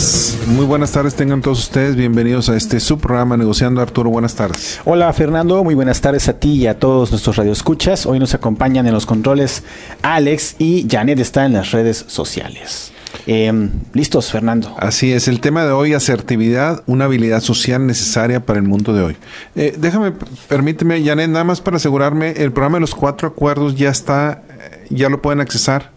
tardes, 0.00 0.38
muy 0.46 0.64
buenas 0.64 0.92
tardes 0.92 1.14
tengan 1.14 1.42
todos 1.42 1.58
ustedes, 1.58 1.94
bienvenidos 1.94 2.48
a 2.48 2.56
este 2.56 2.80
subprograma 2.80 3.36
Negociando 3.36 3.82
Arturo, 3.82 4.08
buenas 4.08 4.34
tardes. 4.34 4.80
Hola 4.84 5.12
Fernando, 5.12 5.62
muy 5.62 5.74
buenas 5.74 6.00
tardes 6.00 6.28
a 6.28 6.34
ti 6.34 6.52
y 6.52 6.66
a 6.66 6.78
todos 6.78 7.10
nuestros 7.10 7.36
radioescuchas. 7.36 8.06
Hoy 8.06 8.18
nos 8.18 8.34
acompañan 8.34 8.86
en 8.86 8.94
los 8.94 9.04
controles 9.04 9.62
Alex 10.02 10.56
y 10.58 10.86
Janet 10.90 11.18
está 11.18 11.44
en 11.44 11.52
las 11.52 11.72
redes 11.72 12.04
sociales. 12.08 12.92
Em, 13.26 13.70
Listos, 13.92 14.30
Fernando. 14.30 14.74
Así 14.78 15.12
es, 15.12 15.28
el 15.28 15.40
tema 15.40 15.64
de 15.64 15.72
hoy, 15.72 15.92
asertividad, 15.92 16.82
una 16.86 17.04
habilidad 17.04 17.40
social 17.40 17.86
necesaria 17.86 18.46
para 18.46 18.58
el 18.58 18.66
mundo 18.66 18.94
de 18.94 19.02
hoy. 19.02 19.16
Eh, 19.54 19.76
déjame, 19.76 20.12
permíteme, 20.48 21.04
Janet, 21.04 21.28
nada 21.28 21.44
más 21.44 21.60
para 21.60 21.76
asegurarme, 21.76 22.30
el 22.30 22.52
programa 22.52 22.76
de 22.76 22.82
los 22.82 22.94
cuatro 22.94 23.28
acuerdos 23.28 23.76
ya 23.76 23.90
está, 23.90 24.42
eh, 24.48 24.86
ya 24.90 25.10
lo 25.10 25.20
pueden 25.20 25.40
accesar. 25.40 25.90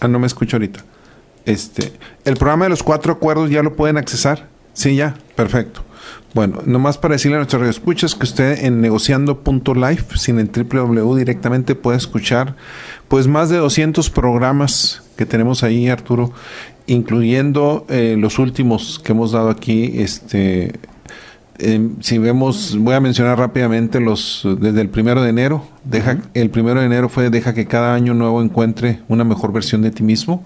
Ah, 0.00 0.08
no 0.08 0.18
me 0.18 0.26
escucho 0.26 0.56
ahorita. 0.56 0.84
Este, 1.46 1.92
el 2.24 2.36
programa 2.36 2.66
de 2.66 2.70
los 2.70 2.82
cuatro 2.82 3.12
acuerdos 3.12 3.50
ya 3.50 3.62
lo 3.62 3.74
pueden 3.74 3.96
accesar. 3.96 4.48
Sí, 4.72 4.96
ya, 4.96 5.16
perfecto. 5.36 5.82
Bueno, 6.32 6.60
nomás 6.64 6.96
para 6.96 7.14
decirle 7.14 7.36
a 7.36 7.40
nuestros 7.40 7.68
escuchas 7.68 8.14
que 8.14 8.22
usted 8.22 8.64
en 8.64 8.80
negociando.live, 8.80 10.04
sin 10.14 10.38
el 10.38 10.48
www 10.48 11.16
directamente 11.16 11.74
puede 11.74 11.98
escuchar 11.98 12.54
pues 13.08 13.26
más 13.26 13.50
de 13.50 13.56
200 13.56 14.10
programas 14.10 15.02
que 15.16 15.26
tenemos 15.26 15.64
ahí, 15.64 15.88
Arturo, 15.88 16.32
incluyendo 16.86 17.84
eh, 17.88 18.16
los 18.16 18.38
últimos 18.38 19.00
que 19.00 19.12
hemos 19.12 19.32
dado 19.32 19.50
aquí, 19.50 19.92
este 19.96 20.78
Si 22.00 22.16
vemos, 22.16 22.76
voy 22.78 22.94
a 22.94 23.00
mencionar 23.00 23.38
rápidamente 23.38 24.00
los 24.00 24.48
desde 24.58 24.80
el 24.80 24.88
primero 24.88 25.22
de 25.22 25.28
enero. 25.28 25.66
Deja, 25.84 26.18
El 26.32 26.48
primero 26.48 26.80
de 26.80 26.86
enero 26.86 27.08
fue 27.08 27.28
deja 27.28 27.52
que 27.52 27.66
cada 27.66 27.94
año 27.94 28.14
nuevo 28.14 28.42
encuentre 28.42 29.00
una 29.08 29.24
mejor 29.24 29.52
versión 29.52 29.82
de 29.82 29.90
ti 29.90 30.02
mismo. 30.02 30.44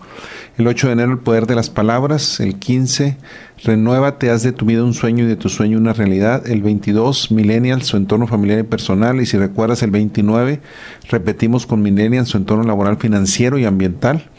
El 0.58 0.66
8 0.66 0.88
de 0.88 0.92
enero 0.92 1.12
el 1.12 1.18
poder 1.18 1.46
de 1.46 1.54
las 1.54 1.70
palabras. 1.70 2.40
El 2.40 2.56
15 2.56 3.16
renuévate, 3.62 4.30
haz 4.30 4.42
de 4.42 4.52
tu 4.52 4.66
vida 4.66 4.82
un 4.82 4.94
sueño 4.94 5.24
y 5.24 5.28
de 5.28 5.36
tu 5.36 5.48
sueño 5.48 5.78
una 5.78 5.92
realidad. 5.92 6.48
El 6.48 6.62
22 6.62 7.30
millennial, 7.30 7.82
su 7.82 7.96
entorno 7.96 8.26
familiar 8.26 8.58
y 8.58 8.64
personal. 8.64 9.20
Y 9.20 9.26
si 9.26 9.38
recuerdas 9.38 9.82
el 9.82 9.92
29 9.92 10.60
repetimos 11.08 11.66
con 11.66 11.80
millennial 11.80 12.26
su 12.26 12.38
entorno 12.38 12.64
laboral, 12.64 12.96
financiero 12.96 13.56
y 13.58 13.64
ambiental. 13.64 14.30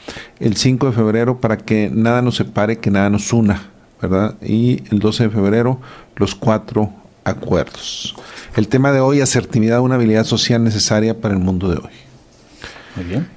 El 0.42 0.58
5 0.58 0.88
de 0.88 0.92
febrero 0.92 1.40
para 1.40 1.56
que 1.58 1.90
nada 1.94 2.22
nos 2.22 2.36
separe, 2.36 2.80
que 2.80 2.92
nada 2.92 3.10
nos 3.10 3.32
una 3.32 3.75
¿verdad? 4.02 4.36
Y 4.42 4.84
el 4.92 5.00
12 5.00 5.24
de 5.26 5.30
febrero, 5.30 5.80
los 6.16 6.36
cuatro 6.36 6.94
acuerdos. 7.24 8.16
El 8.56 8.68
tema 8.68 8.92
de 8.92 9.00
hoy, 9.00 9.22
asertividad, 9.22 9.82
una 9.82 9.96
habilidad 9.96 10.24
social 10.24 10.64
necesaria 10.64 11.20
para 11.20 11.34
el 11.34 11.40
mundo 11.40 11.70
de 11.70 11.78
hoy. 11.78 11.94
Muy 12.96 13.06
bien. 13.06 13.28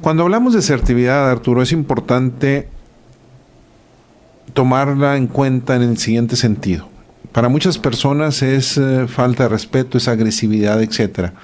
Cuando 0.00 0.22
hablamos 0.22 0.54
de 0.54 0.60
asertividad, 0.60 1.30
Arturo, 1.30 1.62
es 1.62 1.72
importante 1.72 2.68
tomarla 4.54 5.16
en 5.16 5.26
cuenta 5.26 5.76
en 5.76 5.82
el 5.82 5.98
siguiente 5.98 6.36
sentido. 6.36 6.88
Para 7.32 7.48
muchas 7.48 7.78
personas 7.78 8.42
es 8.42 8.76
eh, 8.78 9.06
falta 9.06 9.44
de 9.44 9.50
respeto, 9.50 9.98
es 9.98 10.08
agresividad, 10.08 10.82
etcétera. 10.82 11.34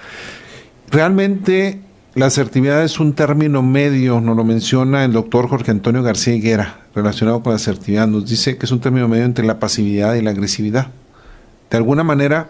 Realmente 0.91 1.81
la 2.17 2.27
asertividad 2.27 2.83
es 2.83 2.99
un 2.99 3.13
término 3.13 3.63
medio, 3.63 4.23
nos 4.23 4.35
lo 4.35 4.43
menciona 4.43 5.05
el 5.05 5.13
doctor 5.13 5.51
Jorge 5.51 5.71
Antonio 5.71 6.03
García 6.03 6.35
Higuera, 6.35 6.81
relacionado 6.95 7.43
con 7.43 7.53
la 7.53 7.57
asertividad. 7.57 8.09
Nos 8.09 8.27
dice 8.27 8.57
que 8.57 8.65
es 8.65 8.73
un 8.73 8.81
término 8.81 9.07
medio 9.07 9.27
entre 9.27 9.45
la 9.45 9.61
pasividad 9.61 10.15
y 10.15 10.23
la 10.23 10.31
agresividad. 10.31 10.87
De 11.71 11.77
alguna 11.77 12.05
manera 12.05 12.49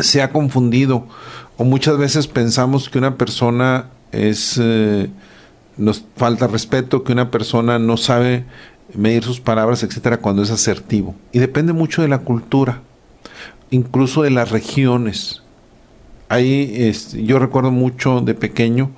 se 0.00 0.22
ha 0.22 0.30
confundido 0.30 1.06
o 1.58 1.64
muchas 1.64 1.98
veces 1.98 2.26
pensamos 2.26 2.88
que 2.88 2.96
una 2.96 3.18
persona 3.18 3.90
es 4.12 4.58
eh, 4.58 5.10
nos 5.76 6.02
falta 6.16 6.46
respeto, 6.46 7.04
que 7.04 7.12
una 7.12 7.30
persona 7.30 7.78
no 7.78 7.98
sabe 7.98 8.46
medir 8.94 9.24
sus 9.24 9.40
palabras, 9.40 9.82
etcétera, 9.82 10.22
cuando 10.22 10.42
es 10.42 10.50
asertivo. 10.50 11.14
Y 11.32 11.38
depende 11.38 11.74
mucho 11.74 12.00
de 12.00 12.08
la 12.08 12.20
cultura, 12.20 12.80
incluso 13.68 14.22
de 14.22 14.30
las 14.30 14.50
regiones 14.50 15.43
ahí 16.34 16.92
yo 17.22 17.38
recuerdo 17.38 17.70
mucho 17.70 18.20
de 18.20 18.34
pequeño 18.34 18.90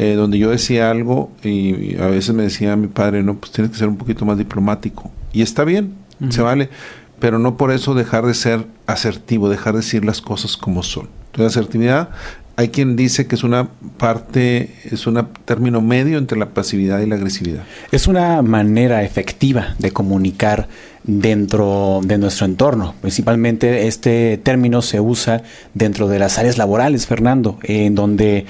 eh, 0.00 0.14
donde 0.14 0.38
yo 0.38 0.50
decía 0.50 0.92
algo 0.92 1.32
y, 1.42 1.96
a 1.96 2.06
veces 2.06 2.32
me 2.32 2.44
decía 2.44 2.76
mi 2.76 2.86
padre, 2.86 3.24
no, 3.24 3.34
pues 3.34 3.50
tienes 3.50 3.72
que 3.72 3.78
ser 3.78 3.88
un 3.88 3.96
poquito 3.96 4.24
más 4.24 4.38
diplomático. 4.38 5.10
Y 5.32 5.42
está 5.42 5.64
bien, 5.64 5.96
se 6.30 6.40
vale, 6.40 6.70
pero 7.18 7.40
no 7.40 7.56
por 7.56 7.72
eso 7.72 7.94
dejar 7.94 8.24
de 8.24 8.34
ser 8.34 8.64
asertivo, 8.86 9.48
dejar 9.48 9.72
de 9.74 9.80
decir 9.80 10.04
las 10.04 10.20
cosas 10.20 10.56
como 10.56 10.84
son. 10.84 11.08
Entonces, 11.32 11.56
asertividad, 11.56 12.10
hay 12.58 12.70
quien 12.70 12.96
dice 12.96 13.28
que 13.28 13.36
es 13.36 13.44
una 13.44 13.68
parte, 13.98 14.74
es 14.82 15.06
un 15.06 15.28
término 15.44 15.80
medio 15.80 16.18
entre 16.18 16.36
la 16.36 16.46
pasividad 16.46 16.98
y 16.98 17.06
la 17.06 17.14
agresividad. 17.14 17.62
Es 17.92 18.08
una 18.08 18.42
manera 18.42 19.04
efectiva 19.04 19.76
de 19.78 19.92
comunicar 19.92 20.66
dentro 21.04 22.00
de 22.02 22.18
nuestro 22.18 22.46
entorno. 22.46 22.96
Principalmente 23.00 23.86
este 23.86 24.38
término 24.38 24.82
se 24.82 24.98
usa 24.98 25.44
dentro 25.74 26.08
de 26.08 26.18
las 26.18 26.36
áreas 26.36 26.58
laborales, 26.58 27.06
Fernando, 27.06 27.60
en 27.62 27.94
donde 27.94 28.44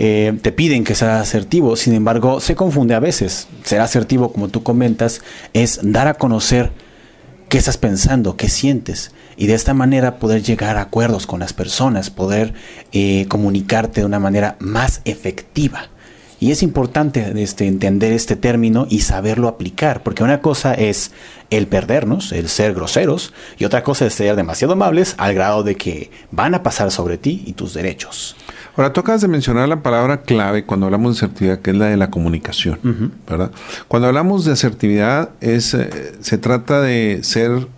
eh, 0.00 0.36
te 0.42 0.50
piden 0.50 0.82
que 0.82 0.96
seas 0.96 1.22
asertivo, 1.22 1.76
sin 1.76 1.94
embargo 1.94 2.40
se 2.40 2.56
confunde 2.56 2.96
a 2.96 3.00
veces. 3.00 3.46
Ser 3.62 3.80
asertivo, 3.80 4.32
como 4.32 4.48
tú 4.48 4.64
comentas, 4.64 5.22
es 5.52 5.78
dar 5.84 6.08
a 6.08 6.14
conocer 6.14 6.72
qué 7.52 7.58
estás 7.58 7.76
pensando, 7.76 8.38
qué 8.38 8.48
sientes, 8.48 9.12
y 9.36 9.46
de 9.46 9.52
esta 9.52 9.74
manera 9.74 10.18
poder 10.18 10.42
llegar 10.42 10.78
a 10.78 10.80
acuerdos 10.80 11.26
con 11.26 11.40
las 11.40 11.52
personas, 11.52 12.08
poder 12.08 12.54
eh, 12.92 13.26
comunicarte 13.28 14.00
de 14.00 14.06
una 14.06 14.18
manera 14.18 14.56
más 14.58 15.02
efectiva. 15.04 15.90
Y 16.40 16.50
es 16.50 16.62
importante 16.62 17.30
este, 17.42 17.66
entender 17.66 18.14
este 18.14 18.36
término 18.36 18.86
y 18.88 19.00
saberlo 19.00 19.48
aplicar, 19.48 20.02
porque 20.02 20.24
una 20.24 20.40
cosa 20.40 20.72
es 20.72 21.10
el 21.50 21.66
perdernos, 21.66 22.32
el 22.32 22.48
ser 22.48 22.72
groseros, 22.72 23.34
y 23.58 23.66
otra 23.66 23.82
cosa 23.82 24.06
es 24.06 24.14
ser 24.14 24.34
demasiado 24.34 24.72
amables 24.72 25.14
al 25.18 25.34
grado 25.34 25.62
de 25.62 25.74
que 25.74 26.10
van 26.30 26.54
a 26.54 26.62
pasar 26.62 26.90
sobre 26.90 27.18
ti 27.18 27.42
y 27.44 27.52
tus 27.52 27.74
derechos. 27.74 28.34
Ahora, 28.76 28.92
tú 28.92 29.00
acabas 29.00 29.20
de 29.20 29.28
mencionar 29.28 29.68
la 29.68 29.82
palabra 29.82 30.22
clave 30.22 30.64
cuando 30.64 30.86
hablamos 30.86 31.14
de 31.14 31.26
asertividad, 31.26 31.58
que 31.60 31.70
es 31.72 31.76
la 31.76 31.86
de 31.86 31.98
la 31.98 32.10
comunicación, 32.10 33.12
¿verdad? 33.28 33.50
Cuando 33.86 34.08
hablamos 34.08 34.46
de 34.46 34.52
asertividad, 34.52 35.30
es, 35.40 35.74
eh, 35.74 36.14
se 36.20 36.38
trata 36.38 36.80
de 36.80 37.20
ser, 37.22 37.68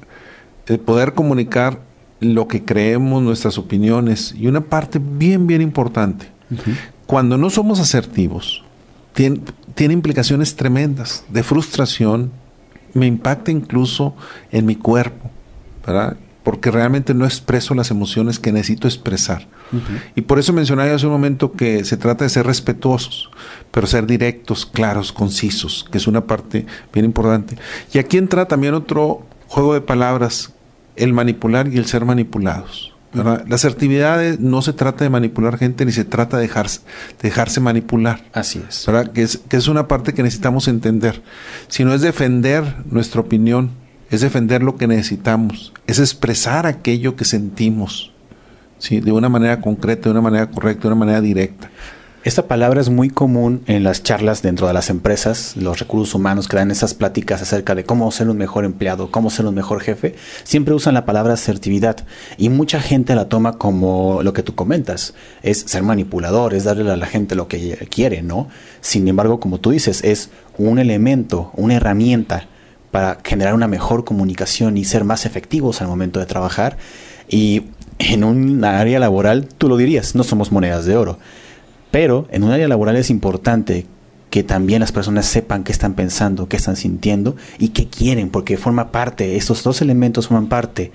de 0.66 0.78
poder 0.78 1.14
comunicar 1.14 1.80
lo 2.20 2.46
que 2.46 2.64
creemos, 2.64 3.22
nuestras 3.22 3.58
opiniones, 3.58 4.34
y 4.38 4.46
una 4.46 4.60
parte 4.60 5.00
bien, 5.02 5.48
bien 5.48 5.62
importante, 5.62 6.28
cuando 7.06 7.36
no 7.36 7.50
somos 7.50 7.80
asertivos, 7.80 8.62
tiene, 9.14 9.40
tiene 9.74 9.94
implicaciones 9.94 10.54
tremendas 10.54 11.24
de 11.28 11.42
frustración, 11.42 12.30
me 12.92 13.06
impacta 13.06 13.50
incluso 13.50 14.14
en 14.52 14.64
mi 14.66 14.76
cuerpo, 14.76 15.28
¿verdad? 15.84 16.16
Porque 16.44 16.70
realmente 16.70 17.14
no 17.14 17.24
expreso 17.24 17.74
las 17.74 17.90
emociones 17.90 18.38
que 18.38 18.52
necesito 18.52 18.86
expresar. 18.86 19.48
Y 20.14 20.20
por 20.20 20.38
eso 20.38 20.52
mencionaba 20.52 20.94
hace 20.94 21.06
un 21.06 21.12
momento 21.12 21.52
que 21.52 21.84
se 21.84 21.96
trata 21.96 22.24
de 22.24 22.30
ser 22.30 22.46
respetuosos, 22.46 23.30
pero 23.70 23.86
ser 23.86 24.06
directos, 24.06 24.66
claros, 24.66 25.10
concisos, 25.10 25.86
que 25.90 25.98
es 25.98 26.06
una 26.06 26.26
parte 26.26 26.66
bien 26.92 27.06
importante. 27.06 27.56
Y 27.92 27.98
aquí 27.98 28.18
entra 28.18 28.46
también 28.46 28.74
otro 28.74 29.26
juego 29.48 29.74
de 29.74 29.80
palabras, 29.80 30.52
el 30.96 31.12
manipular 31.12 31.66
y 31.68 31.78
el 31.78 31.86
ser 31.86 32.04
manipulados. 32.04 32.94
La 33.14 33.54
asertividad 33.54 34.38
no 34.40 34.60
se 34.60 34.72
trata 34.72 35.04
de 35.04 35.10
manipular 35.10 35.56
gente 35.56 35.84
ni 35.84 35.92
se 35.92 36.04
trata 36.04 36.36
de 36.36 36.42
dejarse, 36.42 36.80
dejarse 37.22 37.60
manipular. 37.60 38.24
Así 38.32 38.60
es. 38.68 38.86
Que, 39.12 39.22
es. 39.22 39.38
que 39.48 39.56
es 39.56 39.68
una 39.68 39.86
parte 39.86 40.14
que 40.14 40.24
necesitamos 40.24 40.66
entender. 40.66 41.22
Sino 41.68 41.94
es 41.94 42.00
defender 42.00 42.64
nuestra 42.90 43.20
opinión, 43.20 43.70
es 44.10 44.20
defender 44.20 44.62
lo 44.62 44.76
que 44.76 44.86
necesitamos, 44.86 45.72
es 45.86 45.98
expresar 45.98 46.66
aquello 46.66 47.16
que 47.16 47.24
sentimos, 47.24 48.12
¿sí? 48.78 49.00
de 49.00 49.12
una 49.12 49.28
manera 49.28 49.60
concreta, 49.60 50.04
de 50.04 50.10
una 50.10 50.20
manera 50.20 50.50
correcta, 50.50 50.82
de 50.82 50.88
una 50.88 50.96
manera 50.96 51.20
directa. 51.20 51.70
Esta 52.24 52.48
palabra 52.48 52.80
es 52.80 52.88
muy 52.88 53.10
común 53.10 53.62
en 53.66 53.84
las 53.84 54.02
charlas 54.02 54.40
dentro 54.40 54.66
de 54.66 54.72
las 54.72 54.88
empresas, 54.88 55.58
los 55.58 55.78
recursos 55.78 56.14
humanos 56.14 56.48
que 56.48 56.56
dan 56.56 56.70
esas 56.70 56.94
pláticas 56.94 57.42
acerca 57.42 57.74
de 57.74 57.84
cómo 57.84 58.10
ser 58.12 58.30
un 58.30 58.38
mejor 58.38 58.64
empleado, 58.64 59.10
cómo 59.10 59.28
ser 59.28 59.44
un 59.44 59.54
mejor 59.54 59.82
jefe, 59.82 60.14
siempre 60.42 60.72
usan 60.72 60.94
la 60.94 61.04
palabra 61.04 61.34
asertividad 61.34 61.98
y 62.38 62.48
mucha 62.48 62.80
gente 62.80 63.14
la 63.14 63.28
toma 63.28 63.58
como 63.58 64.22
lo 64.22 64.32
que 64.32 64.42
tú 64.42 64.54
comentas, 64.54 65.12
es 65.42 65.64
ser 65.66 65.82
manipulador, 65.82 66.54
es 66.54 66.64
darle 66.64 66.90
a 66.90 66.96
la 66.96 67.04
gente 67.04 67.34
lo 67.34 67.46
que 67.46 67.86
quiere, 67.90 68.22
¿no? 68.22 68.48
Sin 68.80 69.06
embargo, 69.06 69.38
como 69.38 69.60
tú 69.60 69.72
dices, 69.72 70.02
es 70.02 70.30
un 70.56 70.78
elemento, 70.78 71.50
una 71.56 71.74
herramienta 71.74 72.48
para 72.94 73.18
generar 73.24 73.54
una 73.54 73.66
mejor 73.66 74.04
comunicación 74.04 74.78
y 74.78 74.84
ser 74.84 75.02
más 75.02 75.26
efectivos 75.26 75.82
al 75.82 75.88
momento 75.88 76.20
de 76.20 76.26
trabajar. 76.26 76.76
Y 77.28 77.64
en 77.98 78.22
un 78.22 78.62
área 78.62 79.00
laboral, 79.00 79.48
tú 79.58 79.68
lo 79.68 79.76
dirías, 79.76 80.14
no 80.14 80.22
somos 80.22 80.52
monedas 80.52 80.84
de 80.84 80.96
oro. 80.96 81.18
Pero 81.90 82.28
en 82.30 82.44
un 82.44 82.52
área 82.52 82.68
laboral 82.68 82.94
es 82.94 83.10
importante 83.10 83.84
que 84.30 84.44
también 84.44 84.78
las 84.78 84.92
personas 84.92 85.26
sepan 85.26 85.64
qué 85.64 85.72
están 85.72 85.94
pensando, 85.94 86.48
qué 86.48 86.56
están 86.56 86.76
sintiendo 86.76 87.34
y 87.58 87.70
qué 87.70 87.88
quieren, 87.88 88.30
porque 88.30 88.56
forma 88.56 88.92
parte, 88.92 89.34
estos 89.34 89.64
dos 89.64 89.82
elementos 89.82 90.28
forman 90.28 90.46
parte 90.46 90.92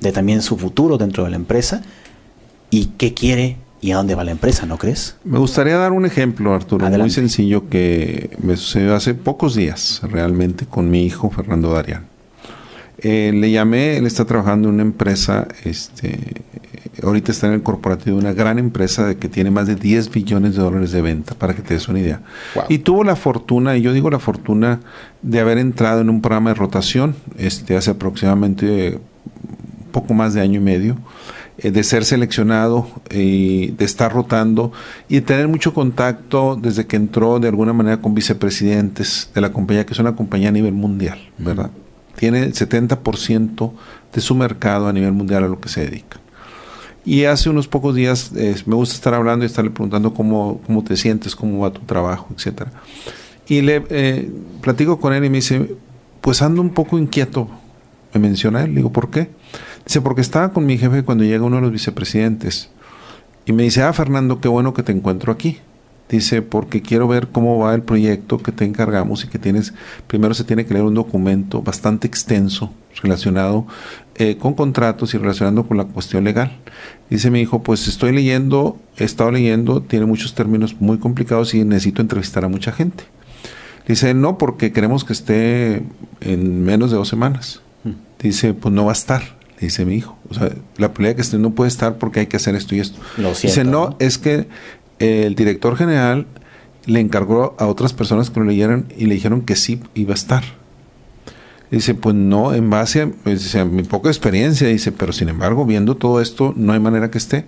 de 0.00 0.10
también 0.10 0.42
su 0.42 0.58
futuro 0.58 0.98
dentro 0.98 1.22
de 1.22 1.30
la 1.30 1.36
empresa 1.36 1.82
y 2.70 2.86
qué 2.98 3.14
quiere 3.14 3.56
y 3.80 3.92
a 3.92 3.96
dónde 3.96 4.14
va 4.14 4.24
la 4.24 4.30
empresa, 4.30 4.66
¿no 4.66 4.78
crees? 4.78 5.16
Me 5.24 5.38
gustaría 5.38 5.76
dar 5.76 5.92
un 5.92 6.06
ejemplo, 6.06 6.54
Arturo, 6.54 6.88
muy 6.88 7.10
sencillo 7.10 7.68
que 7.68 8.30
me 8.42 8.56
sucedió 8.56 8.94
hace 8.94 9.14
pocos 9.14 9.54
días 9.54 10.00
realmente 10.02 10.66
con 10.66 10.90
mi 10.90 11.04
hijo 11.04 11.30
Fernando 11.30 11.72
Darian. 11.72 12.06
Eh, 12.98 13.30
le 13.34 13.50
llamé, 13.50 13.98
él 13.98 14.06
está 14.06 14.24
trabajando 14.24 14.68
en 14.68 14.74
una 14.74 14.82
empresa, 14.82 15.46
este, 15.64 16.42
ahorita 17.02 17.30
está 17.30 17.46
en 17.46 17.52
el 17.52 17.62
corporativo 17.62 18.16
de 18.16 18.22
una 18.22 18.32
gran 18.32 18.58
empresa 18.58 19.06
de 19.06 19.16
que 19.18 19.28
tiene 19.28 19.50
más 19.50 19.66
de 19.66 19.74
10 19.74 20.10
billones 20.10 20.56
de 20.56 20.62
dólares 20.62 20.92
de 20.92 21.02
venta, 21.02 21.34
para 21.34 21.54
que 21.54 21.60
te 21.60 21.74
des 21.74 21.88
una 21.88 22.00
idea. 22.00 22.22
Y 22.70 22.78
tuvo 22.78 23.04
la 23.04 23.14
fortuna, 23.14 23.76
y 23.76 23.82
yo 23.82 23.92
digo 23.92 24.10
la 24.10 24.18
fortuna, 24.18 24.80
de 25.20 25.40
haber 25.40 25.58
entrado 25.58 26.00
en 26.00 26.08
un 26.08 26.22
programa 26.22 26.50
de 26.50 26.54
rotación 26.54 27.14
este, 27.36 27.76
hace 27.76 27.90
aproximadamente 27.90 28.98
poco 29.92 30.14
más 30.14 30.32
de 30.32 30.40
año 30.40 30.60
y 30.60 30.62
medio 30.62 30.96
eh, 31.58 31.70
de 31.70 31.82
ser 31.84 32.04
seleccionado 32.04 32.88
y 33.10 33.68
de 33.72 33.84
estar 33.84 34.12
rotando 34.12 34.72
y 35.08 35.16
de 35.16 35.22
tener 35.22 35.48
mucho 35.48 35.74
contacto 35.74 36.56
desde 36.60 36.86
que 36.86 36.96
entró 36.96 37.38
de 37.38 37.48
alguna 37.48 37.72
manera 37.72 38.00
con 38.00 38.14
vicepresidentes 38.14 39.30
de 39.34 39.40
la 39.40 39.52
compañía, 39.52 39.86
que 39.86 39.92
es 39.92 39.98
una 39.98 40.16
compañía 40.16 40.48
a 40.48 40.52
nivel 40.52 40.72
mundial, 40.72 41.18
¿verdad? 41.38 41.70
Tiene 42.16 42.44
el 42.44 42.54
70% 42.54 43.72
de 44.12 44.20
su 44.20 44.34
mercado 44.34 44.88
a 44.88 44.92
nivel 44.92 45.12
mundial 45.12 45.44
a 45.44 45.48
lo 45.48 45.60
que 45.60 45.68
se 45.68 45.82
dedica. 45.82 46.18
Y 47.04 47.24
hace 47.24 47.48
unos 47.50 47.68
pocos 47.68 47.94
días 47.94 48.32
me 48.32 48.74
gusta 48.74 48.96
estar 48.96 49.14
hablando 49.14 49.44
y 49.44 49.46
estarle 49.46 49.70
preguntando 49.70 50.12
cómo, 50.12 50.60
cómo 50.66 50.82
te 50.82 50.96
sientes, 50.96 51.36
cómo 51.36 51.60
va 51.60 51.72
tu 51.72 51.82
trabajo, 51.82 52.26
etcétera. 52.34 52.72
Y 53.48 53.62
le 53.62 53.84
eh, 53.90 54.30
platico 54.60 54.98
con 54.98 55.12
él 55.12 55.24
y 55.24 55.30
me 55.30 55.36
dice, 55.36 55.76
pues 56.20 56.42
ando 56.42 56.60
un 56.60 56.70
poco 56.70 56.98
inquieto. 56.98 57.48
Me 58.12 58.20
menciona 58.20 58.62
él, 58.64 58.70
le 58.70 58.76
digo, 58.76 58.90
¿por 58.90 59.10
qué? 59.10 59.30
Dice, 59.86 60.00
porque 60.00 60.20
estaba 60.20 60.52
con 60.52 60.66
mi 60.66 60.76
jefe 60.78 61.04
cuando 61.04 61.22
llega 61.22 61.44
uno 61.44 61.56
de 61.56 61.62
los 61.62 61.70
vicepresidentes. 61.70 62.70
Y 63.44 63.52
me 63.52 63.62
dice, 63.62 63.84
ah, 63.84 63.92
Fernando, 63.92 64.40
qué 64.40 64.48
bueno 64.48 64.74
que 64.74 64.82
te 64.82 64.90
encuentro 64.90 65.32
aquí. 65.32 65.58
Dice, 66.08 66.42
porque 66.42 66.82
quiero 66.82 67.06
ver 67.06 67.28
cómo 67.28 67.58
va 67.58 67.74
el 67.74 67.82
proyecto 67.82 68.38
que 68.38 68.52
te 68.52 68.64
encargamos 68.64 69.24
y 69.24 69.28
que 69.28 69.38
tienes, 69.38 69.74
primero 70.06 70.34
se 70.34 70.44
tiene 70.44 70.66
que 70.66 70.74
leer 70.74 70.86
un 70.86 70.94
documento 70.94 71.62
bastante 71.62 72.06
extenso 72.06 72.72
relacionado 73.02 73.66
eh, 74.14 74.36
con 74.36 74.54
contratos 74.54 75.14
y 75.14 75.18
relacionando 75.18 75.66
con 75.66 75.76
la 75.76 75.84
cuestión 75.84 76.24
legal. 76.24 76.58
Dice 77.10 77.30
mi 77.30 77.40
hijo, 77.40 77.62
pues 77.62 77.86
estoy 77.86 78.12
leyendo, 78.12 78.78
he 78.98 79.04
estado 79.04 79.30
leyendo, 79.30 79.82
tiene 79.82 80.06
muchos 80.06 80.34
términos 80.34 80.76
muy 80.80 80.98
complicados 80.98 81.54
y 81.54 81.64
necesito 81.64 82.02
entrevistar 82.02 82.44
a 82.44 82.48
mucha 82.48 82.72
gente. 82.72 83.04
Dice, 83.86 84.14
no, 84.14 84.38
porque 84.38 84.72
queremos 84.72 85.04
que 85.04 85.12
esté 85.12 85.84
en 86.20 86.64
menos 86.64 86.90
de 86.90 86.96
dos 86.96 87.08
semanas. 87.08 87.62
Hmm. 87.84 87.92
Dice, 88.20 88.54
pues 88.54 88.74
no 88.74 88.84
va 88.84 88.92
a 88.92 88.94
estar 88.94 89.35
dice 89.60 89.84
mi 89.84 89.94
hijo. 89.96 90.16
O 90.28 90.34
sea, 90.34 90.50
la 90.76 90.92
pelea 90.92 91.14
que 91.14 91.22
usted 91.22 91.38
no 91.38 91.50
puede 91.50 91.68
estar 91.68 91.96
porque 91.96 92.20
hay 92.20 92.26
que 92.26 92.36
hacer 92.36 92.54
esto 92.54 92.74
y 92.74 92.80
esto. 92.80 92.98
dice, 93.42 93.64
no, 93.64 93.96
es 93.98 94.18
que 94.18 94.46
el 94.98 95.34
director 95.34 95.76
general 95.76 96.26
le 96.86 97.00
encargó 97.00 97.54
a 97.58 97.66
otras 97.66 97.92
personas 97.92 98.30
que 98.30 98.40
lo 98.40 98.46
leyeran 98.46 98.86
y 98.96 99.06
le 99.06 99.14
dijeron 99.14 99.42
que 99.42 99.56
sí 99.56 99.80
iba 99.94 100.12
a 100.12 100.14
estar. 100.14 100.44
Dice, 101.70 101.94
pues 101.94 102.14
no, 102.14 102.54
en 102.54 102.70
base 102.70 103.02
a, 103.02 103.08
pues, 103.08 103.54
mi 103.66 103.82
poca 103.82 104.08
experiencia, 104.08 104.68
dice, 104.68 104.92
pero 104.92 105.12
sin 105.12 105.28
embargo, 105.28 105.66
viendo 105.66 105.96
todo 105.96 106.20
esto, 106.20 106.54
no 106.56 106.72
hay 106.72 106.78
manera 106.80 107.10
que 107.10 107.18
esté. 107.18 107.46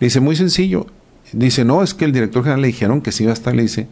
Le 0.00 0.06
dice, 0.06 0.20
muy 0.20 0.36
sencillo. 0.36 0.86
Dice, 1.32 1.64
no, 1.64 1.82
es 1.82 1.94
que 1.94 2.04
el 2.04 2.12
director 2.12 2.42
general 2.42 2.60
le 2.60 2.66
dijeron 2.68 3.00
que 3.00 3.10
sí 3.10 3.22
iba 3.22 3.32
a 3.32 3.34
estar. 3.34 3.54
Le 3.54 3.62
dice, 3.62 3.88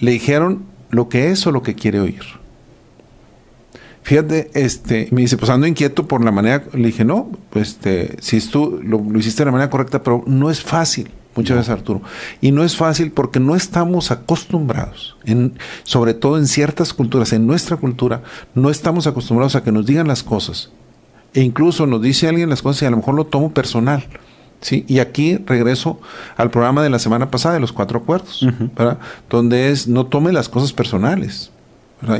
le 0.00 0.10
dijeron 0.12 0.64
lo 0.90 1.10
que 1.10 1.30
es 1.30 1.46
o 1.46 1.52
lo 1.52 1.62
que 1.62 1.74
quiere 1.74 2.00
oír. 2.00 2.22
Fíjate, 4.08 4.50
este, 4.54 5.06
me 5.10 5.20
dice, 5.20 5.36
pues 5.36 5.50
ando 5.50 5.66
inquieto 5.66 6.08
por 6.08 6.24
la 6.24 6.30
manera, 6.30 6.64
le 6.72 6.86
dije, 6.86 7.04
no, 7.04 7.30
pues 7.50 7.72
este, 7.72 8.16
si 8.22 8.40
tú 8.40 8.80
lo, 8.82 9.02
hiciste 9.18 9.42
de 9.42 9.44
la 9.44 9.52
manera 9.52 9.68
correcta, 9.68 10.02
pero 10.02 10.24
no 10.26 10.48
es 10.48 10.62
fácil, 10.62 11.10
muchas 11.34 11.58
veces 11.58 11.68
Arturo, 11.68 12.00
y 12.40 12.50
no 12.50 12.64
es 12.64 12.74
fácil 12.74 13.12
porque 13.12 13.38
no 13.38 13.54
estamos 13.54 14.10
acostumbrados, 14.10 15.18
en, 15.26 15.58
sobre 15.82 16.14
todo 16.14 16.38
en 16.38 16.46
ciertas 16.46 16.94
culturas, 16.94 17.34
en 17.34 17.46
nuestra 17.46 17.76
cultura, 17.76 18.22
no 18.54 18.70
estamos 18.70 19.06
acostumbrados 19.06 19.56
a 19.56 19.62
que 19.62 19.72
nos 19.72 19.84
digan 19.84 20.08
las 20.08 20.22
cosas, 20.22 20.70
e 21.34 21.42
incluso 21.42 21.86
nos 21.86 22.00
dice 22.00 22.28
alguien 22.28 22.48
las 22.48 22.62
cosas 22.62 22.80
y 22.80 22.86
a 22.86 22.90
lo 22.90 22.96
mejor 22.96 23.14
lo 23.14 23.26
tomo 23.26 23.52
personal. 23.52 24.06
¿sí? 24.62 24.86
Y 24.88 25.00
aquí 25.00 25.36
regreso 25.36 26.00
al 26.38 26.50
programa 26.50 26.82
de 26.82 26.88
la 26.88 26.98
semana 26.98 27.30
pasada 27.30 27.56
de 27.56 27.60
los 27.60 27.72
cuatro 27.72 27.98
acuerdos, 27.98 28.46
¿verdad? 28.74 29.00
donde 29.28 29.68
es 29.68 29.86
no 29.86 30.06
tome 30.06 30.32
las 30.32 30.48
cosas 30.48 30.72
personales. 30.72 31.50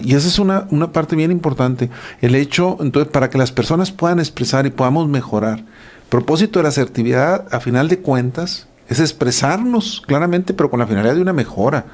Y 0.02 0.14
esa 0.14 0.28
es 0.28 0.38
una, 0.38 0.66
una 0.70 0.92
parte 0.92 1.14
bien 1.14 1.30
importante. 1.30 1.90
El 2.20 2.34
hecho, 2.34 2.76
entonces, 2.80 3.12
para 3.12 3.30
que 3.30 3.38
las 3.38 3.52
personas 3.52 3.92
puedan 3.92 4.19
expresar 4.19 4.66
y 4.66 4.70
podamos 4.70 5.08
mejorar. 5.08 5.64
Propósito 6.08 6.58
de 6.58 6.64
la 6.64 6.70
asertividad, 6.70 7.46
a 7.50 7.60
final 7.60 7.88
de 7.88 7.98
cuentas, 7.98 8.66
es 8.88 9.00
expresarnos 9.00 10.02
claramente, 10.06 10.54
pero 10.54 10.70
con 10.70 10.80
la 10.80 10.86
finalidad 10.86 11.14
de 11.14 11.22
una 11.22 11.32
mejora. 11.32 11.86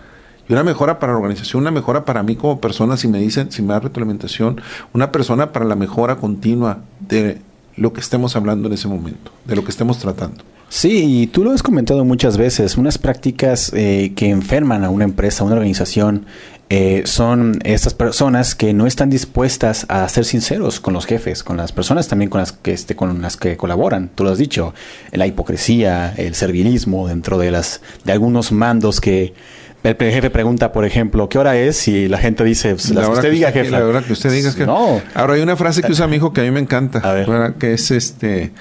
Y 0.48 0.52
una 0.52 0.62
mejora 0.62 0.98
para 0.98 1.12
la 1.12 1.19
organización, 1.19 1.62
una 1.62 1.70
mejora 1.70 2.04
para 2.04 2.22
mí 2.22 2.36
como 2.36 2.60
persona, 2.60 2.96
si 2.96 3.08
me 3.08 3.19
dicen, 3.19 3.50
si 3.50 3.62
me 3.62 3.72
da 3.72 3.81
retroalimentación, 3.81 4.60
una 4.92 5.10
persona 5.10 5.52
para 5.52 5.64
la 5.64 5.75
mejora 5.75 6.16
continua 6.16 6.80
de 7.00 7.40
lo 7.76 7.92
que 7.92 8.00
estemos 8.00 8.37
hablando 8.37 8.69
en 8.69 8.75
ese 8.75 8.88
momento, 8.88 9.32
de 9.44 9.56
lo 9.56 9.64
que 9.64 9.70
estemos 9.70 9.98
tratando. 9.98 10.44
Sí, 10.69 11.22
y 11.22 11.26
tú 11.28 11.44
lo 11.44 11.52
has 11.52 11.62
comentado 11.62 12.04
muchas 12.04 12.37
veces, 12.37 12.76
unas 12.76 12.98
prácticas 12.98 13.72
eh, 13.75 14.12
que 14.16 14.28
enferman 14.28 14.84
a 14.84 14.90
una 14.90 15.04
empresa, 15.04 15.42
a 15.42 15.46
una 15.46 15.54
organización, 15.56 16.26
eh, 16.70 17.02
son 17.05 17.58
estas 17.64 17.93
personas 17.93 18.55
que 18.55 18.72
no 18.72 18.87
están 18.87 19.11
dispuestas 19.11 19.84
a 19.88 20.08
ser 20.08 20.25
sinceros 20.25 20.81
con 20.81 20.94
los 20.94 21.05
jefes, 21.05 21.43
con 21.43 21.56
las 21.56 21.72
personas 21.72 22.08
también 22.08 22.31
con 22.31 22.40
las 22.40 22.52
que, 22.52 22.72
este, 22.72 22.96
con 22.96 23.20
las 23.20 23.37
que 23.37 23.56
colaboran. 23.56 24.11
Tú 24.14 24.25
lo 24.25 24.31
has 24.31 24.38
dicho, 24.38 24.75
la 25.12 25.26
hipocresía, 25.26 26.14
el 26.16 26.34
servilismo 26.34 27.06
dentro 27.06 27.38
de 27.38 27.50
las 27.50 27.82
de 28.05 28.12
algunos 28.12 28.50
mandos 28.50 29.00
que 29.00 29.34
el 29.82 29.96
jefe 29.96 30.31
pregunta, 30.31 30.72
por 30.72 30.87
ejemplo, 30.87 31.28
¿qué 31.28 31.38
hora 31.38 31.56
es? 31.58 31.87
Y 31.88 32.08
la 32.08 32.16
gente 32.16 32.43
dice, 32.43 32.70
pues, 32.70 32.88
la, 32.90 33.02
hora 33.02 33.08
que 33.08 33.14
usted 33.19 33.32
diga, 33.32 33.52
jefe. 33.52 33.70
La 33.70 33.84
hora 33.84 34.02
que 34.02 34.14
usted 34.14 34.32
diga, 34.32 34.50
jefe. 34.50 34.64
No. 34.64 35.02
Ahora 35.14 35.34
hay 35.34 35.43
una 35.43 35.56
frase 35.56 35.82
que 35.82 35.93
usa 35.93 36.06
mi 36.06 36.16
hijo 36.16 36.32
que 36.32 36.40
a 36.40 36.44
mí 36.44 36.50
me 36.50 36.61
encanta, 36.61 37.55
que 37.58 37.75
es 37.75 37.90
este, 37.90 38.52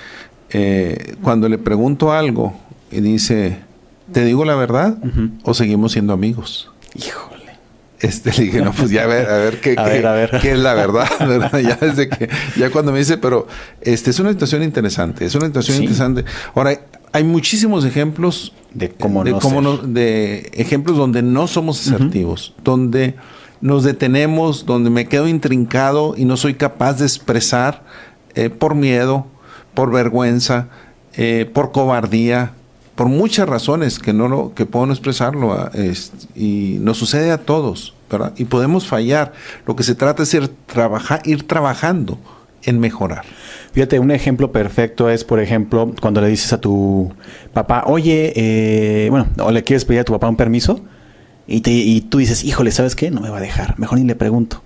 eh, 0.50 1.15
cuando 1.21 1.47
le 1.47 1.57
pregunto 1.57 2.11
algo 2.11 2.53
y 2.91 3.00
dice, 3.00 3.59
¿te 4.11 4.25
digo 4.25 4.44
la 4.44 4.55
verdad 4.55 4.97
o 5.44 5.53
seguimos 5.53 5.94
siendo 5.94 6.11
amigos? 6.11 6.69
Hijo. 6.95 7.32
Este, 8.03 8.31
le 8.38 8.44
dije, 8.44 8.61
no, 8.61 8.73
pues 8.73 8.91
ya 8.91 9.03
a 9.03 9.07
ver, 9.07 9.29
a 9.29 9.38
ver 9.38 9.61
qué, 9.61 9.75
qué, 9.77 10.51
es 10.51 10.59
la 10.59 10.73
verdad, 10.73 11.07
¿verdad? 11.21 11.57
Ya 11.59 11.77
desde 11.77 12.09
que, 12.09 12.29
ya 12.57 12.69
cuando 12.69 12.91
me 12.91 13.00
dice, 13.00 13.17
pero 13.17 13.47
este 13.79 14.09
es 14.09 14.19
una 14.19 14.29
situación 14.31 14.61
interesante, 14.61 15.23
es 15.23 15.33
una 15.35 15.45
situación 15.45 15.77
interesante. 15.77 16.25
Ahora, 16.53 16.81
hay 17.13 17.23
muchísimos 17.23 17.85
ejemplos 17.85 18.51
de 18.73 18.89
cómo, 18.89 19.23
de, 19.23 19.31
cómo 19.31 19.77
de 19.77 20.51
ejemplos 20.53 20.97
donde 20.97 21.21
no 21.21 21.47
somos 21.47 21.88
asertivos, 21.88 22.53
donde 22.61 23.15
nos 23.62 23.86
detenemos, 23.86 24.65
donde 24.65 24.89
me 24.89 25.05
quedo 25.07 25.29
intrincado 25.29 26.15
y 26.17 26.25
no 26.25 26.36
soy 26.36 26.55
capaz 26.55 26.95
de 26.95 27.05
expresar 27.05 27.86
eh, 28.36 28.50
por 28.50 28.75
miedo, 28.75 29.27
por 29.74 29.91
vergüenza, 29.93 30.67
eh, 31.15 31.50
por 31.53 31.72
cobardía, 31.72 32.51
por 32.95 33.07
muchas 33.07 33.50
razones 33.50 34.00
que 34.00 34.13
no 34.13 34.27
lo, 34.27 34.53
que 34.53 34.65
puedo 34.65 34.91
expresarlo 34.91 35.53
ah, 35.53 35.71
y 36.35 36.77
nos 36.79 36.97
sucede 36.97 37.31
a 37.31 37.39
todos, 37.39 37.93
¿verdad? 38.09 38.33
Y 38.38 38.45
podemos 38.45 38.88
fallar. 38.88 39.33
Lo 39.65 39.75
que 39.75 39.83
se 39.83 39.95
trata 39.95 40.23
es 40.23 40.33
ir, 40.33 40.51
ir 41.25 41.47
trabajando 41.47 42.19
en 42.63 42.79
mejorar. 42.79 43.25
Fíjate, 43.73 44.00
un 44.00 44.12
ejemplo 44.12 44.51
perfecto 44.51 45.09
es, 45.09 45.23
por 45.23 45.39
ejemplo, 45.39 45.93
cuando 46.00 46.21
le 46.21 46.27
dices 46.27 46.53
a 46.53 46.62
tu 46.62 47.12
papá, 47.53 47.83
oye, 47.88 48.33
eh, 48.35 49.09
bueno, 49.09 49.27
o 49.39 49.51
le 49.51 49.63
quieres 49.63 49.85
pedir 49.85 50.01
a 50.01 50.03
tu 50.03 50.13
papá 50.13 50.29
un 50.29 50.35
permiso 50.35 50.79
y, 51.47 51.62
te, 51.62 51.71
y 51.71 52.01
tú 52.01 52.19
dices, 52.19 52.43
híjole, 52.43 52.71
¿sabes 52.71 52.95
qué? 52.95 53.09
No 53.09 53.21
me 53.21 53.29
va 53.29 53.39
a 53.39 53.41
dejar, 53.41 53.77
mejor 53.79 54.00
ni 54.00 54.05
le 54.05 54.15
pregunto. 54.15 54.62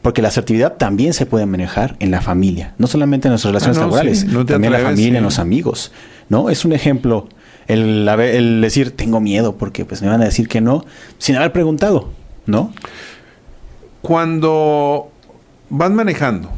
Porque 0.00 0.22
la 0.22 0.28
asertividad 0.28 0.76
también 0.76 1.12
se 1.12 1.26
puede 1.26 1.44
manejar 1.44 1.96
en 1.98 2.10
la 2.10 2.22
familia, 2.22 2.74
no 2.78 2.86
solamente 2.86 3.28
en 3.28 3.32
nuestras 3.32 3.50
relaciones 3.50 3.78
ah, 3.78 3.80
laborales, 3.82 4.26
también 4.46 4.64
en 4.64 4.72
la 4.72 4.78
familia, 4.78 5.18
en 5.18 5.24
los 5.24 5.38
amigos. 5.38 5.92
¿no? 6.28 6.50
Es 6.50 6.64
un 6.64 6.72
ejemplo 6.72 7.28
el, 7.68 8.08
el 8.08 8.60
decir, 8.62 8.96
tengo 8.96 9.20
miedo 9.20 9.56
porque 9.56 9.84
pues 9.84 10.02
me 10.02 10.08
van 10.08 10.22
a 10.22 10.24
decir 10.24 10.48
que 10.48 10.60
no, 10.60 10.84
sin 11.18 11.36
haber 11.36 11.52
preguntado, 11.52 12.10
¿no? 12.46 12.72
Cuando 14.02 15.10
vas 15.68 15.90
manejando, 15.90 16.50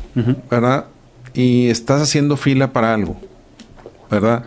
¿verdad? 0.51 0.87
Y 1.35 1.69
estás 1.69 2.01
haciendo 2.01 2.37
fila 2.37 2.73
para 2.73 2.95
algo, 2.95 3.17
¿verdad? 4.11 4.45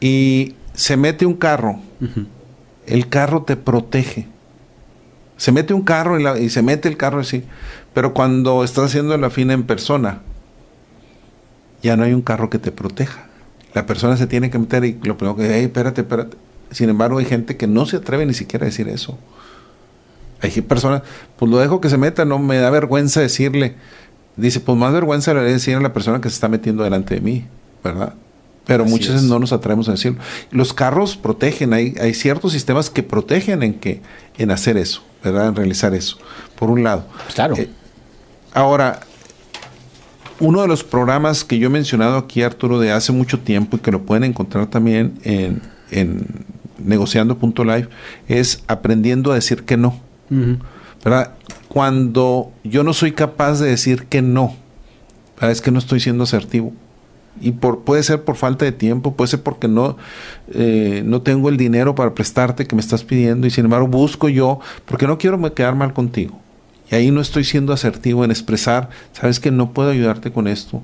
Y 0.00 0.54
se 0.74 0.96
mete 0.96 1.24
un 1.24 1.34
carro, 1.34 1.78
el 2.86 3.08
carro 3.08 3.42
te 3.42 3.56
protege. 3.56 4.28
Se 5.38 5.50
mete 5.50 5.74
un 5.74 5.82
carro 5.82 6.20
y, 6.20 6.44
y, 6.44 6.50
se 6.50 6.62
mete 6.62 6.88
el 6.88 6.96
carro 6.96 7.20
así. 7.20 7.42
Pero 7.94 8.14
cuando 8.14 8.62
estás 8.62 8.84
haciendo 8.84 9.16
la 9.16 9.28
fila 9.28 9.54
en 9.54 9.64
persona, 9.64 10.20
ya 11.82 11.96
no 11.96 12.04
hay 12.04 12.12
un 12.12 12.22
carro 12.22 12.48
que 12.48 12.58
te 12.58 12.70
proteja. 12.70 13.26
La 13.74 13.86
persona 13.86 14.16
se 14.16 14.26
tiene 14.26 14.50
que 14.50 14.58
meter 14.58 14.84
y 14.84 14.98
lo 15.02 15.16
primero 15.16 15.36
que 15.36 15.42
dice, 15.42 15.54
hey, 15.58 15.64
espérate, 15.64 16.02
espérate. 16.02 16.36
Sin 16.70 16.88
embargo, 16.88 17.18
hay 17.18 17.24
gente 17.24 17.56
que 17.56 17.66
no 17.66 17.86
se 17.86 17.96
atreve 17.96 18.26
ni 18.26 18.34
siquiera 18.34 18.64
a 18.64 18.68
decir 18.68 18.88
eso. 18.88 19.18
Hay 20.40 20.50
personas, 20.62 21.02
pues 21.36 21.50
lo 21.50 21.58
dejo 21.58 21.80
que 21.80 21.88
se 21.88 21.98
meta, 21.98 22.24
no 22.24 22.38
me 22.38 22.56
da 22.58 22.70
vergüenza 22.70 23.20
decirle. 23.20 23.76
Dice, 24.36 24.60
pues 24.60 24.76
más 24.76 24.92
vergüenza 24.92 25.32
le 25.34 25.40
voy 25.40 25.50
a 25.50 25.52
decir 25.52 25.76
a 25.76 25.80
la 25.80 25.92
persona 25.92 26.20
que 26.20 26.28
se 26.28 26.34
está 26.34 26.48
metiendo 26.48 26.82
delante 26.82 27.14
de 27.14 27.20
mí, 27.20 27.46
¿verdad? 27.84 28.14
pero 28.66 28.84
muchas 28.84 29.14
veces 29.14 29.28
no 29.28 29.38
nos 29.38 29.52
atrevemos 29.52 29.88
a 29.88 29.92
decirlo. 29.92 30.18
Los 30.50 30.72
carros 30.72 31.16
protegen, 31.16 31.72
hay, 31.72 31.94
hay 32.00 32.14
ciertos 32.14 32.52
sistemas 32.52 32.90
que 32.90 33.02
protegen 33.02 33.62
en 33.62 33.74
que 33.74 34.00
en 34.38 34.50
hacer 34.50 34.76
eso, 34.76 35.02
¿verdad? 35.22 35.48
En 35.48 35.56
realizar 35.56 35.94
eso, 35.94 36.18
por 36.58 36.70
un 36.70 36.84
lado. 36.84 37.04
Claro. 37.34 37.56
Eh, 37.56 37.68
ahora, 38.54 39.00
uno 40.42 40.60
de 40.60 40.66
los 40.66 40.82
programas 40.82 41.44
que 41.44 41.58
yo 41.58 41.68
he 41.68 41.70
mencionado 41.70 42.18
aquí, 42.18 42.42
Arturo, 42.42 42.80
de 42.80 42.90
hace 42.90 43.12
mucho 43.12 43.38
tiempo 43.38 43.76
y 43.76 43.80
que 43.80 43.92
lo 43.92 44.02
pueden 44.02 44.24
encontrar 44.24 44.66
también 44.66 45.14
en, 45.22 45.62
en 45.92 46.26
negociando.live, 46.84 47.88
es 48.26 48.64
aprendiendo 48.66 49.30
a 49.30 49.36
decir 49.36 49.62
que 49.62 49.76
no. 49.76 50.00
¿Verdad? 51.04 51.34
Cuando 51.68 52.50
yo 52.64 52.82
no 52.82 52.92
soy 52.92 53.12
capaz 53.12 53.60
de 53.60 53.68
decir 53.68 54.06
que 54.06 54.20
no, 54.20 54.56
es 55.40 55.60
que 55.60 55.70
no 55.70 55.78
estoy 55.78 56.00
siendo 56.00 56.24
asertivo 56.24 56.72
y 57.40 57.52
por, 57.52 57.80
puede 57.84 58.02
ser 58.02 58.24
por 58.24 58.36
falta 58.36 58.64
de 58.64 58.72
tiempo, 58.72 59.14
puede 59.14 59.28
ser 59.28 59.42
porque 59.42 59.68
no, 59.68 59.96
eh, 60.52 61.02
no 61.04 61.22
tengo 61.22 61.48
el 61.48 61.56
dinero 61.56 61.94
para 61.94 62.14
prestarte 62.14 62.66
que 62.66 62.74
me 62.74 62.80
estás 62.80 63.04
pidiendo 63.04 63.46
y 63.46 63.50
sin 63.50 63.64
embargo 63.64 63.86
busco 63.86 64.28
yo 64.28 64.58
porque 64.86 65.06
no 65.06 65.18
quiero 65.18 65.40
quedar 65.54 65.76
mal 65.76 65.92
contigo. 65.92 66.41
Y 66.92 66.94
ahí 66.94 67.10
no 67.10 67.22
estoy 67.22 67.44
siendo 67.44 67.72
asertivo 67.72 68.22
en 68.22 68.30
expresar, 68.30 68.90
sabes 69.12 69.40
que 69.40 69.50
no 69.50 69.72
puedo 69.72 69.90
ayudarte 69.90 70.30
con 70.30 70.46
esto. 70.46 70.82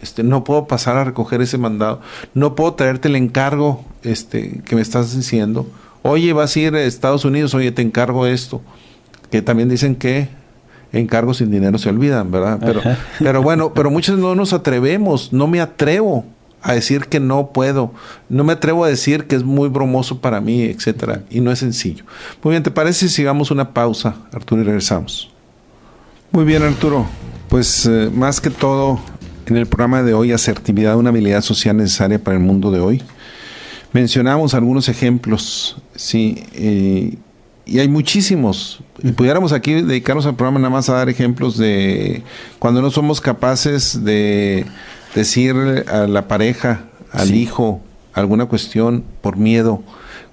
Este, 0.00 0.22
no 0.22 0.42
puedo 0.42 0.66
pasar 0.66 0.96
a 0.96 1.04
recoger 1.04 1.42
ese 1.42 1.58
mandado, 1.58 2.00
no 2.32 2.54
puedo 2.54 2.72
traerte 2.72 3.08
el 3.08 3.16
encargo 3.16 3.84
este, 4.02 4.62
que 4.64 4.74
me 4.74 4.80
estás 4.80 5.14
diciendo. 5.14 5.66
Oye, 6.00 6.32
vas 6.32 6.56
a 6.56 6.60
ir 6.60 6.74
a 6.74 6.82
Estados 6.82 7.26
Unidos, 7.26 7.54
oye, 7.54 7.72
te 7.72 7.82
encargo 7.82 8.26
esto. 8.26 8.62
Que 9.30 9.42
también 9.42 9.68
dicen 9.68 9.96
que 9.96 10.28
encargos 10.92 11.38
sin 11.38 11.50
dinero 11.50 11.76
se 11.76 11.90
olvidan, 11.90 12.30
¿verdad? 12.30 12.58
Pero, 12.64 12.80
pero 13.18 13.42
bueno, 13.42 13.74
pero 13.74 13.90
muchos 13.90 14.18
no 14.18 14.34
nos 14.34 14.54
atrevemos, 14.54 15.34
no 15.34 15.46
me 15.46 15.60
atrevo 15.60 16.24
a 16.62 16.72
decir 16.72 17.06
que 17.06 17.20
no 17.20 17.48
puedo, 17.48 17.92
no 18.30 18.44
me 18.44 18.54
atrevo 18.54 18.84
a 18.84 18.88
decir 18.88 19.26
que 19.26 19.36
es 19.36 19.44
muy 19.44 19.68
bromoso 19.68 20.22
para 20.22 20.40
mí, 20.40 20.62
etcétera, 20.62 21.24
y 21.28 21.40
no 21.40 21.52
es 21.52 21.58
sencillo. 21.58 22.04
Muy 22.42 22.52
bien, 22.52 22.62
¿te 22.62 22.70
parece 22.70 23.08
si 23.08 23.14
sigamos 23.14 23.50
una 23.50 23.74
pausa, 23.74 24.16
Arturo, 24.32 24.62
y 24.62 24.64
regresamos? 24.64 25.33
Muy 26.34 26.44
bien, 26.44 26.64
Arturo. 26.64 27.06
Pues 27.48 27.86
eh, 27.86 28.10
más 28.12 28.40
que 28.40 28.50
todo, 28.50 28.98
en 29.46 29.56
el 29.56 29.66
programa 29.66 30.02
de 30.02 30.14
hoy, 30.14 30.32
asertividad, 30.32 30.96
una 30.96 31.10
habilidad 31.10 31.42
social 31.42 31.76
necesaria 31.76 32.18
para 32.18 32.36
el 32.36 32.42
mundo 32.42 32.72
de 32.72 32.80
hoy. 32.80 33.02
Mencionamos 33.92 34.52
algunos 34.52 34.88
ejemplos, 34.88 35.76
sí, 35.94 36.42
eh, 36.54 37.18
y 37.64 37.78
hay 37.78 37.86
muchísimos. 37.86 38.80
Y 39.00 39.12
pudiéramos 39.12 39.52
aquí 39.52 39.74
dedicarnos 39.74 40.26
al 40.26 40.34
programa 40.34 40.58
nada 40.58 40.70
más 40.70 40.88
a 40.88 40.94
dar 40.94 41.08
ejemplos 41.08 41.56
de 41.56 42.24
cuando 42.58 42.82
no 42.82 42.90
somos 42.90 43.20
capaces 43.20 44.04
de 44.04 44.66
decir 45.14 45.54
a 45.86 46.08
la 46.08 46.26
pareja, 46.26 46.86
al 47.12 47.32
hijo, 47.32 47.80
alguna 48.12 48.46
cuestión 48.46 49.04
por 49.20 49.36
miedo 49.36 49.84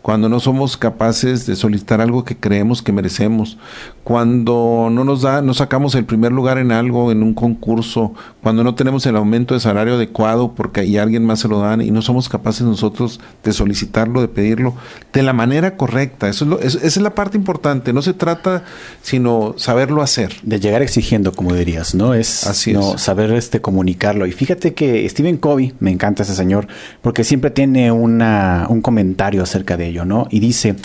cuando 0.02 0.30
no 0.30 0.40
somos 0.40 0.78
capaces 0.78 1.46
de 1.46 1.56
solicitar 1.56 2.02
algo 2.02 2.24
que 2.24 2.36
creemos 2.36 2.82
que 2.82 2.92
merecemos, 2.92 3.58
cuando 4.04 4.90
no 4.92 5.04
nos 5.04 5.22
da, 5.22 5.42
no 5.42 5.54
sacamos 5.54 5.94
el 5.96 6.06
primer 6.06 6.32
lugar 6.32 6.58
en 6.58 6.72
algo, 6.72 7.12
en 7.12 7.22
un 7.22 7.34
concurso, 7.34 8.14
cuando 8.42 8.64
no 8.64 8.74
tenemos 8.74 9.06
el 9.06 9.16
aumento 9.16 9.54
de 9.54 9.60
salario 9.60 9.96
adecuado 9.96 10.54
porque 10.56 10.82
ahí 10.82 10.98
alguien 10.98 11.24
más 11.24 11.40
se 11.40 11.48
lo 11.48 11.60
dan 11.60 11.82
y 11.82 11.92
no 11.92 12.02
somos 12.02 12.30
capaces 12.30 12.64
nosotros 12.64 13.20
de 13.44 13.54
solicitarlo, 13.54 14.22
de 14.22 14.28
pedirlo 14.28 14.74
de 15.14 15.22
la 15.22 15.34
manera 15.34 15.78
correcta. 15.78 16.28
Eso 16.30 16.60
es 16.60 16.76
esa 16.76 16.88
es 16.88 16.98
la 16.98 17.16
parte 17.16 17.38
importante. 17.38 17.94
No 17.94 18.02
se 18.02 18.14
trata 18.14 18.64
sino 19.02 19.54
saberlo 19.58 20.02
hacer. 20.02 20.34
De 20.44 20.60
llegar 20.60 20.82
exigiendo, 20.82 21.32
como 21.32 21.54
dirías, 21.54 21.94
¿no? 21.96 22.14
Es, 22.14 22.48
Así 22.48 22.74
no, 22.74 22.98
saber 22.98 23.32
este 23.32 23.62
comunicarlo. 23.62 24.26
Y 24.26 24.32
fíjate 24.32 24.74
que 24.74 25.08
Stephen 25.08 25.38
Covey, 25.38 25.74
me 25.80 25.92
encanta 25.92 26.24
ese 26.24 26.36
señor, 26.36 26.68
porque 27.02 27.24
siempre 27.24 27.52
tiene 27.52 27.92
una, 27.92 28.66
un 28.70 28.82
comentario 28.82 29.44
acerca 29.44 29.78
de 29.78 29.91
¿no? 29.92 30.28
Y 30.30 30.40
dice, 30.40 30.76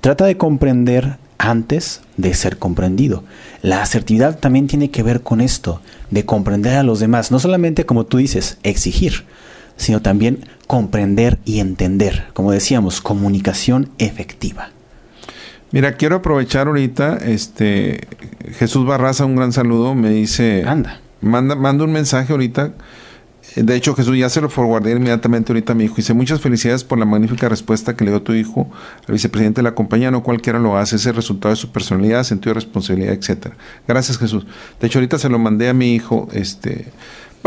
trata 0.00 0.24
de 0.26 0.36
comprender 0.36 1.18
antes 1.38 2.00
de 2.16 2.34
ser 2.34 2.58
comprendido. 2.58 3.24
La 3.62 3.82
asertividad 3.82 4.38
también 4.38 4.66
tiene 4.66 4.90
que 4.90 5.02
ver 5.02 5.22
con 5.22 5.40
esto, 5.40 5.80
de 6.10 6.24
comprender 6.24 6.76
a 6.76 6.82
los 6.82 7.00
demás, 7.00 7.30
no 7.30 7.38
solamente 7.38 7.86
como 7.86 8.04
tú 8.04 8.18
dices, 8.18 8.58
exigir, 8.62 9.24
sino 9.76 10.02
también 10.02 10.46
comprender 10.66 11.38
y 11.44 11.60
entender, 11.60 12.24
como 12.32 12.52
decíamos, 12.52 13.00
comunicación 13.00 13.90
efectiva. 13.98 14.70
Mira, 15.72 15.96
quiero 15.96 16.16
aprovechar 16.16 16.68
ahorita, 16.68 17.16
este 17.16 18.06
Jesús 18.58 18.86
Barraza, 18.86 19.26
un 19.26 19.36
gran 19.36 19.52
saludo, 19.52 19.94
me 19.94 20.10
dice, 20.10 20.64
anda, 20.66 21.00
manda, 21.20 21.54
manda 21.54 21.84
un 21.84 21.92
mensaje 21.92 22.32
ahorita 22.32 22.72
de 23.62 23.74
hecho, 23.74 23.94
Jesús 23.94 24.18
ya 24.18 24.28
se 24.28 24.40
lo 24.40 24.50
forwardé 24.50 24.92
inmediatamente 24.92 25.52
ahorita 25.52 25.72
a 25.72 25.74
mi 25.74 25.84
hijo. 25.84 25.94
Dice, 25.96 26.12
muchas 26.12 26.40
felicidades 26.40 26.84
por 26.84 26.98
la 26.98 27.06
magnífica 27.06 27.48
respuesta 27.48 27.96
que 27.96 28.04
le 28.04 28.10
dio 28.10 28.22
tu 28.22 28.34
hijo 28.34 28.70
al 29.06 29.12
vicepresidente 29.14 29.60
de 29.60 29.64
la 29.64 29.74
compañía. 29.74 30.10
No 30.10 30.22
cualquiera 30.22 30.58
lo 30.58 30.76
hace. 30.76 30.96
Es 30.96 31.06
el 31.06 31.14
resultado 31.14 31.54
de 31.54 31.56
su 31.56 31.70
personalidad, 31.72 32.22
sentido 32.24 32.50
de 32.50 32.60
responsabilidad, 32.60 33.14
etcétera. 33.14 33.56
Gracias, 33.88 34.18
Jesús. 34.18 34.46
De 34.80 34.86
hecho, 34.86 34.98
ahorita 34.98 35.18
se 35.18 35.28
lo 35.28 35.38
mandé 35.38 35.68
a 35.68 35.72
mi 35.72 35.94
hijo, 35.94 36.28
este, 36.32 36.92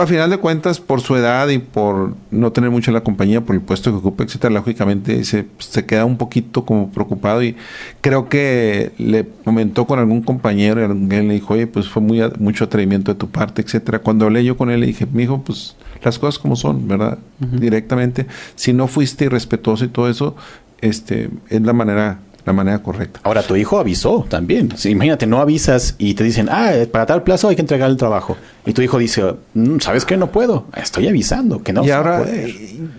a 0.01 0.07
final 0.07 0.29
de 0.29 0.37
cuentas, 0.37 0.79
por 0.79 1.01
su 1.01 1.15
edad 1.15 1.47
y 1.49 1.57
por 1.59 2.15
no 2.31 2.51
tener 2.51 2.69
mucho 2.69 2.89
en 2.89 2.95
la 2.95 3.01
compañía, 3.01 3.41
por 3.41 3.55
el 3.55 3.61
puesto 3.61 3.91
que 3.91 3.97
ocupa, 3.97 4.23
etcétera, 4.23 4.53
lógicamente 4.53 5.23
se, 5.23 5.45
se 5.57 5.85
queda 5.85 6.05
un 6.05 6.17
poquito 6.17 6.65
como 6.65 6.89
preocupado 6.91 7.43
y 7.43 7.55
creo 8.01 8.29
que 8.29 8.91
le 8.97 9.27
comentó 9.43 9.85
con 9.85 9.99
algún 9.99 10.21
compañero 10.21 10.81
y 10.81 10.85
alguien 10.85 11.27
le 11.27 11.33
dijo, 11.35 11.53
oye, 11.53 11.67
pues 11.67 11.87
fue 11.89 12.01
muy, 12.01 12.21
mucho 12.39 12.65
atrevimiento 12.65 13.13
de 13.13 13.19
tu 13.19 13.29
parte, 13.29 13.61
etcétera. 13.61 13.99
Cuando 13.99 14.25
hablé 14.25 14.43
yo 14.43 14.57
con 14.57 14.69
él, 14.71 14.79
le 14.79 14.87
dije, 14.87 15.05
mi 15.11 15.23
hijo, 15.23 15.41
pues 15.41 15.75
las 16.03 16.19
cosas 16.19 16.39
como 16.39 16.55
son, 16.55 16.87
¿verdad? 16.87 17.17
Directamente. 17.39 18.25
Si 18.55 18.73
no 18.73 18.87
fuiste 18.87 19.25
irrespetuoso 19.25 19.85
y 19.85 19.89
todo 19.89 20.09
eso, 20.09 20.35
este, 20.81 21.29
es 21.49 21.61
la 21.61 21.73
manera 21.73 22.19
la 22.45 22.53
manera 22.53 22.79
correcta. 22.79 23.19
Ahora, 23.23 23.43
tu 23.43 23.55
hijo 23.55 23.79
avisó 23.79 24.25
también. 24.27 24.73
imagínate, 24.85 25.27
no 25.27 25.39
avisas 25.39 25.95
y 25.97 26.15
te 26.15 26.23
dicen, 26.23 26.49
ah, 26.49 26.71
para 26.91 27.05
tal 27.05 27.23
plazo 27.23 27.47
hay 27.47 27.55
que 27.55 27.61
entregar 27.61 27.89
el 27.89 27.97
trabajo. 27.97 28.37
Y 28.65 28.73
tu 28.73 28.81
hijo 28.81 28.97
dice, 28.97 29.35
mm, 29.53 29.79
¿sabes 29.79 30.05
qué? 30.05 30.17
No 30.17 30.31
puedo. 30.31 30.65
Estoy 30.75 31.07
avisando 31.07 31.61
que 31.61 31.73
no. 31.73 31.85
Y 31.85 31.91
ahora, 31.91 32.25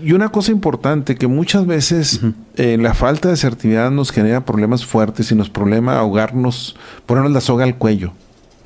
y 0.03 0.13
una 0.13 0.29
cosa 0.31 0.53
importante, 0.53 1.17
que 1.17 1.27
muchas 1.27 1.67
veces 1.67 2.21
eh, 2.57 2.77
la 2.81 2.95
falta 2.95 3.29
de 3.29 3.35
asertividad 3.35 3.91
nos 3.91 4.13
genera 4.13 4.45
problemas 4.45 4.85
fuertes 4.85 5.33
y 5.33 5.35
nos 5.35 5.51
problema 5.51 5.99
ahogarnos, 5.99 6.77
ponernos 7.07 7.33
la 7.33 7.41
soga 7.41 7.65
al 7.65 7.77
cuello. 7.77 8.13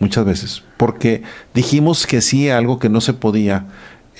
Muchas 0.01 0.25
veces. 0.25 0.63
Porque 0.77 1.23
dijimos 1.55 2.07
que 2.07 2.21
sí 2.21 2.51
a 2.51 2.59
algo 2.59 2.79
que 2.79 2.89
no 2.89 3.01
se 3.01 3.15
podía. 3.15 3.67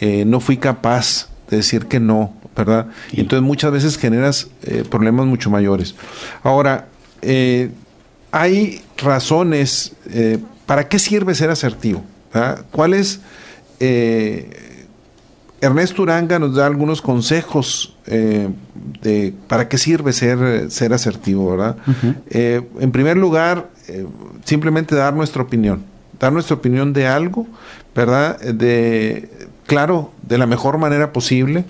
Eh, 0.01 0.25
no 0.25 0.41
fui 0.41 0.57
capaz 0.57 1.29
de 1.49 1.59
decir 1.59 1.87
que 1.87 2.01
no 2.01 2.33
¿verdad? 2.57 2.87
Y 3.11 3.21
entonces 3.21 3.45
muchas 3.45 3.73
veces 3.73 3.99
generas 3.99 4.47
eh, 4.63 4.85
problemas 4.89 5.27
mucho 5.27 5.51
mayores. 5.51 5.97
Ahora, 6.45 6.87
eh, 7.21 7.71
hay 8.31 8.81
razones, 8.97 9.93
¿para 10.65 10.89
qué 10.89 11.01
sirve 11.01 11.35
ser 11.35 11.51
asertivo? 11.51 12.05
¿Cuál 12.71 12.95
es? 12.95 13.21
Ernesto 15.61 16.03
Uranga 16.03 16.39
nos 16.39 16.55
da 16.55 16.67
algunos 16.67 17.03
consejos 17.03 17.97
de 18.07 19.35
para 19.49 19.69
qué 19.69 19.79
sirve 19.79 20.13
ser, 20.13 20.71
ser 20.71 20.93
asertivo, 20.93 21.51
¿verdad? 21.57 21.77
en 22.31 22.93
primer 22.93 23.17
lugar, 23.17 23.71
simplemente 24.45 24.95
dar 24.95 25.15
nuestra 25.15 25.43
opinión, 25.43 25.85
dar 26.19 26.33
nuestra 26.33 26.57
opinión 26.57 26.93
de 26.93 27.07
algo, 27.07 27.47
¿verdad? 27.95 28.41
De, 28.41 29.29
claro, 29.67 30.13
de 30.23 30.39
la 30.39 30.47
mejor 30.47 30.79
manera 30.79 31.13
posible, 31.13 31.65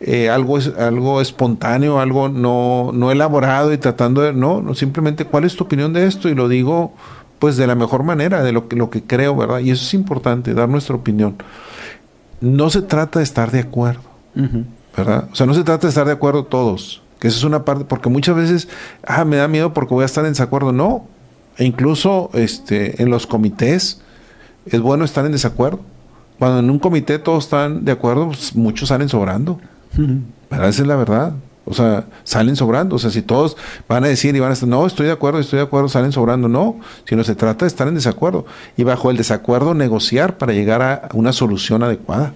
eh, 0.00 0.30
algo, 0.30 0.58
es, 0.58 0.68
algo 0.78 1.20
espontáneo, 1.20 2.00
algo 2.00 2.28
no, 2.28 2.90
no 2.94 3.10
elaborado 3.10 3.72
y 3.72 3.78
tratando 3.78 4.22
de, 4.22 4.32
no, 4.32 4.62
no, 4.62 4.74
simplemente 4.74 5.24
cuál 5.24 5.44
es 5.44 5.56
tu 5.56 5.64
opinión 5.64 5.92
de 5.92 6.06
esto 6.06 6.28
y 6.28 6.34
lo 6.34 6.48
digo 6.48 6.94
pues 7.38 7.56
de 7.56 7.66
la 7.66 7.74
mejor 7.74 8.02
manera, 8.02 8.42
de 8.42 8.52
lo 8.52 8.68
que, 8.68 8.76
lo 8.76 8.90
que 8.90 9.02
creo, 9.02 9.34
¿verdad? 9.34 9.60
Y 9.60 9.70
eso 9.70 9.82
es 9.82 9.94
importante, 9.94 10.52
dar 10.52 10.68
nuestra 10.68 10.94
opinión. 10.94 11.36
No 12.40 12.68
se 12.68 12.82
trata 12.82 13.18
de 13.18 13.24
estar 13.24 13.50
de 13.50 13.60
acuerdo, 13.60 14.02
¿verdad? 14.96 15.28
O 15.32 15.34
sea, 15.34 15.46
no 15.46 15.54
se 15.54 15.64
trata 15.64 15.86
de 15.86 15.88
estar 15.88 16.06
de 16.06 16.12
acuerdo 16.12 16.44
todos, 16.44 17.02
que 17.18 17.28
eso 17.28 17.38
es 17.38 17.44
una 17.44 17.64
parte, 17.64 17.86
porque 17.86 18.10
muchas 18.10 18.36
veces, 18.36 18.68
ah, 19.06 19.24
me 19.24 19.36
da 19.36 19.48
miedo 19.48 19.72
porque 19.72 19.94
voy 19.94 20.02
a 20.02 20.06
estar 20.06 20.24
en 20.26 20.32
desacuerdo. 20.32 20.72
No, 20.72 21.06
e 21.56 21.64
incluso 21.64 22.30
este, 22.34 23.02
en 23.02 23.10
los 23.10 23.26
comités 23.26 24.02
es 24.66 24.80
bueno 24.80 25.04
estar 25.04 25.24
en 25.24 25.32
desacuerdo. 25.32 25.80
Cuando 26.40 26.60
en 26.60 26.70
un 26.70 26.78
comité 26.78 27.18
todos 27.18 27.44
están 27.44 27.84
de 27.84 27.92
acuerdo, 27.92 28.28
pues 28.28 28.56
muchos 28.56 28.88
salen 28.88 29.10
sobrando. 29.10 29.60
Pero 30.48 30.66
esa 30.66 30.80
es 30.82 30.88
la 30.88 30.96
verdad. 30.96 31.34
O 31.66 31.74
sea, 31.74 32.06
salen 32.24 32.56
sobrando. 32.56 32.96
O 32.96 32.98
sea, 32.98 33.10
si 33.10 33.20
todos 33.20 33.58
van 33.86 34.04
a 34.04 34.08
decir 34.08 34.34
y 34.34 34.40
van 34.40 34.48
a 34.48 34.54
estar, 34.54 34.66
no, 34.66 34.86
estoy 34.86 35.04
de 35.04 35.12
acuerdo, 35.12 35.38
estoy 35.38 35.58
de 35.58 35.64
acuerdo, 35.66 35.90
salen 35.90 36.12
sobrando. 36.12 36.48
No, 36.48 36.80
sino 37.04 37.24
se 37.24 37.34
trata 37.34 37.66
de 37.66 37.68
estar 37.68 37.88
en 37.88 37.94
desacuerdo. 37.94 38.46
Y 38.78 38.84
bajo 38.84 39.10
el 39.10 39.18
desacuerdo 39.18 39.74
negociar 39.74 40.38
para 40.38 40.54
llegar 40.54 40.80
a 40.80 41.10
una 41.12 41.34
solución 41.34 41.82
adecuada. 41.82 42.32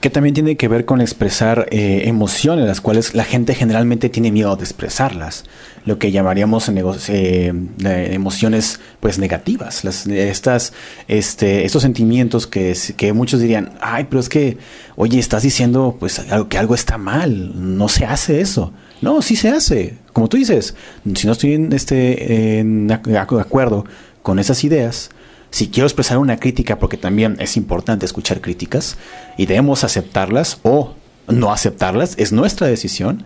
Que 0.00 0.08
también 0.08 0.34
tiene 0.34 0.56
que 0.56 0.66
ver 0.66 0.86
con 0.86 1.02
expresar 1.02 1.66
eh, 1.70 2.02
emociones, 2.06 2.66
las 2.66 2.80
cuales 2.80 3.14
la 3.14 3.24
gente 3.24 3.54
generalmente 3.54 4.08
tiene 4.08 4.32
miedo 4.32 4.56
de 4.56 4.64
expresarlas. 4.64 5.44
Lo 5.84 5.98
que 5.98 6.10
llamaríamos 6.10 6.70
eh, 6.70 7.52
emociones 7.84 8.80
pues 9.00 9.18
negativas. 9.18 9.84
Las, 9.84 10.06
estas, 10.06 10.72
este, 11.06 11.66
estos 11.66 11.82
sentimientos 11.82 12.46
que, 12.46 12.74
que 12.96 13.12
muchos 13.12 13.40
dirían, 13.40 13.72
ay, 13.82 14.06
pero 14.08 14.20
es 14.20 14.30
que, 14.30 14.56
oye, 14.96 15.18
estás 15.18 15.42
diciendo 15.42 15.96
pues 16.00 16.22
que 16.48 16.58
algo 16.58 16.74
está 16.74 16.96
mal, 16.96 17.52
no 17.76 17.88
se 17.88 18.06
hace 18.06 18.40
eso. 18.40 18.72
No, 19.02 19.22
sí 19.22 19.36
se 19.36 19.50
hace. 19.50 19.96
Como 20.12 20.28
tú 20.28 20.36
dices, 20.36 20.74
si 21.14 21.26
no 21.26 21.32
estoy 21.32 21.54
en, 21.54 21.72
este, 21.72 22.58
en 22.58 22.90
acuerdo 22.90 23.84
con 24.22 24.38
esas 24.38 24.62
ideas, 24.64 25.10
si 25.50 25.68
quiero 25.68 25.86
expresar 25.86 26.18
una 26.18 26.38
crítica, 26.38 26.78
porque 26.78 26.96
también 26.96 27.36
es 27.40 27.56
importante 27.56 28.06
escuchar 28.06 28.40
críticas 28.40 28.96
y 29.36 29.46
debemos 29.46 29.84
aceptarlas 29.84 30.58
o 30.62 30.94
no 31.28 31.52
aceptarlas, 31.52 32.14
es 32.18 32.32
nuestra 32.32 32.66
decisión, 32.66 33.24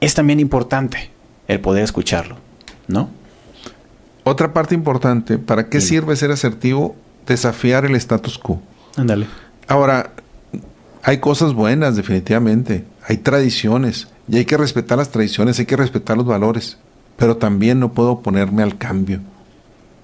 es 0.00 0.14
también 0.14 0.40
importante 0.40 1.10
el 1.48 1.60
poder 1.60 1.84
escucharlo, 1.84 2.36
¿no? 2.88 3.10
Otra 4.24 4.52
parte 4.52 4.74
importante, 4.74 5.38
¿para 5.38 5.68
qué 5.68 5.80
sirve 5.80 6.16
ser 6.16 6.32
asertivo? 6.32 6.96
Desafiar 7.26 7.84
el 7.84 7.94
status 7.94 8.38
quo. 8.38 8.60
Ándale. 8.96 9.26
Ahora, 9.68 10.10
hay 11.02 11.18
cosas 11.18 11.54
buenas, 11.54 11.94
definitivamente. 11.94 12.84
Hay 13.06 13.18
tradiciones. 13.18 14.08
Y 14.28 14.38
hay 14.38 14.44
que 14.44 14.56
respetar 14.56 14.98
las 14.98 15.10
tradiciones, 15.10 15.60
hay 15.60 15.66
que 15.66 15.76
respetar 15.76 16.16
los 16.16 16.26
valores. 16.26 16.78
Pero 17.16 17.36
también 17.36 17.78
no 17.78 17.92
puedo 17.92 18.10
oponerme 18.12 18.64
al 18.64 18.76
cambio. 18.76 19.20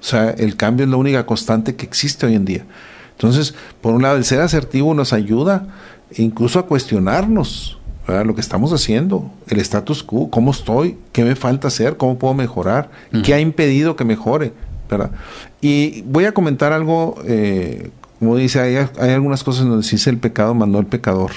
O 0.02 0.04
sea, 0.04 0.30
el 0.30 0.56
cambio 0.56 0.85
es 0.85 0.90
la 0.90 0.97
única 0.97 1.25
constante 1.25 1.76
que 1.76 1.87
existe 1.87 2.26
hoy 2.26 2.35
en 2.35 2.44
día. 2.44 2.66
Entonces, 3.12 3.54
por 3.80 3.94
un 3.94 4.02
lado, 4.02 4.16
el 4.16 4.25
ser 4.25 4.40
asertivo 4.40 4.94
nos 4.94 5.12
ayuda 5.12 5.68
incluso 6.16 6.59
a 6.59 6.66
cuestionarnos 6.66 7.78
lo 8.09 8.35
que 8.35 8.40
estamos 8.40 8.73
haciendo, 8.73 9.30
el 9.47 9.61
status 9.61 10.02
quo, 10.02 10.28
cómo 10.28 10.50
estoy, 10.50 10.99
qué 11.12 11.25
me 11.25 11.37
falta 11.37 11.68
hacer, 11.68 11.97
cómo 11.97 12.18
puedo 12.18 12.35
mejorar, 12.35 12.90
qué 13.25 13.32
ha 13.32 13.40
impedido 13.40 13.94
que 13.94 14.04
mejore. 14.04 14.52
¿verdad? 14.90 15.12
Y 15.61 16.02
voy 16.02 16.25
a 16.26 16.32
comentar 16.32 16.73
algo, 16.73 17.16
eh, 17.25 17.90
como 18.18 18.37
dice, 18.37 18.61
hay, 18.61 18.76
hay, 18.76 19.11
algunas 19.11 19.42
cosas 19.42 19.64
donde 19.64 19.88
dice 19.88 20.11
el 20.11 20.18
pecado 20.18 20.52
mandó 20.54 20.80
el 20.80 20.87
pecador, 20.87 21.30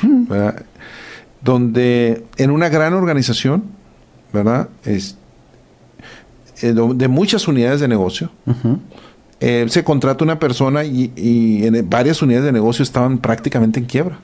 donde 1.42 2.24
en 2.38 2.52
una 2.52 2.68
gran 2.68 2.94
organización, 2.94 3.64
¿verdad? 4.34 4.68
De 6.62 7.08
muchas 7.08 7.48
unidades 7.48 7.80
de 7.80 7.88
negocio. 7.88 8.32
Eh, 9.40 9.66
se 9.70 9.84
contrata 9.84 10.24
una 10.24 10.40
persona 10.40 10.84
y, 10.86 11.12
en 11.66 11.90
varias 11.90 12.22
unidades 12.22 12.46
de 12.46 12.52
negocio 12.52 12.84
estaban 12.84 13.18
prácticamente 13.18 13.80
en 13.80 13.86
quiebra. 13.86 14.20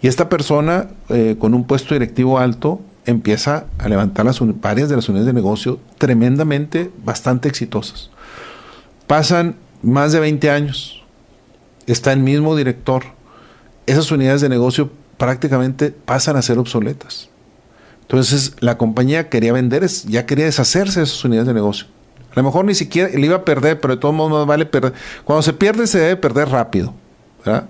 Y 0.00 0.06
esta 0.06 0.28
persona, 0.28 0.88
eh, 1.08 1.36
con 1.38 1.54
un 1.54 1.64
puesto 1.64 1.94
directivo 1.94 2.38
alto, 2.38 2.80
empieza 3.06 3.66
a 3.78 3.88
levantar 3.88 4.26
las 4.26 4.38
varias 4.60 4.88
de 4.88 4.96
las 4.96 5.08
unidades 5.08 5.26
de 5.26 5.32
negocio 5.32 5.80
tremendamente, 5.98 6.90
bastante 7.04 7.48
exitosas. 7.48 8.10
Pasan 9.06 9.56
más 9.82 10.12
de 10.12 10.20
20 10.20 10.50
años. 10.50 11.02
Está 11.86 12.12
el 12.12 12.20
mismo 12.20 12.54
director. 12.54 13.04
Esas 13.86 14.10
unidades 14.12 14.40
de 14.40 14.48
negocio 14.48 14.90
prácticamente 15.16 15.90
pasan 15.90 16.36
a 16.36 16.42
ser 16.42 16.58
obsoletas. 16.58 17.30
Entonces 18.08 18.54
la 18.60 18.78
compañía 18.78 19.28
quería 19.28 19.52
vender, 19.52 19.86
ya 20.06 20.24
quería 20.24 20.46
deshacerse 20.46 21.00
de 21.00 21.04
esas 21.04 21.22
unidades 21.24 21.46
de 21.46 21.54
negocio. 21.54 21.86
A 22.32 22.36
lo 22.36 22.42
mejor 22.42 22.64
ni 22.64 22.74
siquiera 22.74 23.10
le 23.10 23.26
iba 23.26 23.36
a 23.36 23.44
perder, 23.44 23.80
pero 23.80 23.94
de 23.94 24.00
todos 24.00 24.14
modos 24.14 24.46
vale 24.46 24.64
perder. 24.64 24.94
Cuando 25.24 25.42
se 25.42 25.52
pierde, 25.52 25.86
se 25.86 25.98
debe 25.98 26.16
perder 26.16 26.48
rápido. 26.48 26.94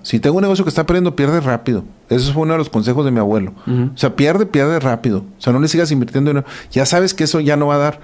Si 0.03 0.19
tengo 0.19 0.37
un 0.37 0.41
negocio 0.41 0.65
que 0.65 0.69
está 0.69 0.85
perdiendo, 0.85 1.15
pierde 1.15 1.39
rápido. 1.39 1.83
Ese 2.09 2.33
fue 2.33 2.43
uno 2.43 2.53
de 2.53 2.57
los 2.57 2.69
consejos 2.69 3.05
de 3.05 3.11
mi 3.11 3.19
abuelo. 3.19 3.53
O 3.67 3.97
sea, 3.97 4.15
pierde, 4.15 4.45
pierde 4.45 4.79
rápido. 4.79 5.19
O 5.37 5.41
sea, 5.41 5.53
no 5.53 5.59
le 5.59 5.67
sigas 5.67 5.91
invirtiendo 5.91 6.31
dinero. 6.31 6.45
Ya 6.71 6.85
sabes 6.85 7.13
que 7.13 7.25
eso 7.25 7.39
ya 7.39 7.55
no 7.55 7.67
va 7.67 7.75
a 7.75 7.79
dar. 7.79 7.99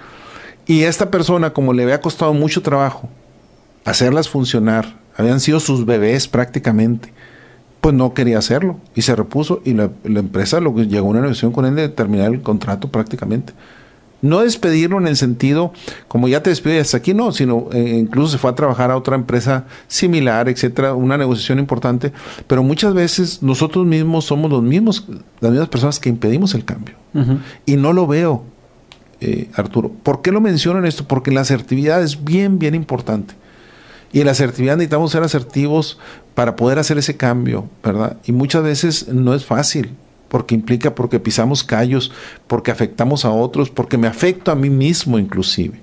Y 0.66 0.82
esta 0.82 1.10
persona, 1.10 1.52
como 1.52 1.72
le 1.72 1.82
había 1.82 2.00
costado 2.00 2.32
mucho 2.34 2.62
trabajo 2.62 3.08
hacerlas 3.84 4.28
funcionar, 4.28 4.96
habían 5.16 5.40
sido 5.40 5.60
sus 5.60 5.86
bebés 5.86 6.28
prácticamente 6.28 7.12
pues 7.86 7.94
no 7.94 8.14
quería 8.14 8.38
hacerlo 8.38 8.80
y 8.96 9.02
se 9.02 9.14
repuso 9.14 9.62
y 9.64 9.72
la, 9.72 9.90
empresa 10.02 10.58
lo 10.58 10.74
que 10.74 10.88
llegó 10.88 11.06
a 11.06 11.10
una 11.10 11.20
negociación 11.20 11.52
con 11.52 11.66
él 11.66 11.76
de 11.76 11.88
terminar 11.88 12.32
el 12.32 12.42
contrato 12.42 12.88
prácticamente. 12.88 13.52
No 14.22 14.40
despedirlo 14.40 14.98
en 14.98 15.06
el 15.06 15.16
sentido, 15.16 15.72
como 16.08 16.26
ya 16.26 16.42
te 16.42 16.50
despedí 16.50 16.78
hasta 16.78 16.96
aquí, 16.96 17.14
no, 17.14 17.30
sino 17.30 17.68
eh, 17.72 17.96
incluso 17.96 18.32
se 18.32 18.38
fue 18.38 18.50
a 18.50 18.56
trabajar 18.56 18.90
a 18.90 18.96
otra 18.96 19.14
empresa 19.14 19.66
similar, 19.86 20.48
etcétera, 20.48 20.94
una 20.94 21.16
negociación 21.16 21.60
importante, 21.60 22.12
pero 22.48 22.64
muchas 22.64 22.92
veces 22.92 23.40
nosotros 23.40 23.86
mismos 23.86 24.24
somos 24.24 24.50
los 24.50 24.64
mismos, 24.64 25.06
las 25.38 25.52
mismas 25.52 25.68
personas 25.68 26.00
que 26.00 26.08
impedimos 26.08 26.56
el 26.56 26.64
cambio. 26.64 26.96
Y 27.66 27.76
no 27.76 27.92
lo 27.92 28.08
veo, 28.08 28.42
eh, 29.20 29.48
Arturo. 29.54 29.92
¿Por 30.02 30.22
qué 30.22 30.32
lo 30.32 30.40
menciono 30.40 30.80
en 30.80 30.86
esto? 30.86 31.06
Porque 31.06 31.30
la 31.30 31.42
asertividad 31.42 32.02
es 32.02 32.24
bien, 32.24 32.58
bien 32.58 32.74
importante. 32.74 33.36
Y 34.16 34.24
la 34.24 34.30
asertividad 34.30 34.78
necesitamos 34.78 35.12
ser 35.12 35.22
asertivos 35.24 35.98
para 36.34 36.56
poder 36.56 36.78
hacer 36.78 36.96
ese 36.96 37.18
cambio, 37.18 37.68
¿verdad? 37.84 38.16
Y 38.24 38.32
muchas 38.32 38.62
veces 38.62 39.08
no 39.08 39.34
es 39.34 39.44
fácil, 39.44 39.90
porque 40.28 40.54
implica 40.54 40.94
porque 40.94 41.20
pisamos 41.20 41.62
callos, 41.62 42.12
porque 42.46 42.70
afectamos 42.70 43.26
a 43.26 43.30
otros, 43.30 43.68
porque 43.68 43.98
me 43.98 44.08
afecto 44.08 44.50
a 44.50 44.54
mí 44.54 44.70
mismo 44.70 45.18
inclusive. 45.18 45.78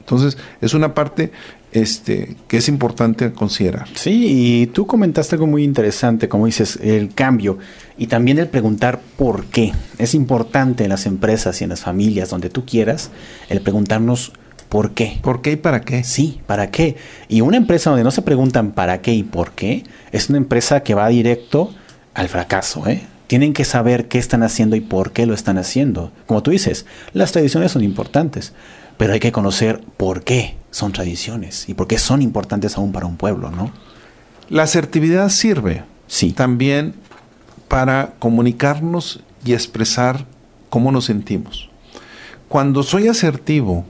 Entonces, 0.00 0.38
es 0.62 0.72
una 0.72 0.94
parte 0.94 1.30
este, 1.72 2.36
que 2.48 2.56
es 2.56 2.70
importante 2.70 3.32
considerar. 3.32 3.86
Sí, 3.94 4.62
y 4.62 4.66
tú 4.68 4.86
comentaste 4.86 5.34
algo 5.34 5.46
muy 5.46 5.62
interesante, 5.62 6.26
como 6.26 6.46
dices, 6.46 6.78
el 6.82 7.12
cambio 7.12 7.58
y 7.98 8.06
también 8.06 8.38
el 8.38 8.48
preguntar 8.48 9.02
por 9.18 9.44
qué. 9.44 9.74
Es 9.98 10.14
importante 10.14 10.84
en 10.84 10.88
las 10.88 11.04
empresas 11.04 11.60
y 11.60 11.64
en 11.64 11.70
las 11.70 11.82
familias, 11.82 12.30
donde 12.30 12.48
tú 12.48 12.64
quieras, 12.64 13.10
el 13.50 13.60
preguntarnos 13.60 14.32
¿Por 14.74 14.90
qué? 14.90 15.20
¿Por 15.22 15.40
qué 15.40 15.52
y 15.52 15.56
para 15.56 15.82
qué? 15.82 16.02
Sí, 16.02 16.40
¿para 16.48 16.72
qué? 16.72 16.96
Y 17.28 17.42
una 17.42 17.56
empresa 17.56 17.90
donde 17.90 18.02
no 18.02 18.10
se 18.10 18.22
preguntan 18.22 18.72
para 18.72 19.02
qué 19.02 19.12
y 19.12 19.22
por 19.22 19.52
qué, 19.52 19.84
es 20.10 20.30
una 20.30 20.38
empresa 20.38 20.82
que 20.82 20.94
va 20.94 21.06
directo 21.06 21.72
al 22.12 22.28
fracaso, 22.28 22.88
¿eh? 22.88 23.06
Tienen 23.28 23.52
que 23.52 23.64
saber 23.64 24.08
qué 24.08 24.18
están 24.18 24.42
haciendo 24.42 24.74
y 24.74 24.80
por 24.80 25.12
qué 25.12 25.26
lo 25.26 25.34
están 25.34 25.58
haciendo. 25.58 26.10
Como 26.26 26.42
tú 26.42 26.50
dices, 26.50 26.86
las 27.12 27.30
tradiciones 27.30 27.70
son 27.70 27.84
importantes, 27.84 28.52
pero 28.96 29.12
hay 29.12 29.20
que 29.20 29.30
conocer 29.30 29.80
por 29.96 30.24
qué 30.24 30.56
son 30.72 30.90
tradiciones 30.90 31.68
y 31.68 31.74
por 31.74 31.86
qué 31.86 31.96
son 31.96 32.20
importantes 32.20 32.76
aún 32.76 32.90
para 32.90 33.06
un 33.06 33.16
pueblo, 33.16 33.52
¿no? 33.52 33.70
La 34.48 34.64
asertividad 34.64 35.28
sirve 35.28 35.84
sí. 36.08 36.32
también 36.32 36.94
para 37.68 38.14
comunicarnos 38.18 39.20
y 39.44 39.52
expresar 39.52 40.26
cómo 40.68 40.90
nos 40.90 41.04
sentimos. 41.04 41.70
Cuando 42.48 42.82
soy 42.82 43.06
asertivo, 43.06 43.84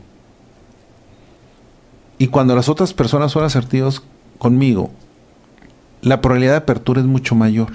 y 2.19 2.29
cuando 2.29 2.55
las 2.55 2.69
otras 2.69 2.93
personas 2.93 3.33
son 3.33 3.45
asertivas 3.45 4.03
conmigo, 4.39 4.91
la 6.03 6.21
probabilidad 6.21 6.53
de 6.53 6.59
apertura 6.59 7.01
es 7.01 7.07
mucho 7.07 7.35
mayor. 7.35 7.73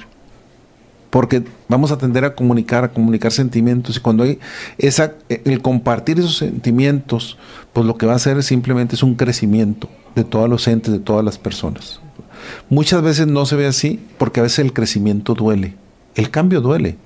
Porque 1.10 1.44
vamos 1.68 1.92
a 1.92 1.98
tender 1.98 2.24
a 2.24 2.36
comunicar, 2.36 2.84
a 2.84 2.92
comunicar 2.92 3.32
sentimientos. 3.32 3.98
Y 3.98 4.00
cuando 4.00 4.24
hay 4.24 4.40
esa, 4.78 5.14
el 5.28 5.62
compartir 5.62 6.20
esos 6.20 6.38
sentimientos, 6.38 7.38
pues 7.74 7.88
lo 7.88 7.98
que 7.98 8.06
va 8.06 8.14
a 8.14 8.18
hacer 8.18 8.44
simplemente 8.44 8.96
es 8.96 9.02
un 9.02 9.16
crecimiento 9.16 9.90
de 10.16 10.24
todos 10.24 10.48
los 10.48 10.68
entes, 10.68 10.94
de 10.94 11.00
todas 11.00 11.26
las 11.26 11.40
personas. 11.40 12.00
Muchas 12.70 13.02
veces 13.02 13.26
no 13.26 13.46
se 13.48 13.56
ve 13.56 13.66
así 13.66 14.00
porque 14.20 14.40
a 14.40 14.44
veces 14.44 14.60
el 14.60 14.72
crecimiento 14.72 15.34
duele. 15.34 15.76
El 16.14 16.30
cambio 16.30 16.62
duele, 16.62 16.98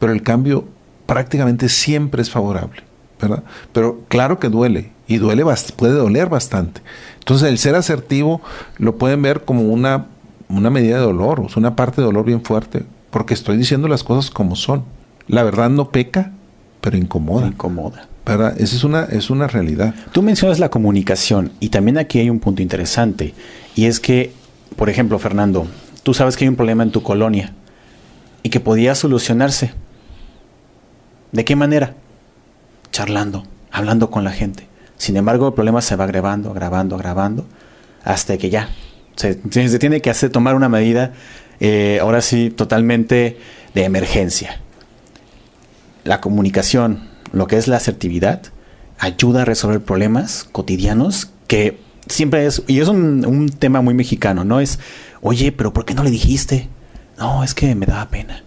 pero 0.00 0.12
el 0.12 0.22
cambio 0.22 0.64
prácticamente 1.06 1.68
siempre 1.68 2.22
es 2.22 2.30
favorable. 2.30 2.82
¿verdad? 3.20 3.44
Pero 3.72 4.00
claro 4.08 4.38
que 4.38 4.48
duele 4.48 4.92
y 5.10 5.18
duele 5.18 5.44
puede 5.76 5.94
doler 5.94 6.28
bastante. 6.28 6.80
Entonces 7.18 7.48
el 7.48 7.58
ser 7.58 7.74
asertivo 7.74 8.40
lo 8.78 8.96
pueden 8.96 9.20
ver 9.20 9.44
como 9.44 9.62
una, 9.62 10.06
una 10.48 10.70
medida 10.70 10.98
de 10.98 11.02
dolor, 11.02 11.40
o 11.40 11.48
una 11.58 11.74
parte 11.74 12.00
de 12.00 12.04
dolor 12.04 12.24
bien 12.24 12.42
fuerte, 12.42 12.84
porque 13.10 13.34
estoy 13.34 13.56
diciendo 13.56 13.88
las 13.88 14.04
cosas 14.04 14.30
como 14.30 14.54
son. 14.54 14.84
La 15.26 15.42
verdad 15.42 15.68
no 15.68 15.90
peca, 15.90 16.30
pero 16.80 16.96
incomoda. 16.96 17.48
Incomoda. 17.48 18.06
¿verdad? 18.24 18.54
Esa 18.60 18.76
es 18.76 18.84
una, 18.84 19.02
es 19.02 19.30
una 19.30 19.48
realidad. 19.48 19.96
Tú 20.12 20.22
mencionas 20.22 20.60
la 20.60 20.70
comunicación 20.70 21.50
y 21.58 21.70
también 21.70 21.98
aquí 21.98 22.20
hay 22.20 22.30
un 22.30 22.38
punto 22.38 22.62
interesante 22.62 23.34
y 23.74 23.86
es 23.86 23.98
que, 23.98 24.32
por 24.76 24.90
ejemplo, 24.90 25.18
Fernando, 25.18 25.66
tú 26.04 26.14
sabes 26.14 26.36
que 26.36 26.44
hay 26.44 26.48
un 26.48 26.56
problema 26.56 26.84
en 26.84 26.92
tu 26.92 27.02
colonia 27.02 27.52
y 28.44 28.50
que 28.50 28.60
podía 28.60 28.94
solucionarse. 28.94 29.72
¿De 31.32 31.44
qué 31.44 31.56
manera? 31.56 31.94
Charlando, 32.92 33.42
hablando 33.72 34.08
con 34.12 34.22
la 34.22 34.30
gente. 34.30 34.69
Sin 35.00 35.16
embargo, 35.16 35.48
el 35.48 35.54
problema 35.54 35.80
se 35.80 35.96
va 35.96 36.04
agravando, 36.04 36.50
agravando, 36.50 36.94
agravando, 36.94 37.46
hasta 38.04 38.36
que 38.36 38.50
ya 38.50 38.68
se, 39.16 39.34
tiene 39.34 40.02
que 40.02 40.10
hacer, 40.10 40.28
tomar 40.28 40.54
una 40.54 40.68
medida, 40.68 41.14
eh, 41.58 42.00
ahora 42.02 42.20
sí, 42.20 42.50
totalmente 42.50 43.38
de 43.72 43.84
emergencia. 43.84 44.60
La 46.04 46.20
comunicación, 46.20 47.08
lo 47.32 47.46
que 47.46 47.56
es 47.56 47.66
la 47.66 47.78
asertividad, 47.78 48.42
ayuda 48.98 49.40
a 49.40 49.44
resolver 49.46 49.80
problemas 49.80 50.44
cotidianos 50.52 51.30
que 51.46 51.78
siempre 52.06 52.44
es, 52.44 52.62
y 52.66 52.80
es 52.80 52.88
un, 52.88 53.24
un 53.24 53.48
tema 53.48 53.80
muy 53.80 53.94
mexicano, 53.94 54.44
¿no? 54.44 54.60
Es, 54.60 54.80
oye, 55.22 55.50
pero 55.50 55.72
¿por 55.72 55.86
qué 55.86 55.94
no 55.94 56.04
le 56.04 56.10
dijiste? 56.10 56.68
No, 57.16 57.42
es 57.42 57.54
que 57.54 57.74
me 57.74 57.86
daba 57.86 58.10
pena. 58.10 58.44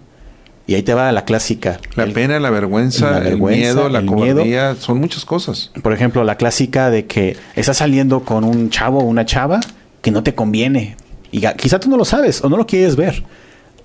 Y 0.65 0.75
ahí 0.75 0.83
te 0.83 0.93
va 0.93 1.11
la 1.11 1.25
clásica. 1.25 1.79
La 1.95 2.05
pena, 2.05 2.39
la 2.39 2.49
vergüenza, 2.49 3.17
el 3.27 3.41
miedo, 3.41 3.89
la 3.89 4.05
cobardía, 4.05 4.75
son 4.75 4.99
muchas 4.99 5.25
cosas. 5.25 5.71
Por 5.81 5.91
ejemplo, 5.91 6.23
la 6.23 6.35
clásica 6.35 6.89
de 6.89 7.05
que 7.05 7.35
estás 7.55 7.77
saliendo 7.77 8.21
con 8.21 8.45
un 8.45 8.69
chavo 8.69 8.99
o 8.99 9.03
una 9.03 9.25
chava 9.25 9.59
que 10.01 10.11
no 10.11 10.23
te 10.23 10.35
conviene. 10.35 10.95
Y 11.31 11.41
quizá 11.57 11.79
tú 11.79 11.89
no 11.89 11.97
lo 11.97 12.05
sabes 12.05 12.43
o 12.43 12.49
no 12.49 12.55
lo 12.55 12.65
quieres 12.65 12.95
ver. 12.95 13.23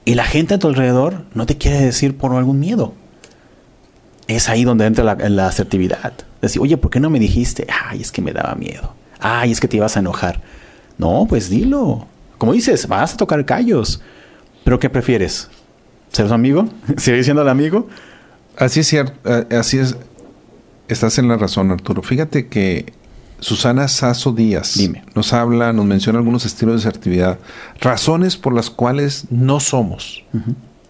Y 0.04 0.14
la 0.14 0.24
gente 0.24 0.54
a 0.54 0.58
tu 0.58 0.68
alrededor 0.68 1.24
no 1.34 1.46
te 1.46 1.58
quiere 1.58 1.80
decir 1.80 2.16
por 2.16 2.32
algún 2.34 2.60
miedo. 2.60 2.94
Es 4.28 4.48
ahí 4.48 4.62
donde 4.62 4.86
entra 4.86 5.02
la, 5.02 5.14
la 5.28 5.48
asertividad. 5.48 6.12
Decir, 6.40 6.62
oye, 6.62 6.76
¿por 6.76 6.90
qué 6.90 7.00
no 7.00 7.10
me 7.10 7.18
dijiste? 7.18 7.66
Ay, 7.86 8.02
es 8.02 8.12
que 8.12 8.22
me 8.22 8.32
daba 8.32 8.54
miedo. 8.54 8.94
Ay, 9.18 9.50
es 9.50 9.60
que 9.60 9.66
te 9.66 9.78
ibas 9.78 9.96
a 9.96 10.00
enojar. 10.00 10.40
No, 10.96 11.26
pues 11.28 11.50
dilo. 11.50 12.06
Como 12.36 12.52
dices, 12.52 12.86
vas 12.86 13.14
a 13.14 13.16
tocar 13.16 13.44
callos. 13.44 14.00
Pero 14.64 14.78
¿qué 14.78 14.90
prefieres? 14.90 15.48
¿Ser 16.12 16.28
su 16.28 16.34
amigo? 16.34 16.68
¿Seguir 16.96 17.24
siendo 17.24 17.42
el 17.42 17.48
amigo? 17.48 17.88
Así 18.56 18.80
es 18.80 18.86
cierto, 18.86 19.12
eh, 19.24 19.56
así 19.56 19.78
es. 19.78 19.96
Estás 20.88 21.18
en 21.18 21.28
la 21.28 21.36
razón, 21.36 21.70
Arturo. 21.70 22.02
Fíjate 22.02 22.48
que 22.48 22.92
Susana 23.40 23.86
Sasso 23.88 24.32
Díaz 24.32 24.76
nos 25.14 25.32
habla, 25.32 25.72
nos 25.72 25.84
menciona 25.84 26.18
algunos 26.18 26.44
estilos 26.44 26.82
de 26.82 26.88
asertividad, 26.88 27.38
razones 27.80 28.36
por 28.36 28.52
las 28.52 28.70
cuales 28.70 29.26
no 29.30 29.60
somos 29.60 30.24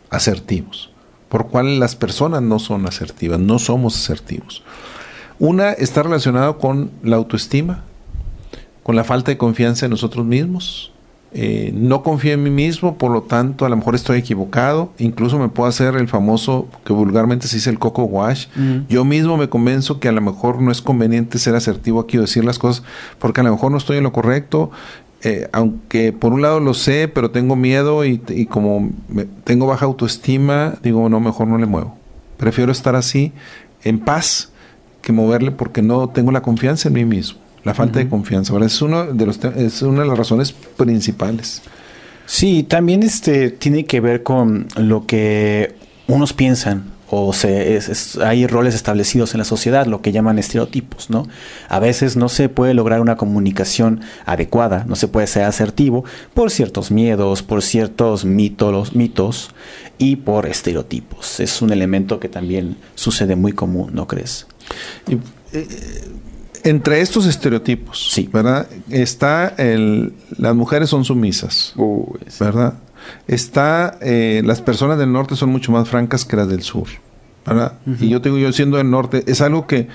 asertivos, 0.08 0.90
por 1.28 1.48
cuales 1.48 1.78
las 1.78 1.94
personas 1.96 2.42
no 2.42 2.58
son 2.58 2.86
asertivas, 2.86 3.38
no 3.38 3.58
somos 3.58 3.96
asertivos. 3.96 4.62
Una 5.38 5.72
está 5.72 6.02
relacionada 6.02 6.54
con 6.54 6.90
la 7.02 7.16
autoestima, 7.16 7.84
con 8.82 8.96
la 8.96 9.04
falta 9.04 9.30
de 9.30 9.36
confianza 9.36 9.86
en 9.86 9.90
nosotros 9.90 10.24
mismos, 10.24 10.92
eh, 11.32 11.72
no 11.74 12.02
confío 12.02 12.32
en 12.32 12.42
mí 12.42 12.50
mismo, 12.50 12.96
por 12.96 13.10
lo 13.10 13.22
tanto 13.22 13.66
a 13.66 13.68
lo 13.68 13.76
mejor 13.76 13.94
estoy 13.94 14.18
equivocado, 14.18 14.92
incluso 14.98 15.38
me 15.38 15.48
puedo 15.48 15.68
hacer 15.68 15.94
el 15.96 16.08
famoso 16.08 16.68
que 16.84 16.94
vulgarmente 16.94 17.48
se 17.48 17.56
dice 17.56 17.68
el 17.68 17.78
coco 17.78 18.04
wash, 18.04 18.46
mm. 18.56 18.86
yo 18.88 19.04
mismo 19.04 19.36
me 19.36 19.48
convenzo 19.48 20.00
que 20.00 20.08
a 20.08 20.12
lo 20.12 20.22
mejor 20.22 20.62
no 20.62 20.72
es 20.72 20.80
conveniente 20.80 21.38
ser 21.38 21.54
asertivo 21.54 22.00
aquí 22.00 22.16
o 22.16 22.22
decir 22.22 22.44
las 22.44 22.58
cosas 22.58 22.82
porque 23.18 23.42
a 23.42 23.44
lo 23.44 23.52
mejor 23.52 23.70
no 23.70 23.76
estoy 23.76 23.98
en 23.98 24.04
lo 24.04 24.12
correcto, 24.12 24.70
eh, 25.22 25.48
aunque 25.52 26.12
por 26.12 26.32
un 26.32 26.42
lado 26.42 26.60
lo 26.60 26.74
sé, 26.74 27.08
pero 27.08 27.30
tengo 27.30 27.56
miedo 27.56 28.04
y, 28.04 28.18
como 28.46 28.90
tengo 29.44 29.66
baja 29.66 29.84
autoestima, 29.84 30.74
digo, 30.82 31.08
no, 31.08 31.20
mejor 31.20 31.48
no 31.48 31.58
le 31.58 31.66
muevo. 31.66 31.96
Prefiero 32.36 32.70
estar 32.70 32.94
así, 32.94 33.32
en 33.82 33.98
paz, 33.98 34.52
que 35.02 35.12
moverle 35.12 35.50
porque 35.50 35.82
no 35.82 36.08
tengo 36.08 36.30
la 36.30 36.42
confianza 36.42 36.88
en 36.88 36.94
mí 36.94 37.04
mismo. 37.04 37.40
La 37.68 37.74
falta 37.74 37.98
de 37.98 38.08
confianza, 38.08 38.54
Es, 38.64 38.80
uno 38.80 39.12
de 39.12 39.26
los, 39.26 39.44
es 39.44 39.82
una 39.82 40.00
de 40.00 40.08
las 40.08 40.16
razones 40.16 40.52
principales. 40.52 41.60
Sí, 42.24 42.62
también 42.62 43.02
este, 43.02 43.50
tiene 43.50 43.84
que 43.84 44.00
ver 44.00 44.22
con 44.22 44.68
lo 44.76 45.04
que 45.04 45.74
unos 46.06 46.32
piensan 46.32 46.84
o 47.10 47.34
se, 47.34 47.78
hay 48.24 48.46
roles 48.46 48.74
establecidos 48.74 49.34
en 49.34 49.38
la 49.38 49.44
sociedad, 49.44 49.84
lo 49.84 50.00
que 50.00 50.12
llaman 50.12 50.38
estereotipos, 50.38 51.10
¿no? 51.10 51.26
A 51.68 51.78
veces 51.78 52.16
no 52.16 52.30
se 52.30 52.48
puede 52.48 52.72
lograr 52.72 53.02
una 53.02 53.18
comunicación 53.18 54.00
adecuada, 54.24 54.86
no 54.88 54.96
se 54.96 55.06
puede 55.06 55.26
ser 55.26 55.44
asertivo 55.44 56.06
por 56.32 56.50
ciertos 56.50 56.90
miedos, 56.90 57.42
por 57.42 57.62
ciertos 57.62 58.24
mitos, 58.24 58.94
mitos 58.94 59.50
y 59.98 60.16
por 60.16 60.46
estereotipos. 60.46 61.38
Es 61.40 61.60
un 61.60 61.70
elemento 61.70 62.18
que 62.18 62.30
también 62.30 62.78
sucede 62.94 63.36
muy 63.36 63.52
común, 63.52 63.90
¿no 63.92 64.06
crees? 64.06 64.46
Eh, 65.52 65.68
entre 66.68 67.00
estos 67.00 67.26
estereotipos, 67.26 68.10
sí. 68.12 68.28
¿verdad? 68.32 68.68
Está 68.90 69.48
el, 69.56 70.12
las 70.36 70.54
mujeres 70.54 70.90
son 70.90 71.04
sumisas, 71.04 71.74
¿verdad? 72.38 72.74
Está, 73.26 73.98
eh, 74.02 74.42
las 74.44 74.60
personas 74.60 74.98
del 74.98 75.12
norte 75.12 75.34
son 75.34 75.50
mucho 75.50 75.72
más 75.72 75.88
francas 75.88 76.24
que 76.24 76.36
las 76.36 76.48
del 76.48 76.62
sur, 76.62 76.88
¿verdad? 77.46 77.72
Y 78.00 78.08
yo 78.08 78.20
tengo, 78.20 78.38
yo 78.38 78.52
siendo 78.52 78.76
del 78.76 78.90
norte, 78.90 79.24
es 79.26 79.40
algo 79.40 79.66
que, 79.66 79.88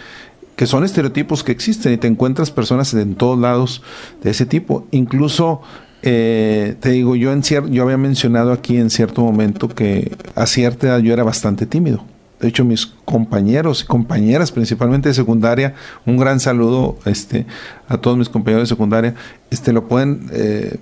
que 0.55 0.65
son 0.65 0.83
estereotipos 0.83 1.43
que 1.43 1.51
existen 1.51 1.93
y 1.93 1.97
te 1.97 2.07
encuentras 2.07 2.49
personas 2.49 2.93
en 2.95 3.15
todos 3.15 3.37
lados 3.37 3.83
de 4.23 4.31
ese 4.31 4.47
tipo. 4.47 4.87
Incluso, 4.89 5.61
eh, 6.01 6.75
te 6.79 6.89
digo, 6.89 7.15
yo, 7.15 7.31
en 7.31 7.43
yo 7.43 7.83
había 7.83 7.97
mencionado 7.97 8.51
aquí 8.51 8.77
en 8.77 8.89
cierto 8.89 9.21
momento 9.21 9.69
que 9.69 10.15
a 10.33 10.47
cierta 10.47 10.87
edad 10.87 10.99
yo 10.99 11.13
era 11.13 11.23
bastante 11.23 11.67
tímido 11.67 12.03
de 12.43 12.49
hecho 12.49 12.65
mis 12.65 12.87
compañeros 13.05 13.83
y 13.83 13.85
compañeras 13.85 14.51
principalmente 14.51 15.07
de 15.07 15.15
secundaria, 15.15 15.75
un 16.05 16.17
gran 16.17 16.41
saludo 16.41 16.97
este, 17.05 17.45
a 17.87 17.97
todos 17.97 18.17
mis 18.17 18.27
compañeros 18.27 18.67
de 18.67 18.75
secundaria, 18.75 19.15
este, 19.49 19.71
lo 19.71 19.87
pueden 19.87 20.29
eh, 20.33 20.75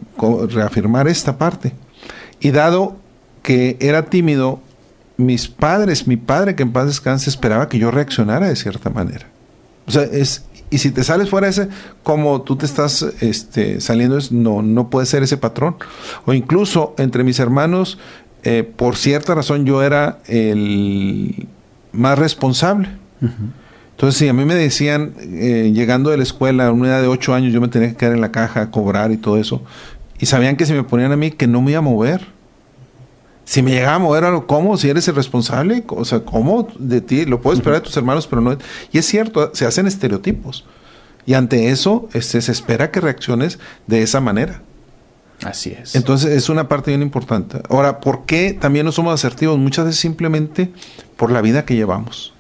reafirmar 0.50 1.08
esta 1.08 1.38
parte. 1.38 1.74
Y 2.40 2.50
dado 2.50 2.96
que 3.44 3.78
era 3.80 4.08
tímido, 4.08 4.60
mis 5.18 5.48
padres, 5.50 6.08
mi 6.08 6.18
padre 6.18 6.56
que 6.56 6.64
en 6.64 6.72
paz 6.72 6.88
descanse, 6.88 7.30
esperaba 7.30 7.70
que 7.70 7.78
yo 7.78 7.92
reaccionara 7.92 8.50
de 8.50 8.56
cierta 8.56 8.90
manera. 8.90 9.28
O 9.86 9.92
sea, 9.92 10.02
es, 10.02 10.46
y 10.72 10.80
si 10.80 10.90
te 10.90 11.04
sales 11.04 11.30
fuera 11.30 11.48
ese, 11.48 11.70
como 12.02 12.42
tú 12.42 12.56
te 12.56 12.66
estás 12.66 13.04
este, 13.20 13.82
saliendo, 13.82 14.18
no, 14.32 14.64
no 14.64 14.90
puede 14.90 15.06
ser 15.06 15.22
ese 15.22 15.38
patrón. 15.38 15.76
O 16.26 16.34
incluso 16.34 16.96
entre 16.98 17.24
mis 17.24 17.40
hermanos, 17.40 18.00
eh, 18.44 18.64
por 18.64 18.96
cierta 18.96 19.36
razón 19.36 19.66
yo 19.66 19.84
era 19.84 20.20
el 20.28 21.48
más 21.92 22.18
responsable. 22.18 22.90
Entonces, 23.92 24.18
si 24.18 24.28
a 24.28 24.34
mí 24.34 24.46
me 24.46 24.56
decían, 24.56 25.14
eh, 25.20 25.72
llegando 25.76 26.10
de 26.10 26.18
la 26.18 26.24
escuela 26.24 26.68
a 26.68 26.72
una 26.72 26.88
edad 26.88 27.02
de 27.02 27.08
8 27.08 27.36
años, 27.36 27.54
yo 27.54 27.62
me 27.62 27.68
tenía 27.68 27.90
que 27.90 27.96
quedar 27.96 28.14
en 28.14 28.22
la 28.22 28.32
caja 28.32 28.62
a 28.62 28.72
cobrar 28.72 29.12
y 29.12 29.18
todo 29.18 29.38
eso, 29.38 29.62
y 30.20 30.26
sabían 30.26 30.56
que 30.56 30.66
si 30.66 30.74
me 30.74 30.84
ponían 30.84 31.12
a 31.12 31.18
mí, 31.18 31.32
que 31.32 31.48
no 31.48 31.62
me 31.62 31.72
iba 31.72 31.80
a 31.80 31.84
mover. 31.84 32.26
Si 33.44 33.62
me 33.62 33.72
llegaba 33.72 33.96
a 33.96 34.00
mover 34.00 34.24
algo, 34.24 34.48
¿cómo? 34.48 34.78
Si 34.78 34.88
eres 34.88 35.08
el 35.08 35.16
responsable, 35.16 35.84
o 35.88 36.06
sea, 36.06 36.22
¿cómo 36.22 36.68
de 36.78 37.02
ti? 37.02 37.26
Lo 37.26 37.42
puedo 37.42 37.58
esperar 37.58 37.80
de 37.80 37.86
tus 37.86 37.98
hermanos, 37.98 38.28
pero 38.28 38.42
no. 38.42 38.56
Y 38.92 38.98
es 39.00 39.06
cierto, 39.06 39.52
se 39.54 39.66
hacen 39.66 39.88
estereotipos. 39.88 40.66
Y 41.26 41.34
ante 41.34 41.70
eso, 41.70 42.08
este, 42.14 42.42
se 42.42 42.52
espera 42.52 42.92
que 42.92 43.02
reacciones 43.02 43.60
de 43.88 44.04
esa 44.04 44.22
manera. 44.22 44.62
Así 45.44 45.72
es. 45.72 45.96
Entonces 45.96 46.32
es 46.32 46.50
una 46.50 46.68
parte 46.68 46.92
bien 46.92 47.02
importante. 47.02 47.62
Ahora, 47.70 48.00
¿por 48.00 48.26
qué 48.26 48.54
también 48.54 48.86
no 48.86 48.92
somos 48.92 49.14
asertivos? 49.14 49.58
Muchas 49.58 49.86
veces 49.86 50.00
simplemente 50.00 50.72
por 51.18 51.32
la 51.32 51.42
vida 51.42 51.66
que 51.66 51.76
llevamos, 51.76 52.34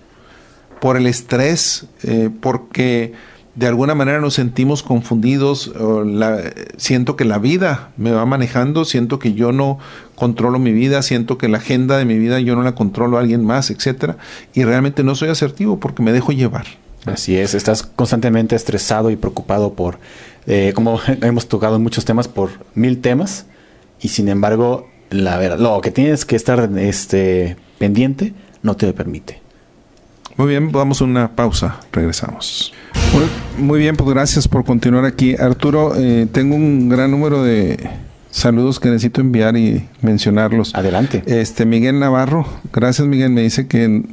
por 0.80 0.98
el 0.98 1.08
estrés, 1.08 1.86
eh, 2.04 2.30
porque 2.42 3.14
de 3.56 3.68
alguna 3.68 3.96
manera 3.96 4.22
nos 4.22 4.36
sentimos 4.36 4.82
confundidos, 4.82 5.74
siento 6.78 7.16
que 7.18 7.26
la 7.26 7.38
vida 7.38 7.90
me 7.98 8.12
va 8.12 8.26
manejando, 8.26 8.86
siento 8.86 9.20
que 9.20 9.34
yo 9.34 9.52
no 9.52 9.78
controlo 10.16 10.58
mi 10.58 10.72
vida, 10.72 11.02
siento 11.02 11.38
que 11.38 11.50
la 11.50 11.58
agenda 11.58 11.98
de 11.98 12.06
mi 12.06 12.18
vida 12.18 12.40
yo 12.40 12.56
no 12.56 12.62
la 12.62 12.76
controlo 12.76 13.18
a 13.18 13.22
alguien 13.22 13.44
más, 13.46 13.70
etcétera, 13.70 14.18
y 14.54 14.64
realmente 14.64 15.04
no 15.04 15.16
soy 15.16 15.30
asertivo 15.30 15.80
porque 15.80 16.02
me 16.02 16.14
dejo 16.14 16.32
llevar. 16.32 16.66
Así 17.06 17.36
es, 17.36 17.54
estás 17.56 17.84
constantemente 17.84 18.56
estresado 18.56 19.10
y 19.10 19.16
preocupado 19.16 19.74
por 19.74 19.98
eh, 20.48 20.72
como 20.74 21.00
hemos 21.22 21.48
tocado 21.48 21.80
muchos 21.80 22.06
temas 22.06 22.28
por 22.28 22.50
mil 22.76 23.02
temas 23.02 23.46
y 24.00 24.10
sin 24.10 24.30
embargo 24.30 24.88
la 25.12 25.38
verdad, 25.38 25.60
lo 25.60 25.82
que 25.82 25.92
tienes 25.92 26.26
que 26.26 26.36
estar 26.36 26.70
este, 26.78 27.58
pendiente 27.78 28.34
no 28.64 28.76
te 28.76 28.88
lo 28.88 28.96
permite. 28.96 29.42
Muy 30.38 30.48
bien, 30.48 30.72
vamos 30.72 31.02
a 31.02 31.04
una 31.04 31.36
pausa, 31.36 31.80
regresamos. 31.92 32.74
Muy, 33.58 33.80
bien, 33.80 33.98
pues 33.98 34.10
gracias 34.10 34.48
por 34.48 34.64
continuar 34.64 35.04
aquí. 35.06 35.36
Arturo, 35.36 35.94
eh, 35.98 36.28
tengo 36.32 36.56
un 36.56 36.88
gran 36.88 37.12
número 37.12 37.44
de 37.44 37.90
saludos 38.32 38.80
que 38.80 38.90
necesito 38.90 39.22
enviar 39.22 39.56
y 39.56 39.88
mencionarlos. 40.02 40.74
Adelante. 40.74 41.24
Este 41.28 41.66
Miguel 41.66 42.00
Navarro, 42.00 42.46
gracias 42.74 43.08
Miguel, 43.08 43.32
me 43.32 43.42
dice 43.42 43.68
que 43.68 44.04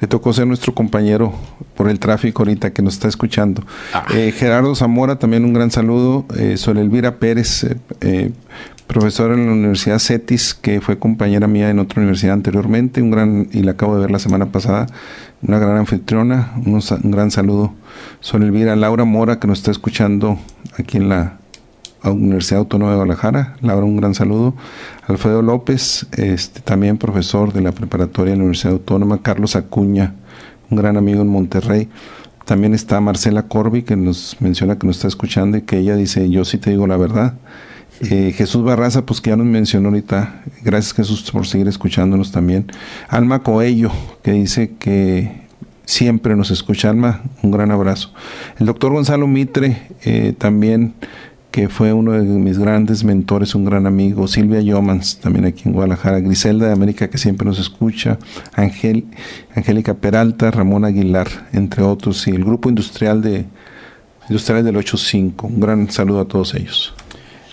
le 0.00 0.08
tocó 0.08 0.32
ser 0.32 0.46
nuestro 0.46 0.74
compañero 0.74 1.34
por 1.76 1.90
el 1.90 1.98
tráfico 1.98 2.42
ahorita 2.42 2.72
que 2.72 2.82
nos 2.82 2.94
está 2.94 3.08
escuchando. 3.08 3.64
Ah. 3.92 4.06
Eh, 4.14 4.32
Gerardo 4.32 4.74
Zamora, 4.74 5.18
también 5.18 5.44
un 5.44 5.52
gran 5.52 5.70
saludo. 5.70 6.24
Eh, 6.38 6.56
Sol 6.56 6.78
Elvira 6.78 7.16
Pérez, 7.16 7.64
eh, 7.64 7.76
eh, 8.00 8.32
profesora 8.86 9.34
en 9.34 9.46
la 9.46 9.52
Universidad 9.52 9.98
CETIS, 9.98 10.54
que 10.54 10.80
fue 10.80 10.98
compañera 10.98 11.46
mía 11.46 11.70
en 11.70 11.78
otra 11.78 12.00
universidad 12.00 12.34
anteriormente, 12.34 13.02
un 13.02 13.10
gran, 13.10 13.48
y 13.52 13.62
la 13.62 13.72
acabo 13.72 13.96
de 13.96 14.02
ver 14.02 14.10
la 14.10 14.18
semana 14.18 14.46
pasada, 14.46 14.86
una 15.42 15.58
gran 15.58 15.76
anfitriona, 15.76 16.52
un, 16.64 16.80
un 17.02 17.10
gran 17.10 17.30
saludo. 17.30 17.74
Sol 18.20 18.42
Elvira, 18.42 18.76
Laura 18.76 19.04
Mora, 19.04 19.40
que 19.40 19.46
nos 19.46 19.58
está 19.58 19.70
escuchando 19.70 20.38
aquí 20.78 20.98
en 20.98 21.08
la 21.08 21.38
Universidad 22.10 22.60
Autónoma 22.60 22.90
de 22.90 22.96
Guadalajara. 22.96 23.56
Laura, 23.60 23.84
un 23.84 23.96
gran 23.96 24.14
saludo. 24.14 24.54
Alfredo 25.06 25.42
López, 25.42 26.06
este, 26.16 26.60
también 26.60 26.98
profesor 26.98 27.52
de 27.52 27.60
la 27.60 27.72
preparatoria 27.72 28.32
de 28.32 28.38
la 28.38 28.44
Universidad 28.44 28.72
Autónoma. 28.72 29.22
Carlos 29.22 29.56
Acuña, 29.56 30.14
un 30.70 30.78
gran 30.78 30.96
amigo 30.96 31.22
en 31.22 31.28
Monterrey. 31.28 31.88
También 32.44 32.74
está 32.74 33.00
Marcela 33.00 33.44
Corby, 33.48 33.82
que 33.82 33.96
nos 33.96 34.36
menciona 34.40 34.78
que 34.78 34.86
nos 34.86 34.96
está 34.96 35.08
escuchando 35.08 35.56
y 35.56 35.62
que 35.62 35.78
ella 35.78 35.96
dice, 35.96 36.28
yo 36.28 36.44
sí 36.44 36.58
te 36.58 36.70
digo 36.70 36.86
la 36.86 36.96
verdad. 36.96 37.34
Eh, 38.00 38.34
Jesús 38.36 38.64
Barraza, 38.64 39.06
pues 39.06 39.20
que 39.20 39.30
ya 39.30 39.36
nos 39.36 39.46
mencionó 39.46 39.88
ahorita. 39.88 40.42
Gracias 40.62 40.94
Jesús 40.94 41.30
por 41.30 41.46
seguir 41.46 41.68
escuchándonos 41.68 42.32
también. 42.32 42.66
Alma 43.08 43.42
Coello, 43.42 43.90
que 44.22 44.32
dice 44.32 44.74
que 44.78 45.44
siempre 45.84 46.36
nos 46.36 46.50
escucha. 46.50 46.90
Alma, 46.90 47.22
un 47.42 47.50
gran 47.50 47.70
abrazo. 47.70 48.12
El 48.58 48.66
doctor 48.66 48.92
Gonzalo 48.92 49.26
Mitre, 49.26 49.88
eh, 50.04 50.34
también 50.36 50.94
que 51.54 51.68
fue 51.68 51.92
uno 51.92 52.10
de 52.14 52.22
mis 52.22 52.58
grandes 52.58 53.04
mentores, 53.04 53.54
un 53.54 53.64
gran 53.64 53.86
amigo, 53.86 54.26
Silvia 54.26 54.60
Yomans, 54.60 55.20
también 55.20 55.44
aquí 55.44 55.62
en 55.66 55.72
Guadalajara, 55.72 56.18
Griselda 56.18 56.66
de 56.66 56.72
América, 56.72 57.08
que 57.08 57.16
siempre 57.16 57.46
nos 57.46 57.60
escucha, 57.60 58.18
Angel, 58.54 59.04
Angélica 59.54 59.94
Peralta, 59.94 60.50
Ramón 60.50 60.84
Aguilar, 60.84 61.28
entre 61.52 61.84
otros, 61.84 62.26
y 62.26 62.32
el 62.32 62.44
grupo 62.44 62.70
industrial 62.70 63.22
de 63.22 63.44
Industriales 64.28 64.64
del 64.64 64.76
85. 64.78 65.46
Un 65.46 65.60
gran 65.60 65.88
saludo 65.92 66.22
a 66.22 66.24
todos 66.24 66.56
ellos. 66.56 66.92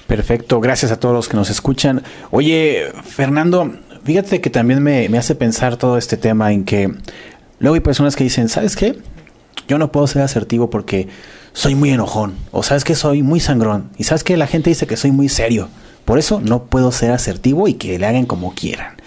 Perfecto, 0.08 0.60
gracias 0.60 0.92
a 0.92 1.00
todos 1.00 1.14
los 1.14 1.30
que 1.30 1.38
nos 1.38 1.52
escuchan. 1.52 2.02
Oye, 2.32 2.86
Fernando, 3.04 3.72
fíjate 4.04 4.42
que 4.42 4.50
también 4.50 4.82
me, 4.82 5.10
me 5.10 5.20
hace 5.20 5.36
pensar 5.36 5.78
todo 5.78 6.00
este 6.00 6.18
tema 6.18 6.52
en 6.52 6.64
que 6.64 6.92
luego 7.60 7.76
hay 7.76 7.82
personas 7.82 8.16
que 8.16 8.24
dicen, 8.24 8.50
¿sabes 8.50 8.76
qué? 8.76 8.96
Yo 9.72 9.78
no 9.78 9.90
puedo 9.90 10.06
ser 10.06 10.22
asertivo 10.22 10.70
porque 10.70 11.08
soy 11.54 11.76
muy 11.76 11.92
enojón. 11.92 12.34
O 12.52 12.62
sabes 12.62 12.84
que 12.84 12.94
soy 12.94 13.24
muy 13.24 13.40
sangrón. 13.40 13.90
Y 13.98 14.04
sabes 14.04 14.26
que 14.26 14.36
la 14.36 14.46
gente 14.46 14.70
dice 14.70 14.86
que 14.86 14.98
soy 14.98 15.14
muy 15.14 15.30
serio. 15.30 15.70
Por 16.04 16.20
eso 16.20 16.42
no 16.42 16.66
puedo 16.66 16.92
ser 16.92 17.12
asertivo 17.12 17.70
y 17.70 17.76
que 17.76 17.98
le 17.98 18.06
hagan 18.06 18.26
como 18.26 18.54
quieran. 18.54 18.98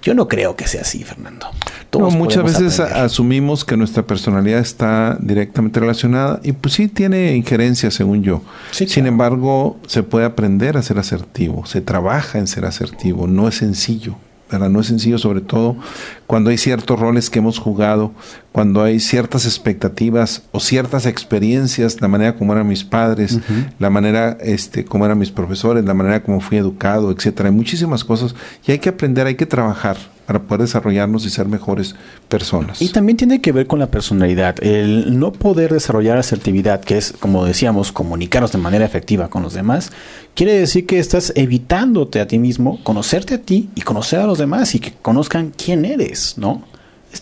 Yo 0.00 0.14
no 0.14 0.26
creo 0.26 0.56
que 0.56 0.66
sea 0.66 0.80
así, 0.80 1.04
Fernando. 1.04 1.48
muchas 2.12 2.44
veces 2.44 2.80
asumimos 2.80 3.66
que 3.66 3.76
nuestra 3.76 4.06
personalidad 4.06 4.60
está 4.60 5.18
directamente 5.20 5.80
relacionada 5.80 6.40
y 6.42 6.52
pues 6.52 6.72
sí 6.72 6.88
tiene 6.88 7.36
injerencia, 7.36 7.90
según 7.90 8.22
yo. 8.22 8.40
Sin 8.70 9.06
embargo, 9.06 9.78
se 9.86 10.02
puede 10.02 10.24
aprender 10.24 10.78
a 10.78 10.82
ser 10.82 10.98
asertivo, 10.98 11.66
se 11.66 11.82
trabaja 11.82 12.38
en 12.38 12.46
ser 12.46 12.64
asertivo, 12.64 13.26
no 13.26 13.48
es 13.48 13.56
sencillo. 13.56 14.16
No 14.58 14.80
es 14.80 14.86
sencillo, 14.88 15.16
sobre 15.18 15.40
todo 15.40 15.76
cuando 16.30 16.50
hay 16.50 16.58
ciertos 16.58 16.96
roles 16.96 17.28
que 17.28 17.40
hemos 17.40 17.58
jugado, 17.58 18.12
cuando 18.52 18.84
hay 18.84 19.00
ciertas 19.00 19.46
expectativas 19.46 20.44
o 20.52 20.60
ciertas 20.60 21.04
experiencias, 21.04 22.00
la 22.00 22.06
manera 22.06 22.36
como 22.36 22.52
eran 22.52 22.68
mis 22.68 22.84
padres, 22.84 23.40
la 23.80 23.90
manera 23.90 24.38
este, 24.40 24.84
como 24.84 25.04
eran 25.04 25.18
mis 25.18 25.32
profesores, 25.32 25.84
la 25.84 25.92
manera 25.92 26.22
como 26.22 26.40
fui 26.40 26.58
educado, 26.58 27.10
etcétera. 27.10 27.48
Hay 27.48 27.54
muchísimas 27.56 28.04
cosas 28.04 28.36
y 28.64 28.70
hay 28.70 28.78
que 28.78 28.90
aprender, 28.90 29.26
hay 29.26 29.34
que 29.34 29.44
trabajar 29.44 29.96
para 30.30 30.44
poder 30.44 30.60
desarrollarnos 30.60 31.26
y 31.26 31.30
ser 31.30 31.48
mejores 31.48 31.96
personas. 32.28 32.80
Y 32.80 32.90
también 32.90 33.16
tiene 33.16 33.40
que 33.40 33.50
ver 33.50 33.66
con 33.66 33.80
la 33.80 33.90
personalidad. 33.90 34.62
El 34.62 35.18
no 35.18 35.32
poder 35.32 35.72
desarrollar 35.72 36.18
asertividad, 36.18 36.82
que 36.82 36.98
es, 36.98 37.12
como 37.18 37.44
decíamos, 37.44 37.90
comunicarnos 37.90 38.52
de 38.52 38.58
manera 38.58 38.84
efectiva 38.84 39.28
con 39.28 39.42
los 39.42 39.54
demás, 39.54 39.90
quiere 40.36 40.52
decir 40.52 40.86
que 40.86 41.00
estás 41.00 41.32
evitándote 41.34 42.20
a 42.20 42.28
ti 42.28 42.38
mismo, 42.38 42.78
conocerte 42.84 43.34
a 43.34 43.38
ti 43.42 43.70
y 43.74 43.80
conocer 43.80 44.20
a 44.20 44.26
los 44.26 44.38
demás 44.38 44.72
y 44.76 44.78
que 44.78 44.92
conozcan 45.02 45.52
quién 45.56 45.84
eres, 45.84 46.19
¿no? 46.36 46.64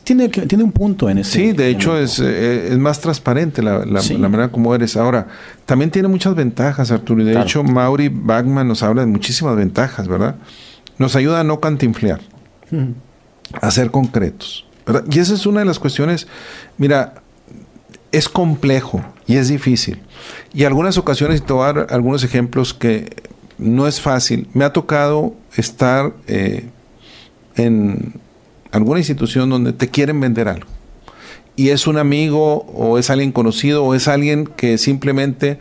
tiene, 0.05 0.29
tiene 0.29 0.65
un 0.65 0.73
punto 0.73 1.09
en 1.09 1.19
ese. 1.19 1.33
Sí, 1.33 1.53
de 1.53 1.71
hecho 1.71 1.97
es, 1.97 2.19
eh, 2.21 2.69
es, 2.73 2.79
más 2.79 3.01
transparente 3.01 3.63
la, 3.63 3.85
la, 3.87 4.03
manera 4.29 4.51
como 4.51 4.75
eres. 4.75 4.97
Ahora, 4.97 5.27
también 5.65 5.91
tiene 5.91 6.09
muchas 6.09 6.35
ventajas, 6.35 6.91
Arturo. 6.91 7.23
Y 7.23 7.25
de 7.25 7.41
hecho, 7.41 7.65
Mauri 7.65 8.09
Bagman 8.09 8.69
nos 8.69 8.83
habla 8.83 9.03
de 9.03 9.07
muchísimas 9.07 9.57
ventajas, 9.57 10.07
¿verdad? 10.07 10.37
Nos 10.99 11.17
ayuda 11.17 11.41
a 11.41 11.45
no 11.45 11.61
cantinflear 11.61 12.21
a 13.53 13.71
ser 13.71 13.91
concretos. 13.91 14.67
Y 15.11 15.19
esa 15.19 15.35
es 15.35 15.47
una 15.47 15.61
de 15.61 15.67
las 15.67 15.79
cuestiones, 15.79 16.27
mira, 16.77 17.15
es 18.13 18.29
complejo 18.29 19.03
y 19.27 19.37
es 19.37 19.49
difícil. 19.49 20.01
Y 20.53 20.65
algunas 20.65 20.99
ocasiones, 20.99 21.43
te 21.43 21.53
voy 21.53 21.65
a 21.65 21.73
dar 21.73 21.87
algunos 21.91 22.25
ejemplos 22.25 22.75
que 22.75 23.11
no 23.59 23.87
es 23.87 24.01
fácil. 24.01 24.49
Me 24.55 24.65
ha 24.65 24.73
tocado 24.73 25.35
estar 25.57 26.13
eh, 26.27 26.69
en 27.57 28.15
alguna 28.73 29.01
institución 29.01 29.51
donde 29.51 29.73
te 29.73 29.89
quieren 29.89 30.21
vender 30.21 30.49
algo. 30.49 30.67
Y 31.57 31.71
es 31.71 31.87
un 31.87 31.99
amigo 31.99 32.67
o 32.75 32.99
es 32.99 33.11
alguien 33.11 33.33
conocido 33.33 33.85
o 33.85 33.95
es 33.95 34.07
alguien 34.07 34.47
que 34.47 34.79
simplemente 34.79 35.59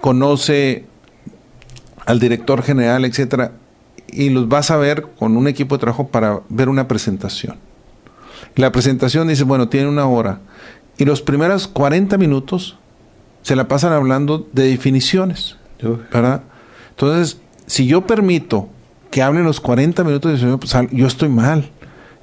conoce 0.00 0.86
al 2.06 2.18
director 2.18 2.62
general, 2.62 3.04
etcétera, 3.04 3.52
y 4.08 4.30
los 4.30 4.48
vas 4.48 4.70
a 4.70 4.76
ver 4.76 5.02
con 5.18 5.36
un 5.36 5.48
equipo 5.48 5.76
de 5.76 5.80
trabajo 5.80 6.08
para 6.08 6.40
ver 6.48 6.68
una 6.68 6.88
presentación. 6.88 7.56
La 8.56 8.72
presentación 8.72 9.28
dice, 9.28 9.44
bueno, 9.44 9.68
tiene 9.68 9.88
una 9.88 10.06
hora. 10.06 10.40
Y 10.96 11.04
los 11.04 11.22
primeros 11.22 11.66
40 11.66 12.16
minutos 12.18 12.78
se 13.42 13.56
la 13.56 13.68
pasan 13.68 13.92
hablando 13.92 14.48
de 14.52 14.68
definiciones. 14.68 15.56
¿verdad? 16.12 16.42
Entonces, 16.90 17.38
si 17.66 17.86
yo 17.86 18.06
permito 18.06 18.68
que 19.10 19.22
hablen 19.22 19.44
los 19.44 19.60
40 19.60 20.04
minutos, 20.04 20.40
pues, 20.58 20.74
yo 20.92 21.06
estoy 21.06 21.28
mal. 21.28 21.70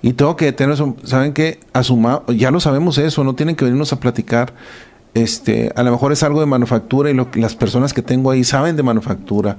Y 0.02 0.14
tengo 0.14 0.36
que 0.36 0.52
tener 0.52 0.74
eso. 0.74 0.96
¿Saben 1.04 1.34
qué? 1.34 1.60
Asuma, 1.74 2.24
ya 2.28 2.52
lo 2.52 2.60
sabemos 2.60 2.98
eso, 2.98 3.24
no 3.24 3.36
tienen 3.36 3.56
que 3.56 3.66
venirnos 3.66 3.94
a 3.94 4.00
platicar 4.00 4.54
este, 5.14 5.74
a 5.76 5.84
lo 5.84 5.92
mejor 5.92 6.14
es 6.14 6.24
algo 6.24 6.40
de 6.40 6.46
manufactura 6.46 7.12
y 7.12 7.40
las 7.40 7.56
personas 7.56 7.94
que 7.94 8.02
tengo 8.02 8.32
ahí 8.32 8.46
saben 8.46 8.78
de 8.78 8.84
manufactura. 8.84 9.58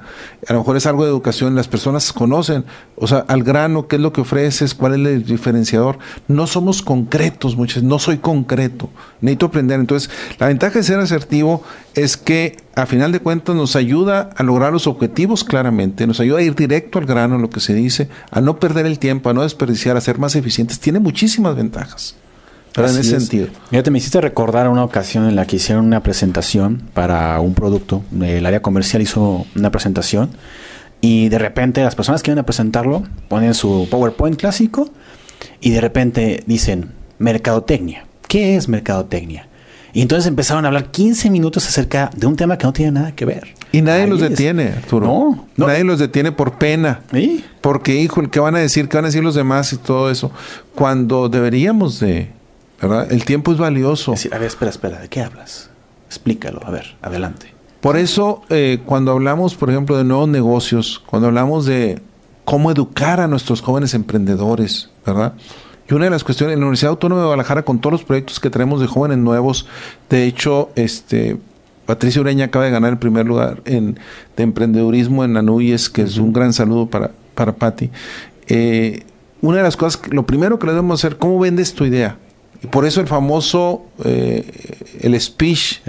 A 0.48 0.52
lo 0.54 0.60
mejor 0.60 0.78
es 0.78 0.86
algo 0.86 1.04
de 1.04 1.10
educación, 1.10 1.54
las 1.54 1.68
personas 1.68 2.12
conocen, 2.12 2.64
o 2.96 3.06
sea, 3.06 3.18
al 3.28 3.42
grano, 3.42 3.86
qué 3.86 3.96
es 3.96 4.02
lo 4.02 4.12
que 4.14 4.22
ofreces, 4.22 4.74
cuál 4.74 4.94
es 4.94 5.14
el 5.14 5.24
diferenciador. 5.24 5.98
No 6.26 6.46
somos 6.46 6.80
concretos, 6.80 7.56
muchas, 7.56 7.82
no 7.82 7.98
soy 7.98 8.18
concreto, 8.18 8.88
necesito 9.20 9.46
aprender. 9.46 9.78
Entonces, 9.78 10.10
la 10.38 10.46
ventaja 10.46 10.78
de 10.78 10.84
ser 10.84 10.98
asertivo 11.00 11.62
es 11.94 12.16
que 12.16 12.56
a 12.74 12.86
final 12.86 13.12
de 13.12 13.20
cuentas 13.20 13.54
nos 13.54 13.76
ayuda 13.76 14.30
a 14.34 14.42
lograr 14.42 14.72
los 14.72 14.86
objetivos 14.86 15.44
claramente, 15.44 16.06
nos 16.06 16.20
ayuda 16.20 16.38
a 16.38 16.42
ir 16.42 16.54
directo 16.54 16.98
al 16.98 17.04
grano, 17.04 17.36
lo 17.36 17.50
que 17.50 17.60
se 17.60 17.74
dice, 17.74 18.08
a 18.30 18.40
no 18.40 18.58
perder 18.58 18.86
el 18.86 18.98
tiempo, 18.98 19.28
a 19.28 19.34
no 19.34 19.42
desperdiciar, 19.42 19.98
a 19.98 20.00
ser 20.00 20.18
más 20.18 20.34
eficientes. 20.34 20.80
Tiene 20.80 20.98
muchísimas 20.98 21.54
ventajas. 21.54 22.16
Pero 22.74 22.88
en 22.88 22.98
ese 22.98 23.18
sentido. 23.18 23.48
Fíjate, 23.70 23.90
me 23.90 23.98
hiciste 23.98 24.20
recordar 24.20 24.68
una 24.68 24.84
ocasión 24.84 25.28
en 25.28 25.36
la 25.36 25.46
que 25.46 25.56
hicieron 25.56 25.84
una 25.84 26.02
presentación 26.02 26.82
para 26.94 27.38
un 27.40 27.54
producto. 27.54 28.02
El 28.20 28.46
área 28.46 28.62
comercial 28.62 29.02
hizo 29.02 29.46
una 29.54 29.70
presentación 29.70 30.30
y 31.00 31.28
de 31.28 31.38
repente 31.38 31.82
las 31.82 31.94
personas 31.94 32.22
que 32.22 32.30
iban 32.30 32.38
a 32.38 32.46
presentarlo 32.46 33.02
ponen 33.28 33.54
su 33.54 33.88
PowerPoint 33.90 34.38
clásico 34.38 34.88
y 35.60 35.70
de 35.70 35.80
repente 35.80 36.42
dicen 36.46 36.92
mercadotecnia. 37.18 38.06
¿Qué 38.26 38.56
es 38.56 38.68
mercadotecnia? 38.68 39.48
Y 39.94 40.00
entonces 40.00 40.26
empezaron 40.26 40.64
a 40.64 40.68
hablar 40.68 40.90
15 40.90 41.28
minutos 41.28 41.66
acerca 41.66 42.10
de 42.16 42.26
un 42.26 42.36
tema 42.36 42.56
que 42.56 42.64
no 42.64 42.72
tiene 42.72 42.92
nada 42.92 43.12
que 43.12 43.26
ver. 43.26 43.48
Y 43.72 43.82
nadie 43.82 44.06
los 44.06 44.20
detiene, 44.20 44.68
Arturo. 44.68 45.06
No, 45.06 45.66
Nadie 45.66 45.84
los 45.84 45.98
detiene 45.98 46.32
por 46.32 46.52
pena. 46.58 47.00
¿Sí? 47.12 47.44
Porque, 47.60 47.96
hijo, 47.96 48.22
¿qué 48.30 48.40
van 48.40 48.54
a 48.54 48.58
decir? 48.58 48.88
¿Qué 48.88 48.96
van 48.96 49.04
a 49.04 49.08
decir 49.08 49.22
los 49.22 49.34
demás 49.34 49.72
y 49.72 49.76
todo 49.76 50.10
eso? 50.10 50.30
Cuando 50.74 51.28
deberíamos 51.28 52.00
de 52.00 52.30
el 53.10 53.24
tiempo 53.24 53.52
es 53.52 53.58
valioso. 53.58 54.14
a 54.32 54.38
ver, 54.38 54.48
espera, 54.48 54.70
espera, 54.70 54.98
¿de 54.98 55.08
qué 55.08 55.22
hablas? 55.22 55.70
Explícalo, 56.06 56.60
a 56.64 56.70
ver, 56.70 56.96
adelante. 57.00 57.52
Por 57.80 57.96
eso, 57.96 58.42
eh, 58.48 58.80
cuando 58.84 59.12
hablamos, 59.12 59.54
por 59.54 59.70
ejemplo, 59.70 59.96
de 59.96 60.04
nuevos 60.04 60.28
negocios, 60.28 61.02
cuando 61.06 61.28
hablamos 61.28 61.66
de 61.66 62.00
cómo 62.44 62.70
educar 62.70 63.20
a 63.20 63.28
nuestros 63.28 63.60
jóvenes 63.60 63.94
emprendedores, 63.94 64.90
¿verdad? 65.04 65.34
Y 65.88 65.94
una 65.94 66.04
de 66.04 66.10
las 66.10 66.22
cuestiones, 66.22 66.54
en 66.54 66.60
la 66.60 66.66
Universidad 66.66 66.90
Autónoma 66.90 67.20
de 67.20 67.26
Guadalajara, 67.26 67.64
con 67.64 67.80
todos 67.80 67.92
los 67.92 68.04
proyectos 68.04 68.40
que 68.40 68.50
tenemos 68.50 68.80
de 68.80 68.86
jóvenes 68.86 69.18
nuevos, 69.18 69.66
de 70.10 70.26
hecho, 70.26 70.70
este, 70.76 71.38
Patricia 71.86 72.20
Ureña 72.20 72.46
acaba 72.46 72.64
de 72.64 72.70
ganar 72.70 72.92
el 72.92 72.98
primer 72.98 73.26
lugar 73.26 73.62
en, 73.64 73.98
de 74.36 74.42
emprendedurismo 74.42 75.24
en 75.24 75.36
Anuyes, 75.36 75.90
que 75.90 76.02
es 76.02 76.18
un 76.18 76.32
gran 76.32 76.52
saludo 76.52 76.86
para, 76.86 77.10
para 77.34 77.52
Patti. 77.52 77.90
Eh, 78.46 79.04
una 79.40 79.56
de 79.56 79.62
las 79.64 79.76
cosas, 79.76 80.00
lo 80.10 80.24
primero 80.24 80.58
que 80.58 80.66
le 80.66 80.72
debemos 80.72 81.00
hacer, 81.00 81.18
¿cómo 81.18 81.38
vendes 81.38 81.74
tu 81.74 81.84
idea? 81.84 82.16
Y 82.62 82.68
por 82.68 82.86
eso 82.86 83.00
el 83.00 83.08
famoso, 83.08 83.84
eh, 84.04 84.78
el 85.00 85.20
speech 85.20 85.80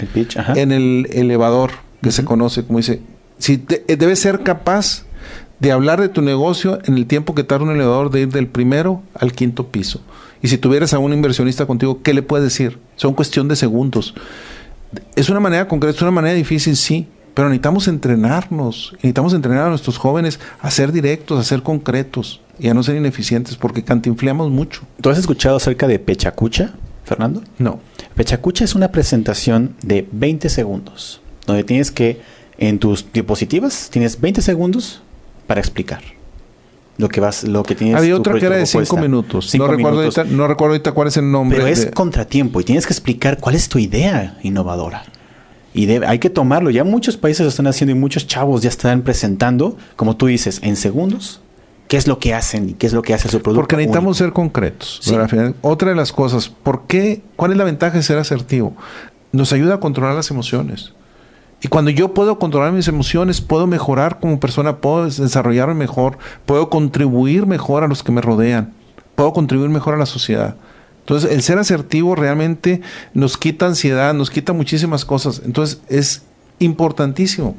en 0.56 0.72
el 0.72 1.08
elevador, 1.12 1.70
que 2.02 2.10
se 2.10 2.24
conoce 2.24 2.64
como 2.64 2.78
dice, 2.78 3.00
si 3.38 3.64
eh, 3.68 3.96
debes 3.96 4.18
ser 4.18 4.42
capaz 4.42 5.04
de 5.60 5.72
hablar 5.72 6.00
de 6.00 6.08
tu 6.08 6.20
negocio 6.20 6.80
en 6.84 6.98
el 6.98 7.06
tiempo 7.06 7.34
que 7.34 7.44
tarda 7.44 7.64
un 7.64 7.70
elevador 7.70 8.10
de 8.10 8.22
ir 8.22 8.28
del 8.28 8.48
primero 8.48 9.02
al 9.14 9.32
quinto 9.32 9.68
piso. 9.68 10.00
Y 10.42 10.48
si 10.48 10.58
tuvieras 10.58 10.92
a 10.92 10.98
un 10.98 11.12
inversionista 11.12 11.64
contigo, 11.64 12.02
¿qué 12.02 12.12
le 12.12 12.22
puedes 12.22 12.44
decir? 12.44 12.78
Son 12.96 13.14
cuestión 13.14 13.48
de 13.48 13.56
segundos. 13.56 14.14
Es 15.16 15.30
una 15.30 15.40
manera 15.40 15.66
concreta, 15.68 15.96
es 15.96 16.02
una 16.02 16.10
manera 16.10 16.34
difícil, 16.34 16.76
sí, 16.76 17.06
pero 17.34 17.48
necesitamos 17.48 17.88
entrenarnos, 17.88 18.92
necesitamos 18.94 19.32
entrenar 19.32 19.66
a 19.66 19.70
nuestros 19.70 19.96
jóvenes 19.96 20.38
a 20.60 20.70
ser 20.70 20.92
directos, 20.92 21.38
a 21.38 21.44
ser 21.44 21.62
concretos 21.62 22.40
y 22.58 22.68
a 22.68 22.74
no 22.74 22.82
ser 22.82 22.96
ineficientes 22.96 23.56
porque 23.56 23.82
cantinfleamos 23.82 24.50
mucho. 24.50 24.82
¿Tú 25.00 25.10
has 25.10 25.18
escuchado 25.18 25.56
acerca 25.56 25.86
de 25.86 25.98
Pechacucha, 25.98 26.74
Fernando? 27.04 27.42
No. 27.58 27.80
Pechacucha 28.14 28.64
es 28.64 28.74
una 28.74 28.88
presentación 28.88 29.74
de 29.82 30.06
20 30.10 30.48
segundos, 30.48 31.20
donde 31.46 31.64
tienes 31.64 31.90
que, 31.90 32.20
en 32.58 32.78
tus 32.78 33.12
diapositivas, 33.12 33.88
tienes 33.90 34.20
20 34.20 34.42
segundos 34.42 35.02
para 35.46 35.60
explicar 35.60 36.02
lo 36.96 37.08
que 37.08 37.20
vas, 37.20 37.44
lo 37.44 37.62
que 37.62 37.74
tienes. 37.74 37.96
Había 37.96 38.16
otra 38.16 38.38
que 38.38 38.46
era 38.46 38.56
de 38.56 38.66
5 38.66 38.96
minutos. 38.98 39.54
no, 39.56 39.66
Recuerdo 39.66 40.00
ahorita, 40.02 40.24
no 40.24 40.46
recuerdo 40.46 40.74
ahorita 40.74 40.92
cuál 40.92 41.08
es 41.08 41.16
el 41.16 41.30
nombre. 41.30 41.58
Pero 41.58 41.68
es 41.68 41.86
contratiempo 41.92 42.60
y 42.60 42.64
tienes 42.64 42.86
que 42.86 42.92
explicar 42.92 43.38
cuál 43.38 43.54
es 43.56 43.68
tu 43.68 43.78
idea 43.78 44.38
innovadora. 44.42 45.04
Y 45.72 45.90
hay 45.90 46.20
que 46.20 46.30
tomarlo. 46.30 46.70
Ya 46.70 46.84
muchos 46.84 47.16
países 47.16 47.42
lo 47.42 47.48
están 47.48 47.66
haciendo 47.66 47.96
y 47.96 47.98
muchos 47.98 48.28
chavos 48.28 48.62
ya 48.62 48.68
están 48.68 49.02
presentando, 49.02 49.76
como 49.96 50.16
tú 50.16 50.26
dices, 50.26 50.60
en 50.62 50.76
segundos, 50.76 51.40
qué 51.88 51.96
es 51.96 52.06
lo 52.06 52.18
que 52.18 52.34
hacen 52.34 52.70
y 52.70 52.74
qué 52.74 52.86
es 52.86 52.92
lo 52.92 53.02
que 53.02 53.14
hace 53.14 53.28
su 53.28 53.40
producto. 53.40 53.60
Porque 53.60 53.76
necesitamos 53.76 54.16
ser 54.16 54.32
concretos. 54.32 55.00
Otra 55.60 55.90
de 55.90 55.94
las 55.94 56.12
cosas, 56.12 56.48
¿por 56.48 56.86
qué? 56.86 57.22
¿Cuál 57.36 57.52
es 57.52 57.58
la 57.58 57.64
ventaja 57.64 57.96
de 57.96 58.02
ser 58.02 58.18
asertivo? 58.18 58.74
Nos 59.32 59.52
ayuda 59.52 59.74
a 59.74 59.80
controlar 59.80 60.14
las 60.14 60.30
emociones. 60.30 60.94
Y 61.60 61.68
cuando 61.68 61.90
yo 61.90 62.12
puedo 62.12 62.38
controlar 62.38 62.72
mis 62.72 62.88
emociones, 62.88 63.40
puedo 63.40 63.66
mejorar 63.66 64.20
como 64.20 64.38
persona, 64.38 64.76
puedo 64.76 65.06
desarrollarme 65.06 65.74
mejor, 65.74 66.18
puedo 66.44 66.68
contribuir 66.68 67.46
mejor 67.46 67.84
a 67.84 67.88
los 67.88 68.02
que 68.02 68.12
me 68.12 68.20
rodean, 68.20 68.74
puedo 69.14 69.32
contribuir 69.32 69.70
mejor 69.70 69.94
a 69.94 69.96
la 69.96 70.04
sociedad. 70.04 70.56
Entonces, 71.00 71.32
el 71.32 71.42
ser 71.42 71.58
asertivo 71.58 72.14
realmente 72.14 72.82
nos 73.14 73.38
quita 73.38 73.66
ansiedad, 73.66 74.12
nos 74.14 74.30
quita 74.30 74.52
muchísimas 74.52 75.04
cosas. 75.04 75.42
Entonces, 75.44 75.80
es 75.88 76.22
importantísimo 76.58 77.56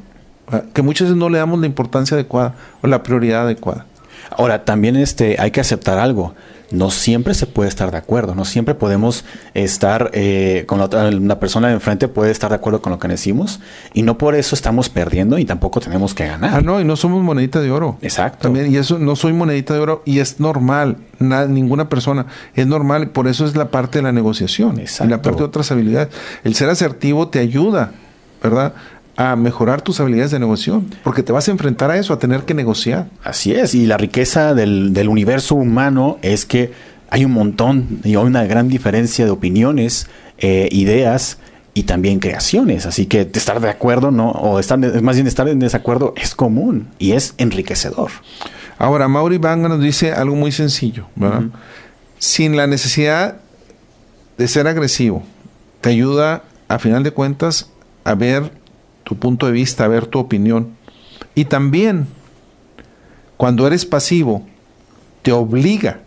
que 0.72 0.82
muchas 0.82 1.08
veces 1.08 1.18
no 1.18 1.28
le 1.28 1.38
damos 1.38 1.58
la 1.58 1.66
importancia 1.66 2.14
adecuada 2.14 2.54
o 2.82 2.86
la 2.86 3.02
prioridad 3.02 3.42
adecuada. 3.42 3.86
Ahora, 4.30 4.64
también 4.64 4.96
este, 4.96 5.36
hay 5.38 5.50
que 5.50 5.60
aceptar 5.60 5.98
algo 5.98 6.34
no 6.70 6.90
siempre 6.90 7.34
se 7.34 7.46
puede 7.46 7.68
estar 7.68 7.90
de 7.90 7.98
acuerdo, 7.98 8.34
no 8.34 8.44
siempre 8.44 8.74
podemos 8.74 9.24
estar 9.54 10.10
eh, 10.12 10.64
con 10.66 10.78
la 10.78 10.86
otra, 10.86 11.08
una 11.08 11.38
persona 11.38 11.68
de 11.68 11.74
enfrente 11.74 12.08
puede 12.08 12.30
estar 12.30 12.50
de 12.50 12.56
acuerdo 12.56 12.82
con 12.82 12.92
lo 12.92 12.98
que 12.98 13.08
decimos 13.08 13.60
y 13.94 14.02
no 14.02 14.18
por 14.18 14.34
eso 14.34 14.54
estamos 14.54 14.88
perdiendo 14.88 15.38
y 15.38 15.44
tampoco 15.44 15.80
tenemos 15.80 16.14
que 16.14 16.26
ganar. 16.26 16.54
Ah, 16.54 16.60
no, 16.60 16.80
y 16.80 16.84
no 16.84 16.96
somos 16.96 17.22
monedita 17.22 17.60
de 17.60 17.70
oro. 17.70 17.98
Exacto. 18.02 18.42
También, 18.42 18.72
y 18.72 18.76
eso 18.76 18.98
no 18.98 19.16
soy 19.16 19.32
monedita 19.32 19.74
de 19.74 19.80
oro 19.80 20.02
y 20.04 20.18
es 20.18 20.40
normal, 20.40 20.96
ninguna 21.18 21.88
persona 21.88 22.26
es 22.54 22.66
normal, 22.66 23.10
por 23.10 23.28
eso 23.28 23.46
es 23.46 23.54
la 23.54 23.70
parte 23.70 23.98
de 23.98 24.02
la 24.02 24.12
negociación 24.12 24.80
Exacto. 24.80 25.04
y 25.04 25.08
la 25.08 25.22
parte 25.22 25.38
de 25.38 25.44
otras 25.44 25.70
habilidades. 25.70 26.08
El 26.42 26.54
ser 26.54 26.68
asertivo 26.68 27.28
te 27.28 27.38
ayuda, 27.38 27.92
¿verdad? 28.42 28.74
A 29.16 29.34
mejorar 29.34 29.82
tus 29.82 29.98
habilidades 30.00 30.30
de 30.30 30.38
negociación, 30.38 30.86
porque 31.02 31.22
te 31.22 31.32
vas 31.32 31.48
a 31.48 31.50
enfrentar 31.50 31.90
a 31.90 31.96
eso, 31.96 32.12
a 32.12 32.18
tener 32.18 32.42
que 32.42 32.54
negociar. 32.54 33.08
Así 33.24 33.52
es, 33.52 33.74
y 33.74 33.86
la 33.86 33.96
riqueza 33.96 34.54
del, 34.54 34.92
del 34.92 35.08
universo 35.08 35.54
humano 35.54 36.18
es 36.22 36.44
que 36.44 36.72
hay 37.10 37.24
un 37.24 37.32
montón 37.32 38.00
y 38.04 38.10
hay 38.10 38.16
una 38.16 38.44
gran 38.44 38.68
diferencia 38.68 39.24
de 39.24 39.30
opiniones, 39.30 40.08
eh, 40.38 40.68
ideas 40.70 41.38
y 41.72 41.84
también 41.84 42.18
creaciones. 42.18 42.86
Así 42.86 43.06
que 43.06 43.28
estar 43.32 43.60
de 43.60 43.70
acuerdo, 43.70 44.10
¿no? 44.10 44.30
O 44.30 44.58
estar, 44.58 44.78
más 45.02 45.16
bien 45.16 45.26
estar 45.26 45.48
en 45.48 45.58
desacuerdo 45.58 46.14
es 46.16 46.34
común 46.34 46.88
y 46.98 47.12
es 47.12 47.34
enriquecedor. 47.38 48.10
Ahora, 48.78 49.08
Mauri 49.08 49.38
Banga 49.38 49.68
nos 49.68 49.80
dice 49.80 50.12
algo 50.12 50.36
muy 50.36 50.52
sencillo, 50.52 51.06
¿verdad? 51.14 51.44
Sin 52.18 52.56
la 52.56 52.66
necesidad 52.66 53.36
de 54.36 54.48
ser 54.48 54.66
agresivo, 54.66 55.22
te 55.80 55.90
ayuda, 55.90 56.42
a 56.68 56.78
final 56.78 57.02
de 57.02 57.12
cuentas, 57.12 57.70
a 58.04 58.14
ver 58.14 58.50
tu 59.06 59.16
punto 59.16 59.46
de 59.46 59.52
vista, 59.52 59.84
a 59.84 59.88
ver 59.88 60.06
tu 60.06 60.18
opinión. 60.18 60.70
Y 61.36 61.44
también, 61.44 62.08
cuando 63.36 63.64
eres 63.64 63.86
pasivo, 63.86 64.44
te 65.22 65.30
obliga 65.30 66.00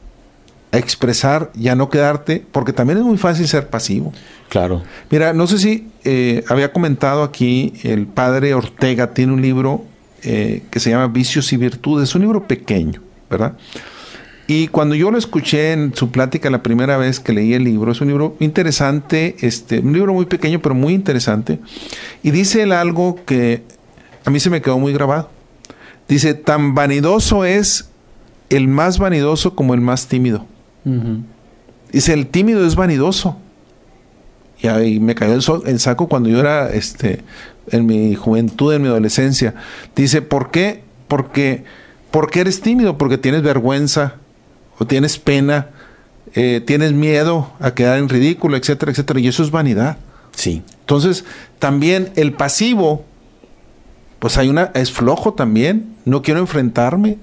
a 0.73 0.77
expresar 0.77 1.49
y 1.55 1.69
a 1.69 1.75
no 1.75 1.89
quedarte, 1.89 2.45
porque 2.51 2.73
también 2.73 2.99
es 2.99 3.05
muy 3.05 3.17
fácil 3.17 3.47
ser 3.47 3.69
pasivo. 3.69 4.11
Claro. 4.49 4.83
Mira, 5.09 5.31
no 5.31 5.47
sé 5.47 5.59
si 5.59 5.87
eh, 6.03 6.43
había 6.49 6.73
comentado 6.73 7.23
aquí, 7.23 7.71
el 7.83 8.05
padre 8.05 8.53
Ortega 8.53 9.13
tiene 9.13 9.31
un 9.31 9.41
libro 9.41 9.85
eh, 10.23 10.63
que 10.69 10.81
se 10.81 10.89
llama 10.89 11.07
Vicios 11.07 11.53
y 11.53 11.57
Virtudes, 11.57 12.09
es 12.09 12.15
un 12.15 12.21
libro 12.23 12.47
pequeño, 12.47 13.01
¿verdad? 13.29 13.53
Y 14.49 14.67
cuando 14.69 14.95
yo 14.95 15.11
lo 15.11 15.19
escuché 15.19 15.73
en 15.73 15.93
su 15.93 16.09
plática 16.09 16.49
la 16.49 16.63
primera 16.63 16.97
vez 16.97 17.19
que 17.19 17.33
leí 17.33 17.53
el 17.53 17.63
libro, 17.63 17.91
es 17.91 18.01
un 18.01 18.07
libro 18.07 18.35
interesante, 18.39 19.35
este, 19.41 19.77
un 19.77 19.93
libro 19.93 20.11
muy 20.11 20.25
pequeño 20.25 20.59
pero 20.59 20.73
muy 20.73 20.95
interesante, 20.95 21.59
y 22.23 22.31
dice 22.31 22.63
él 22.63 22.71
algo 22.71 23.19
que 23.27 23.61
a 24.25 24.31
mí 24.31 24.39
se 24.39 24.49
me 24.49 24.59
quedó 24.59 24.79
muy 24.79 24.91
grabado. 24.91 25.29
Dice, 26.07 26.33
tan 26.33 26.73
vanidoso 26.73 27.45
es 27.45 27.91
el 28.49 28.67
más 28.67 28.97
vanidoso 28.97 29.53
como 29.53 29.75
el 29.75 29.81
más 29.81 30.07
tímido. 30.07 30.47
Dice, 31.91 32.13
el 32.13 32.25
tímido 32.25 32.65
es 32.65 32.73
vanidoso. 32.73 33.37
Y 34.63 34.67
ahí 34.67 34.99
me 34.99 35.13
cayó 35.13 35.35
el, 35.63 35.79
saco 35.79 36.07
cuando 36.07 36.27
yo 36.27 36.39
era 36.39 36.71
este, 36.71 37.21
en 37.69 37.85
mi 37.85 38.15
juventud, 38.15 38.73
en 38.73 38.81
mi 38.81 38.87
adolescencia. 38.87 39.53
Dice, 39.95 40.23
¿por 40.23 40.49
qué? 40.49 40.81
Porque, 41.07 41.65
porque 42.09 42.39
eres 42.39 42.61
tímido, 42.61 42.97
porque 42.97 43.19
tienes 43.19 43.43
vergüenza, 43.43 44.15
o 44.79 44.87
tienes 44.87 45.19
pena, 45.19 45.67
eh, 46.33 46.63
tienes 46.65 46.93
miedo 46.93 47.51
a 47.59 47.73
quedar 47.75 47.99
en 47.99 48.09
ridículo, 48.09 48.57
etcétera, 48.57 48.91
etcétera. 48.91 49.19
Y 49.19 49.27
eso 49.27 49.43
es 49.43 49.51
vanidad. 49.51 49.97
Sí. 50.35 50.63
Entonces, 50.79 51.25
también 51.59 52.11
el 52.15 52.33
pasivo, 52.33 53.05
pues 54.19 54.37
hay 54.37 54.49
una, 54.49 54.71
es 54.73 54.91
flojo 54.91 55.33
también. 55.33 55.95
No 56.05 56.21
quiero 56.21 56.39
enfrentarme. 56.39 57.17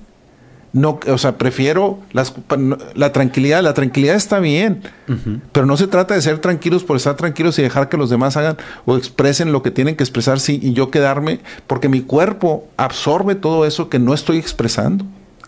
No, 0.73 1.01
o 1.09 1.16
sea, 1.16 1.38
prefiero 1.38 2.01
las, 2.12 2.35
la 2.95 3.12
tranquilidad. 3.12 3.62
La 3.62 3.73
tranquilidad 3.73 4.16
está 4.16 4.40
bien, 4.40 4.83
pero 5.53 5.64
no 5.64 5.79
se 5.79 5.87
trata 5.87 6.12
de 6.12 6.21
ser 6.21 6.38
tranquilos 6.40 6.85
por 6.85 6.99
estar 6.99 7.16
tranquilos 7.16 7.59
y 7.59 7.62
dejar 7.62 7.88
que 7.88 7.97
los 7.97 8.11
demás 8.11 8.37
hagan 8.37 8.59
o 8.85 8.99
expresen 8.99 9.53
lo 9.53 9.62
que 9.62 9.71
tienen 9.71 9.97
que 9.97 10.05
expresar 10.05 10.38
sí, 10.38 10.61
y 10.62 10.75
yo 10.75 10.90
quedarme, 10.90 11.40
porque 11.66 11.88
mi 11.88 12.03
cuerpo 12.03 12.69
absorbe 12.77 13.37
todo 13.37 13.64
eso 13.64 13.88
que 13.88 13.99
no 13.99 14.12
estoy 14.12 14.37
expresando 14.37 15.07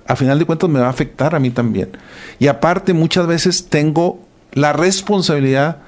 a 0.09 0.16
final 0.16 0.38
de 0.38 0.47
cuentas 0.47 0.68
me 0.71 0.81
va 0.81 0.87
a 0.87 0.90
afectar 0.90 1.35
a 1.35 1.38
mí 1.38 1.51
también. 1.51 1.90
Y 2.38 2.49
aparte 2.49 2.94
muchas 2.94 3.27
veces 3.27 3.66
tengo 3.68 4.18
la 4.53 4.73
responsabilidad 4.73 5.79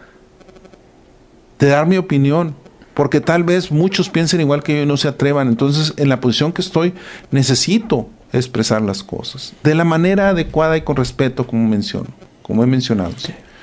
de 1.58 1.68
dar 1.68 1.86
mi 1.86 1.96
opinión, 1.96 2.54
porque 2.92 3.20
tal 3.20 3.44
vez 3.44 3.72
muchos 3.72 4.10
piensen 4.10 4.42
igual 4.42 4.62
que 4.62 4.76
yo 4.76 4.82
y 4.82 4.86
no 4.86 4.98
se 4.98 5.08
atrevan. 5.08 5.48
Entonces, 5.48 5.94
en 5.96 6.10
la 6.10 6.20
posición 6.20 6.52
que 6.52 6.60
estoy, 6.60 6.92
necesito 7.30 8.08
expresar 8.32 8.82
las 8.82 9.02
cosas 9.02 9.54
de 9.64 9.74
la 9.74 9.84
manera 9.84 10.28
adecuada 10.28 10.76
y 10.76 10.82
con 10.82 10.96
respeto, 10.96 11.46
como 11.46 11.66
menciono, 11.66 12.08
como 12.42 12.62
he 12.62 12.66
mencionado. 12.66 13.12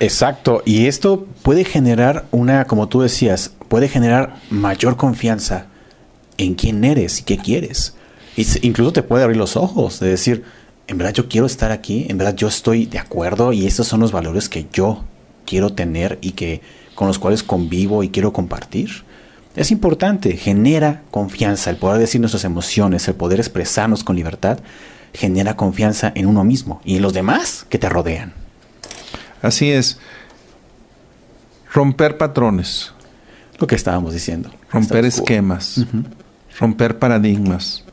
Exacto, 0.00 0.62
y 0.66 0.86
esto 0.86 1.26
puede 1.42 1.64
generar 1.64 2.26
una, 2.32 2.64
como 2.66 2.88
tú 2.88 3.00
decías, 3.00 3.52
puede 3.68 3.88
generar 3.88 4.36
mayor 4.50 4.96
confianza 4.96 5.66
en 6.36 6.54
quién 6.54 6.84
eres 6.84 7.20
y 7.20 7.22
qué 7.22 7.38
quieres 7.38 7.94
incluso 8.62 8.92
te 8.92 9.02
puede 9.02 9.24
abrir 9.24 9.36
los 9.36 9.56
ojos 9.56 10.00
de 10.00 10.08
decir, 10.08 10.44
en 10.86 10.98
verdad 10.98 11.12
yo 11.12 11.28
quiero 11.28 11.46
estar 11.46 11.70
aquí, 11.70 12.06
en 12.08 12.18
verdad 12.18 12.34
yo 12.34 12.48
estoy 12.48 12.86
de 12.86 12.98
acuerdo 12.98 13.52
y 13.52 13.66
estos 13.66 13.86
son 13.86 14.00
los 14.00 14.12
valores 14.12 14.48
que 14.48 14.66
yo 14.72 15.04
quiero 15.44 15.70
tener 15.70 16.18
y 16.20 16.32
que 16.32 16.60
con 16.94 17.08
los 17.08 17.18
cuales 17.18 17.42
convivo 17.42 18.02
y 18.02 18.10
quiero 18.10 18.32
compartir. 18.32 19.04
Es 19.56 19.70
importante, 19.70 20.36
genera 20.36 21.02
confianza, 21.10 21.70
el 21.70 21.76
poder 21.76 21.98
decir 21.98 22.20
nuestras 22.20 22.44
emociones, 22.44 23.08
el 23.08 23.14
poder 23.14 23.40
expresarnos 23.40 24.04
con 24.04 24.14
libertad, 24.16 24.58
genera 25.12 25.56
confianza 25.56 26.12
en 26.14 26.26
uno 26.26 26.44
mismo 26.44 26.80
y 26.84 26.96
en 26.96 27.02
los 27.02 27.12
demás 27.12 27.66
que 27.68 27.78
te 27.78 27.88
rodean. 27.88 28.34
Así 29.42 29.70
es. 29.70 29.98
Romper 31.72 32.18
patrones. 32.18 32.92
Lo 33.58 33.66
que 33.66 33.74
estábamos 33.74 34.12
diciendo. 34.12 34.50
Romper 34.70 35.04
esquemas. 35.04 35.84
Romper 36.58 36.98
paradigmas. 36.98 37.84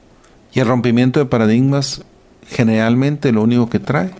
Y 0.55 0.61
el 0.61 0.67
rompimiento 0.67 1.19
de 1.19 1.25
paradigmas 1.25 2.01
generalmente 2.47 3.33
lo 3.33 3.43
único 3.43 3.69
que 3.69 3.79
trae 3.79 4.11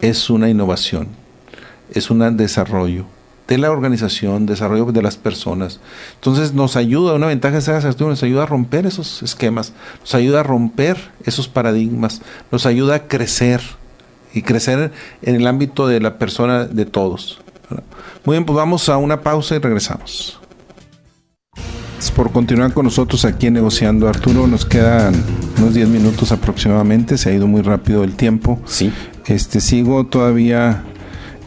es 0.00 0.28
una 0.28 0.50
innovación, 0.50 1.06
es 1.92 2.10
un 2.10 2.36
desarrollo 2.36 3.06
de 3.46 3.58
la 3.58 3.70
organización, 3.70 4.44
desarrollo 4.44 4.86
de 4.86 5.02
las 5.02 5.16
personas. 5.16 5.78
Entonces 6.16 6.52
nos 6.52 6.74
ayuda, 6.74 7.14
una 7.14 7.28
ventaja 7.28 7.54
de 7.54 7.62
ser 7.62 7.76
asertivo, 7.76 8.10
nos 8.10 8.24
ayuda 8.24 8.42
a 8.42 8.46
romper 8.46 8.86
esos 8.86 9.22
esquemas, 9.22 9.72
nos 10.00 10.14
ayuda 10.16 10.40
a 10.40 10.42
romper 10.42 10.98
esos 11.24 11.46
paradigmas, 11.46 12.20
nos 12.50 12.66
ayuda 12.66 12.96
a 12.96 13.06
crecer 13.06 13.62
y 14.34 14.42
crecer 14.42 14.90
en 15.22 15.36
el 15.36 15.46
ámbito 15.46 15.86
de 15.86 16.00
la 16.00 16.18
persona 16.18 16.64
de 16.64 16.86
todos. 16.86 17.40
Muy 18.24 18.34
bien, 18.34 18.44
pues 18.44 18.56
vamos 18.56 18.88
a 18.88 18.96
una 18.96 19.20
pausa 19.20 19.54
y 19.54 19.58
regresamos 19.58 20.37
por 22.14 22.30
continuar 22.30 22.72
con 22.72 22.84
nosotros 22.84 23.24
aquí 23.24 23.48
en 23.48 23.54
Negociando. 23.54 24.08
Arturo, 24.08 24.46
nos 24.46 24.64
quedan 24.64 25.14
unos 25.58 25.74
10 25.74 25.88
minutos 25.88 26.30
aproximadamente, 26.30 27.18
se 27.18 27.30
ha 27.30 27.34
ido 27.34 27.48
muy 27.48 27.60
rápido 27.60 28.04
el 28.04 28.14
tiempo. 28.14 28.60
Sí. 28.66 28.92
Este, 29.26 29.60
sigo 29.60 30.06
todavía 30.06 30.84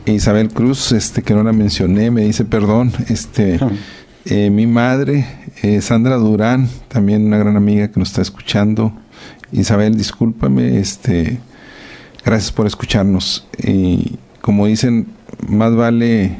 Isabel 0.06 0.50
Cruz, 0.50 0.92
este, 0.92 1.22
que 1.22 1.34
no 1.34 1.44
la 1.44 1.54
mencioné, 1.54 2.12
me 2.12 2.24
dice 2.24 2.44
perdón, 2.44 2.92
este, 3.08 3.60
eh, 4.26 4.50
mi 4.50 4.68
madre, 4.68 5.26
eh, 5.64 5.80
Sandra 5.80 6.18
Durán, 6.18 6.68
también 6.90 7.26
una 7.26 7.38
gran 7.38 7.56
amiga 7.56 7.90
que 7.90 8.00
nos 8.00 8.10
está 8.10 8.22
escuchando. 8.22 8.92
Isabel, 9.54 9.96
discúlpame, 9.96 10.80
este, 10.80 11.40
gracias 12.26 12.52
por 12.52 12.68
escucharnos. 12.68 13.48
Y 13.58 14.18
como 14.42 14.68
dicen, 14.68 15.08
más 15.48 15.74
vale 15.74 16.36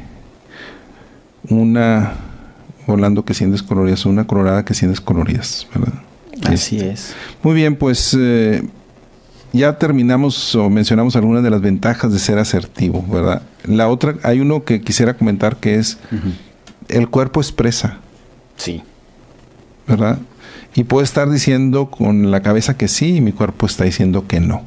una 1.48 2.31
volando 2.86 3.24
que 3.24 3.34
sientes 3.34 3.62
coloridas, 3.62 4.06
una 4.06 4.26
colorada 4.26 4.64
que 4.64 4.74
sientes 4.74 5.00
coloridas, 5.00 5.66
¿verdad? 5.74 5.94
Así 6.44 6.76
este, 6.76 6.90
es. 6.90 7.14
Muy 7.42 7.54
bien, 7.54 7.76
pues 7.76 8.16
eh, 8.18 8.62
ya 9.52 9.78
terminamos 9.78 10.54
o 10.54 10.70
mencionamos 10.70 11.14
algunas 11.16 11.42
de 11.42 11.50
las 11.50 11.60
ventajas 11.60 12.12
de 12.12 12.18
ser 12.18 12.38
asertivo, 12.38 13.04
¿verdad? 13.08 13.42
La 13.64 13.88
otra, 13.88 14.16
hay 14.22 14.40
uno 14.40 14.64
que 14.64 14.80
quisiera 14.80 15.14
comentar 15.14 15.56
que 15.56 15.76
es 15.76 15.98
el 16.88 17.08
cuerpo 17.08 17.40
expresa. 17.40 17.98
Sí. 18.56 18.82
¿Verdad? 19.86 20.18
Y 20.74 20.84
puede 20.84 21.04
estar 21.04 21.28
diciendo 21.30 21.90
con 21.90 22.30
la 22.30 22.40
cabeza 22.40 22.76
que 22.76 22.88
sí 22.88 23.16
y 23.16 23.20
mi 23.20 23.32
cuerpo 23.32 23.66
está 23.66 23.84
diciendo 23.84 24.26
que 24.26 24.40
no. 24.40 24.62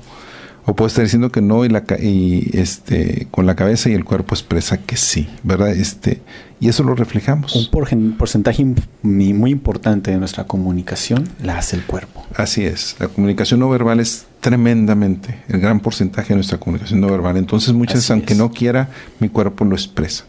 O 0.65 0.75
puede 0.75 0.87
estar 0.87 1.03
diciendo 1.03 1.31
que 1.31 1.41
no 1.41 1.63
y, 1.63 1.69
la, 1.69 1.83
y 1.99 2.49
este, 2.57 3.27
con 3.29 3.45
la 3.45 3.55
cabeza 3.55 3.89
y 3.89 3.93
el 3.93 4.03
cuerpo 4.03 4.33
expresa 4.33 4.77
que 4.77 4.97
sí, 4.97 5.29
¿verdad? 5.43 5.69
Este, 5.69 6.21
y 6.59 6.69
eso 6.69 6.83
lo 6.83 6.95
reflejamos. 6.95 7.55
Un 7.55 8.15
porcentaje 8.17 8.65
muy 9.03 9.51
importante 9.51 10.09
de 10.09 10.17
nuestra 10.17 10.45
comunicación 10.45 11.29
la 11.43 11.59
hace 11.59 11.75
el 11.75 11.83
cuerpo. 11.83 12.25
Así 12.35 12.65
es. 12.65 12.95
La 12.99 13.07
comunicación 13.07 13.59
no 13.59 13.69
verbal 13.69 13.99
es 13.99 14.25
tremendamente 14.39 15.39
el 15.49 15.59
gran 15.59 15.79
porcentaje 15.79 16.29
de 16.29 16.35
nuestra 16.35 16.57
comunicación 16.57 17.01
no 17.01 17.07
verbal. 17.07 17.37
Entonces, 17.37 17.73
muchas 17.73 17.95
veces, 17.97 18.11
aunque 18.11 18.33
no 18.33 18.51
quiera, 18.51 18.89
mi 19.19 19.29
cuerpo 19.29 19.65
lo 19.65 19.75
expresa. 19.75 20.25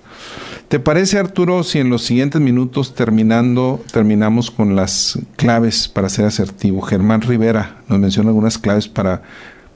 ¿Te 0.68 0.80
parece, 0.80 1.18
Arturo, 1.18 1.62
si 1.62 1.78
en 1.78 1.90
los 1.90 2.02
siguientes 2.02 2.40
minutos 2.40 2.94
terminando, 2.94 3.84
terminamos 3.92 4.50
con 4.50 4.74
las 4.74 5.16
claves 5.36 5.86
para 5.86 6.08
ser 6.08 6.24
asertivo? 6.24 6.82
Germán 6.82 7.20
Rivera 7.20 7.82
nos 7.88 8.00
menciona 8.00 8.30
algunas 8.30 8.58
claves 8.58 8.88
para 8.88 9.22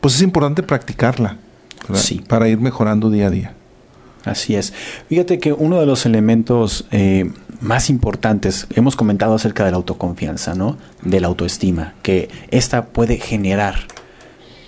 pues 0.01 0.15
es 0.15 0.23
importante 0.23 0.63
practicarla 0.63 1.37
para 2.29 2.49
ir 2.49 2.59
mejorando 2.59 3.11
día 3.11 3.27
a 3.27 3.31
día. 3.31 3.55
Así 4.25 4.55
es. 4.55 4.73
Fíjate 5.09 5.39
que 5.39 5.53
uno 5.53 5.81
de 5.81 5.87
los 5.87 6.05
elementos 6.05 6.87
eh, 6.91 7.31
más 7.61 7.91
importantes, 7.91 8.67
hemos 8.75 8.97
comentado 8.97 9.35
acerca 9.35 9.65
de 9.65 9.71
la 9.71 9.77
autoconfianza, 9.77 10.55
¿no? 10.55 10.79
De 11.03 11.21
la 11.21 11.29
autoestima, 11.29 11.95
que 12.03 12.29
esta 12.51 12.87
puede 12.87 13.19
generar 13.19 13.77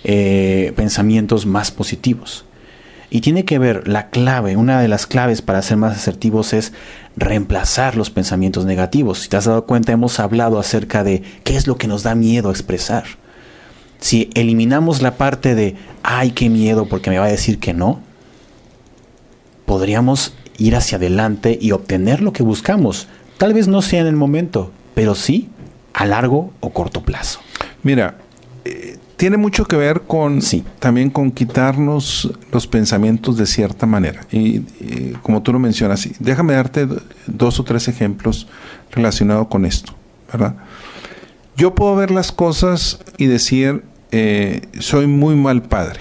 eh, 0.05 0.72
pensamientos 0.76 1.47
más 1.47 1.70
positivos. 1.70 2.45
Y 3.11 3.20
tiene 3.20 3.45
que 3.45 3.59
ver, 3.59 3.89
la 3.89 4.09
clave, 4.09 4.57
una 4.57 4.80
de 4.80 4.89
las 4.89 5.07
claves 5.07 5.43
para 5.43 5.61
ser 5.61 5.76
más 5.76 5.97
asertivos 5.97 6.55
es 6.55 6.72
reemplazar 7.14 7.95
los 7.95 8.09
pensamientos 8.09 8.64
negativos. 8.64 9.20
Si 9.20 9.28
te 9.28 9.37
has 9.37 9.45
dado 9.45 9.66
cuenta, 9.66 9.93
hemos 9.93 10.18
hablado 10.18 10.59
acerca 10.59 11.05
de 11.05 11.22
qué 11.45 11.57
es 11.57 11.66
lo 11.66 11.76
que 11.76 11.89
nos 11.89 12.03
da 12.03 12.14
miedo 12.14 12.51
expresar 12.51 13.05
si 14.03 14.31
eliminamos 14.35 15.01
la 15.01 15.17
parte 15.17 15.55
de, 15.55 15.77
ay, 16.03 16.33
qué 16.33 16.51
miedo 16.51 16.87
porque 16.87 17.09
me 17.09 17.19
va 17.19 17.27
a 17.27 17.31
decir 17.31 17.61
que 17.61 17.73
no, 17.73 18.01
podríamos 19.65 20.35
ir 20.59 20.75
hacia 20.75 20.99
adelante 20.99 21.57
y 21.61 21.71
obtener 21.71 22.21
lo 22.21 22.33
que 22.33 22.43
buscamos. 22.43 23.07
Tal 23.39 23.55
vez 23.55 23.69
no 23.69 23.81
sea 23.81 24.01
en 24.01 24.09
el 24.09 24.17
momento, 24.17 24.73
pero 24.95 25.15
sí 25.15 25.49
a 25.95 26.05
largo 26.05 26.53
o 26.59 26.71
corto 26.71 27.03
plazo. 27.03 27.39
Mira, 27.85 28.17
eh, 28.65 28.99
tiene 29.17 29.37
mucho 29.37 29.67
que 29.67 29.77
ver 29.77 30.01
con 30.01 30.43
sí. 30.43 30.65
también 30.81 31.09
con 31.09 31.31
quitarnos 31.31 32.29
los 32.51 32.67
pensamientos 32.67 33.37
de 33.37 33.47
cierta 33.47 33.87
manera. 33.87 34.27
Y, 34.33 34.63
como 35.23 35.43
tú 35.43 35.53
lo 35.53 35.61
mencionas, 35.61 36.09
déjame 36.19 36.55
darte 36.55 36.89
dos 37.29 37.61
o 37.61 37.63
tres 37.63 37.87
ejemplos 37.87 38.49
relacionados 38.91 39.47
con 39.47 39.65
esto, 39.65 39.95
¿verdad? 40.33 40.57
Yo 41.57 41.77
puedo 41.77 41.95
ver 41.95 42.11
las 42.11 42.33
cosas 42.33 42.99
y 43.17 43.27
decir, 43.27 43.85
eh, 44.13 44.63
soy 44.79 45.07
muy 45.07 45.35
mal 45.35 45.63
padre. 45.63 46.01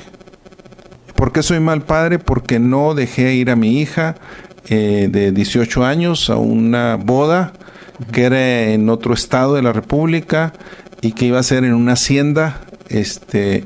¿Por 1.15 1.31
qué 1.31 1.43
soy 1.43 1.59
mal 1.59 1.83
padre? 1.83 2.19
Porque 2.19 2.59
no 2.59 2.93
dejé 2.93 3.35
ir 3.35 3.49
a 3.49 3.55
mi 3.55 3.79
hija 3.79 4.15
eh, 4.67 5.07
de 5.09 5.31
18 5.31 5.85
años 5.85 6.29
a 6.29 6.35
una 6.35 6.95
boda 6.97 7.53
que 8.11 8.23
era 8.23 8.71
en 8.71 8.89
otro 8.89 9.13
estado 9.13 9.55
de 9.55 9.61
la 9.61 9.73
República 9.73 10.53
y 11.01 11.13
que 11.13 11.25
iba 11.25 11.39
a 11.39 11.43
ser 11.43 11.63
en 11.63 11.73
una 11.73 11.93
hacienda, 11.93 12.61
este, 12.89 13.65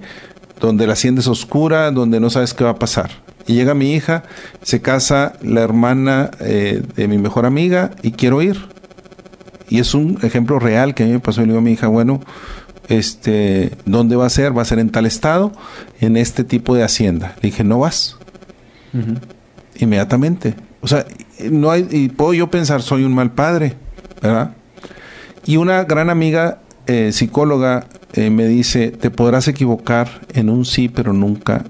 donde 0.59 0.87
la 0.87 0.93
hacienda 0.93 1.21
es 1.21 1.27
oscura, 1.27 1.91
donde 1.91 2.19
no 2.19 2.29
sabes 2.29 2.53
qué 2.53 2.63
va 2.63 2.71
a 2.71 2.79
pasar. 2.79 3.11
Y 3.47 3.53
llega 3.53 3.73
mi 3.73 3.93
hija, 3.93 4.23
se 4.61 4.81
casa 4.81 5.33
la 5.41 5.61
hermana 5.61 6.31
eh, 6.39 6.81
de 6.95 7.07
mi 7.07 7.17
mejor 7.17 7.45
amiga 7.45 7.91
y 8.01 8.11
quiero 8.11 8.41
ir. 8.41 8.57
Y 9.69 9.79
es 9.79 9.93
un 9.93 10.19
ejemplo 10.21 10.59
real 10.59 10.93
que 10.93 11.03
a 11.03 11.05
mí 11.05 11.11
me 11.13 11.19
pasó. 11.19 11.41
Y 11.41 11.45
le 11.45 11.51
digo 11.51 11.59
a 11.59 11.63
mi 11.63 11.71
hija, 11.71 11.87
bueno, 11.87 12.21
este, 12.87 13.71
¿dónde 13.85 14.15
va 14.15 14.25
a 14.25 14.29
ser? 14.29 14.57
Va 14.57 14.61
a 14.61 14.65
ser 14.65 14.79
en 14.79 14.89
tal 14.89 15.05
estado, 15.05 15.51
en 15.99 16.17
este 16.17 16.43
tipo 16.43 16.75
de 16.75 16.83
hacienda. 16.83 17.35
Le 17.41 17.49
dije, 17.49 17.63
no 17.63 17.79
vas. 17.79 18.17
Inmediatamente. 19.77 20.55
O 20.81 20.87
sea, 20.87 21.05
no 21.51 21.71
hay, 21.71 21.87
y 21.91 22.09
puedo 22.09 22.33
yo 22.33 22.49
pensar, 22.49 22.81
soy 22.81 23.03
un 23.03 23.13
mal 23.13 23.31
padre, 23.31 23.73
¿verdad? 24.21 24.51
Y 25.45 25.57
una 25.57 25.83
gran 25.83 26.09
amiga 26.09 26.59
eh, 26.87 27.11
psicóloga 27.11 27.87
eh, 28.13 28.29
me 28.29 28.47
dice, 28.47 28.91
te 28.91 29.09
podrás 29.09 29.47
equivocar 29.47 30.21
en 30.33 30.49
un 30.49 30.63
sí, 30.65 30.87
pero 30.87 31.11
nunca 31.11 31.65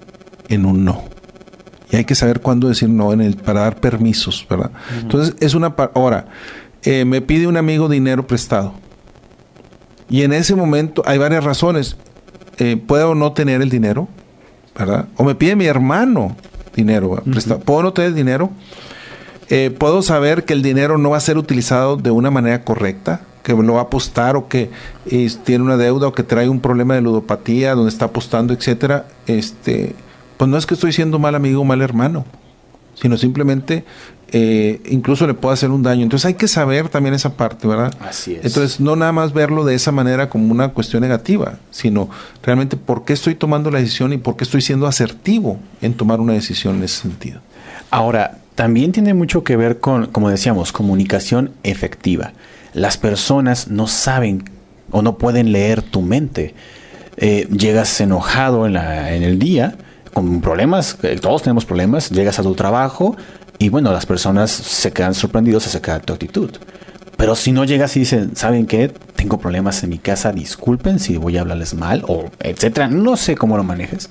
en 0.49 0.65
un 0.65 0.85
no. 0.85 1.03
Y 1.91 1.95
hay 1.95 2.05
que 2.05 2.15
saber 2.15 2.41
cuándo 2.41 2.67
decir 2.67 2.89
no 2.89 3.13
en 3.13 3.21
el, 3.21 3.35
para 3.35 3.61
dar 3.61 3.77
permisos, 3.77 4.45
¿verdad? 4.49 4.71
Entonces, 5.01 5.35
es 5.39 5.53
una... 5.53 5.73
Ahora, 5.93 6.27
eh, 6.83 7.05
me 7.05 7.21
pide 7.21 7.47
un 7.47 7.57
amigo 7.57 7.89
dinero 7.89 8.27
prestado 8.27 8.73
y 10.09 10.23
en 10.23 10.33
ese 10.33 10.55
momento 10.55 11.03
hay 11.05 11.17
varias 11.17 11.43
razones. 11.43 11.97
Eh, 12.57 12.77
puedo 12.77 13.15
no 13.15 13.33
tener 13.33 13.61
el 13.61 13.69
dinero, 13.69 14.07
¿verdad? 14.77 15.07
O 15.17 15.23
me 15.23 15.35
pide 15.35 15.55
mi 15.55 15.65
hermano 15.65 16.35
dinero, 16.75 17.21
¿puedo 17.65 17.83
no 17.83 17.93
tener 17.93 18.13
dinero? 18.13 18.51
Eh, 19.49 19.75
puedo 19.77 20.01
saber 20.01 20.45
que 20.45 20.53
el 20.53 20.61
dinero 20.61 20.97
no 20.97 21.11
va 21.11 21.17
a 21.17 21.21
ser 21.21 21.37
utilizado 21.37 21.97
de 21.97 22.11
una 22.11 22.31
manera 22.31 22.63
correcta, 22.63 23.21
que 23.43 23.53
lo 23.53 23.73
va 23.73 23.81
a 23.81 23.83
apostar 23.83 24.35
o 24.35 24.47
que 24.47 24.71
tiene 25.43 25.63
una 25.63 25.77
deuda 25.77 26.07
o 26.07 26.13
que 26.13 26.23
trae 26.23 26.49
un 26.49 26.59
problema 26.59 26.95
de 26.95 27.01
ludopatía 27.01 27.75
donde 27.75 27.89
está 27.89 28.05
apostando, 28.05 28.53
etcétera. 28.53 29.05
Este, 29.27 29.95
pues 30.37 30.49
no 30.49 30.57
es 30.57 30.65
que 30.65 30.73
estoy 30.73 30.93
siendo 30.93 31.19
mal 31.19 31.35
amigo 31.35 31.61
o 31.61 31.63
mal 31.63 31.81
hermano, 31.81 32.25
sino 32.95 33.17
simplemente 33.17 33.85
eh, 34.31 34.81
incluso 34.89 35.27
le 35.27 35.33
puede 35.33 35.53
hacer 35.53 35.71
un 35.71 35.83
daño. 35.83 36.03
Entonces 36.03 36.25
hay 36.25 36.33
que 36.33 36.47
saber 36.47 36.89
también 36.89 37.13
esa 37.13 37.33
parte, 37.37 37.67
¿verdad? 37.67 37.93
Así 37.99 38.35
es. 38.35 38.45
Entonces 38.45 38.79
no 38.79 38.95
nada 38.95 39.11
más 39.11 39.33
verlo 39.33 39.65
de 39.65 39.75
esa 39.75 39.91
manera 39.91 40.29
como 40.29 40.51
una 40.51 40.69
cuestión 40.69 41.01
negativa, 41.01 41.59
sino 41.71 42.09
realmente 42.43 42.77
por 42.77 43.05
qué 43.05 43.13
estoy 43.13 43.35
tomando 43.35 43.71
la 43.71 43.79
decisión 43.79 44.13
y 44.13 44.17
por 44.17 44.35
qué 44.35 44.43
estoy 44.43 44.61
siendo 44.61 44.87
asertivo 44.87 45.59
en 45.81 45.93
tomar 45.93 46.19
una 46.19 46.33
decisión 46.33 46.77
en 46.77 46.83
ese 46.83 47.01
sentido. 47.01 47.39
Ahora, 47.91 48.39
también 48.55 48.91
tiene 48.91 49.13
mucho 49.13 49.43
que 49.43 49.57
ver 49.57 49.79
con, 49.79 50.07
como 50.07 50.29
decíamos, 50.29 50.71
comunicación 50.71 51.51
efectiva. 51.63 52.33
Las 52.73 52.97
personas 52.97 53.67
no 53.67 53.87
saben 53.87 54.49
o 54.91 55.01
no 55.01 55.17
pueden 55.17 55.51
leer 55.51 55.81
tu 55.81 56.01
mente. 56.01 56.55
Eh, 57.17 57.47
llegas 57.49 57.99
enojado 58.01 58.65
en, 58.65 58.73
la, 58.73 59.13
en 59.13 59.23
el 59.23 59.39
día, 59.39 59.75
con 60.13 60.39
problemas, 60.39 60.97
eh, 61.03 61.17
todos 61.21 61.43
tenemos 61.43 61.65
problemas, 61.65 62.09
llegas 62.09 62.39
a 62.39 62.43
tu 62.43 62.55
trabajo, 62.55 63.17
y 63.57 63.69
bueno, 63.69 63.91
las 63.91 64.05
personas 64.05 64.51
se 64.51 64.91
quedan 64.91 65.13
sorprendidos 65.13 65.67
acerca 65.67 65.95
de 65.95 65.99
tu 66.01 66.13
actitud. 66.13 66.51
Pero 67.17 67.35
si 67.35 67.51
no 67.51 67.63
llegas 67.63 67.95
y 67.95 68.01
dicen, 68.01 68.35
¿saben 68.35 68.65
qué? 68.65 68.91
Tengo 69.15 69.39
problemas 69.39 69.81
en 69.83 69.89
mi 69.89 69.99
casa, 69.99 70.31
disculpen 70.33 70.99
si 70.99 71.17
voy 71.17 71.37
a 71.37 71.41
hablarles 71.41 71.73
mal 71.73 72.03
o 72.07 72.29
etcétera. 72.39 72.87
No 72.89 73.15
sé 73.15 73.35
cómo 73.35 73.55
lo 73.55 73.63
manejes. 73.63 74.09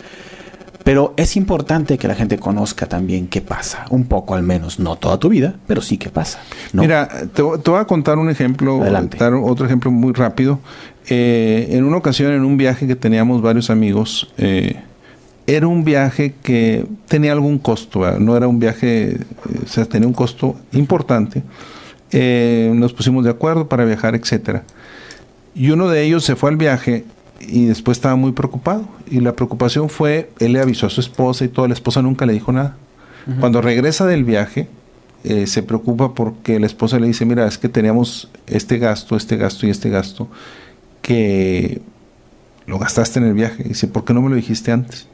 Pero 0.85 1.15
es 1.17 1.37
importante 1.37 1.97
que 1.97 2.07
la 2.09 2.15
gente 2.15 2.39
conozca 2.39 2.87
también 2.87 3.27
qué 3.27 3.41
pasa, 3.41 3.87
un 3.89 4.05
poco 4.05 4.35
al 4.35 4.43
menos, 4.43 4.79
no 4.79 4.97
toda 4.97 5.19
tu 5.19 5.31
vida, 5.31 5.55
pero 5.67 5.81
sí 5.81 5.97
qué 5.97 6.11
pasa. 6.11 6.41
Mira, 6.75 7.09
te, 7.33 7.41
voy 7.41 7.81
a 7.81 7.87
contar 7.87 8.19
un 8.19 8.29
ejemplo, 8.29 8.81
dar 9.19 9.33
otro 9.35 9.65
ejemplo 9.65 9.91
muy 9.91 10.13
rápido. 10.13 10.61
Eh, 11.09 11.69
en 11.71 11.85
una 11.85 11.97
ocasión, 11.97 12.33
en 12.33 12.45
un 12.45 12.59
viaje 12.59 12.87
que 12.87 12.97
teníamos 12.97 13.41
varios 13.41 13.71
amigos, 13.71 14.31
eh, 14.37 14.83
era 15.47 15.67
un 15.67 15.85
viaje 15.85 16.35
que 16.43 16.87
tenía 17.09 17.33
algún 17.33 17.59
costo, 17.59 18.19
no 18.19 18.37
era 18.37 18.49
un 18.49 18.59
viaje, 18.59 19.13
eh, 19.13 19.19
o 19.65 19.69
sea, 19.69 19.85
tenía 19.85 20.09
un 20.09 20.15
costo 20.15 20.57
importante. 20.73 21.43
Eh, 22.13 22.73
nos 22.75 22.93
pusimos 22.93 23.25
de 23.25 23.31
acuerdo 23.31 23.69
para 23.69 23.85
viajar, 23.85 24.15
etcétera. 24.15 24.63
Y 25.55 25.71
uno 25.71 25.89
de 25.89 26.03
ellos 26.03 26.25
se 26.25 26.37
fue 26.37 26.51
al 26.51 26.57
viaje 26.57 27.05
y 27.41 27.67
después 27.67 27.99
estaba 27.99 28.17
muy 28.17 28.33
preocupado. 28.33 28.89
Y 29.11 29.21
la 29.21 29.35
preocupación 29.35 29.91
fue, 29.91 30.31
él 30.39 30.53
le 30.53 30.61
avisó 30.61 30.87
a 30.87 30.91
su 30.91 31.01
esposa 31.01 31.45
y 31.45 31.49
toda 31.49 31.69
la 31.69 31.75
esposa 31.75 32.03
nunca 32.03 32.27
le 32.27 32.33
dijo 32.33 32.53
nada. 32.53 32.77
Cuando 33.41 33.63
regresa 33.63 34.05
del 34.07 34.23
viaje, 34.23 34.69
eh, 35.25 35.47
se 35.47 35.63
preocupa 35.63 36.13
porque 36.13 36.61
la 36.61 36.67
esposa 36.67 36.99
le 36.99 37.07
dice, 37.07 37.25
mira, 37.25 37.47
es 37.47 37.57
que 37.57 37.71
teníamos 37.71 38.31
este 38.47 38.77
gasto, 38.77 39.17
este 39.17 39.39
gasto 39.39 39.67
y 39.67 39.71
este 39.71 39.89
gasto, 39.89 40.29
que 41.01 41.81
lo 42.67 42.79
gastaste 42.79 43.19
en 43.19 43.27
el 43.27 43.33
viaje. 43.33 43.63
Y 43.65 43.69
dice, 43.71 43.89
¿por 43.89 44.05
qué 44.05 44.13
no 44.13 44.21
me 44.21 44.29
lo 44.29 44.37
dijiste 44.37 44.73
antes? 44.73 45.09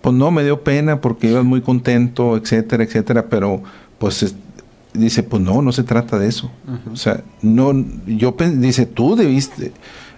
Pues 0.00 0.14
no, 0.14 0.30
me 0.30 0.44
dio 0.44 0.62
pena 0.62 1.00
porque 1.00 1.28
ibas 1.28 1.44
muy 1.44 1.60
contento, 1.60 2.36
etcétera, 2.36 2.84
etcétera, 2.84 3.26
pero 3.28 3.62
pues 3.98 4.34
dice, 4.94 5.22
pues 5.22 5.42
no, 5.42 5.62
no 5.62 5.72
se 5.72 5.82
trata 5.82 6.18
de 6.18 6.28
eso. 6.28 6.50
O 6.92 6.96
sea, 6.96 7.22
no, 7.42 7.72
yo 8.06 8.34
dice, 8.56 8.86
tú 8.86 9.16
debiste, 9.16 9.72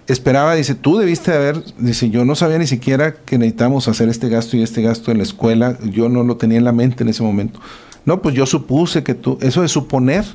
esperaba, 0.07 0.55
dice, 0.55 0.75
tú 0.75 0.97
debiste 0.97 1.33
haber, 1.33 1.63
dice, 1.77 2.09
yo 2.09 2.25
no 2.25 2.35
sabía 2.35 2.57
ni 2.57 2.67
siquiera 2.67 3.13
que 3.13 3.37
necesitamos 3.37 3.87
hacer 3.87 4.09
este 4.09 4.29
gasto 4.29 4.57
y 4.57 4.63
este 4.63 4.81
gasto 4.81 5.11
en 5.11 5.17
la 5.17 5.23
escuela, 5.23 5.77
yo 5.83 6.09
no 6.09 6.23
lo 6.23 6.37
tenía 6.37 6.57
en 6.57 6.65
la 6.65 6.71
mente 6.71 7.03
en 7.03 7.09
ese 7.09 7.23
momento. 7.23 7.59
No, 8.05 8.21
pues 8.21 8.35
yo 8.35 8.45
supuse 8.45 9.03
que 9.03 9.13
tú, 9.13 9.37
eso 9.41 9.61
de 9.61 9.67
suponer, 9.67 10.25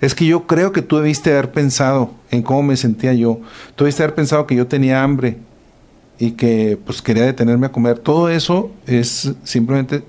es 0.00 0.14
que 0.14 0.26
yo 0.26 0.46
creo 0.46 0.72
que 0.72 0.82
tú 0.82 0.96
debiste 0.96 1.30
haber 1.32 1.52
pensado 1.52 2.10
en 2.30 2.42
cómo 2.42 2.62
me 2.62 2.76
sentía 2.76 3.14
yo, 3.14 3.40
tú 3.76 3.84
debiste 3.84 4.02
haber 4.02 4.14
pensado 4.14 4.46
que 4.46 4.56
yo 4.56 4.66
tenía 4.66 5.02
hambre, 5.02 5.38
y 6.22 6.30
que 6.30 6.78
pues 6.86 7.02
quería 7.02 7.24
detenerme 7.24 7.66
a 7.66 7.72
comer. 7.72 7.98
Todo 7.98 8.28
eso 8.28 8.70
es 8.86 9.32
simplemente, 9.42 10.04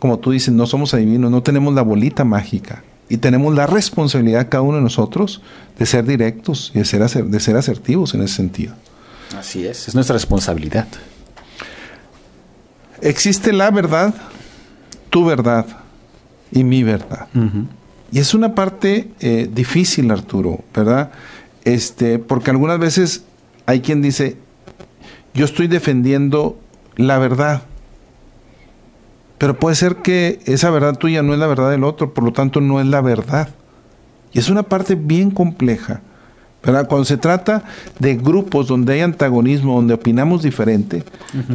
como 0.00 0.18
tú 0.18 0.32
dices, 0.32 0.52
no 0.52 0.66
somos 0.66 0.92
adivinos, 0.92 1.30
no 1.30 1.40
tenemos 1.44 1.72
la 1.72 1.82
bolita 1.82 2.24
mágica 2.24 2.82
y 3.08 3.18
tenemos 3.18 3.54
la 3.54 3.68
responsabilidad 3.68 4.48
cada 4.50 4.62
uno 4.62 4.78
de 4.78 4.82
nosotros 4.82 5.40
de 5.78 5.86
ser 5.86 6.04
directos 6.04 6.72
y 6.74 6.80
de 6.80 6.84
ser, 6.84 7.26
de 7.26 7.38
ser 7.38 7.56
asertivos 7.56 8.12
en 8.12 8.22
ese 8.22 8.34
sentido. 8.34 8.74
Así 9.38 9.64
es, 9.64 9.86
es 9.86 9.94
nuestra 9.94 10.14
responsabilidad. 10.14 10.88
existe 13.00 13.52
la 13.52 13.70
verdad, 13.70 14.12
tu 15.10 15.24
verdad 15.24 15.64
y 16.50 16.64
mi 16.64 16.82
verdad. 16.82 17.28
Y 18.10 18.18
es 18.18 18.34
una 18.34 18.56
parte 18.56 19.12
eh, 19.20 19.48
difícil, 19.48 20.10
Arturo, 20.10 20.64
¿verdad? 20.74 21.12
Este, 21.64 22.18
porque 22.18 22.50
algunas 22.50 22.80
veces 22.80 23.22
hay 23.66 23.80
quien 23.80 24.02
dice, 24.02 24.38
yo 25.34 25.44
estoy 25.44 25.66
defendiendo 25.68 26.58
la 26.96 27.18
verdad. 27.18 27.62
Pero 29.38 29.58
puede 29.58 29.74
ser 29.74 29.96
que 29.96 30.40
esa 30.44 30.70
verdad 30.70 30.96
tuya 30.96 31.22
no 31.22 31.32
es 31.32 31.38
la 31.38 31.46
verdad 31.46 31.70
del 31.70 31.84
otro, 31.84 32.14
por 32.14 32.24
lo 32.24 32.32
tanto 32.32 32.60
no 32.60 32.80
es 32.80 32.86
la 32.86 33.00
verdad. 33.00 33.48
Y 34.32 34.38
es 34.38 34.48
una 34.48 34.62
parte 34.62 34.94
bien 34.94 35.30
compleja. 35.30 36.00
¿verdad? 36.62 36.86
Cuando 36.86 37.04
se 37.04 37.16
trata 37.16 37.64
de 37.98 38.14
grupos 38.14 38.68
donde 38.68 38.92
hay 38.94 39.00
antagonismo, 39.00 39.74
donde 39.74 39.94
opinamos 39.94 40.42
diferente, 40.42 41.02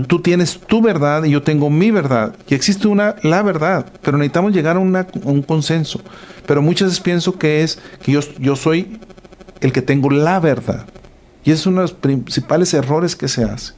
tú 0.07 0.21
tienes 0.21 0.59
tu 0.59 0.82
verdad 0.82 1.23
y 1.23 1.32
yo 1.32 1.43
tengo 1.43 1.69
mi 1.69 1.91
verdad. 1.91 2.36
Y 2.47 2.55
existe 2.55 2.88
una 2.88 3.15
la 3.23 3.41
verdad, 3.41 3.86
pero 4.01 4.17
necesitamos 4.17 4.53
llegar 4.53 4.75
a, 4.75 4.80
un 4.80 5.41
consenso. 5.43 6.01
Pero 6.45 6.61
muchas 6.61 6.89
veces 6.89 7.01
pienso 7.01 7.38
que 7.38 7.63
es 7.63 7.80
que 8.01 8.11
yo, 8.11 8.19
yo 8.39 8.55
soy 8.55 8.99
el 9.61 9.71
que 9.71 9.82
tengo 9.82 10.09
la 10.09 10.39
verdad. 10.39 10.86
Y 11.47 11.51
es 11.51 11.65
uno 11.65 11.77
de 11.77 11.83
los 11.83 11.93
principales 11.93 12.73
errores 12.73 13.15
que 13.15 13.29
se 13.29 13.45
hace. 13.45 13.71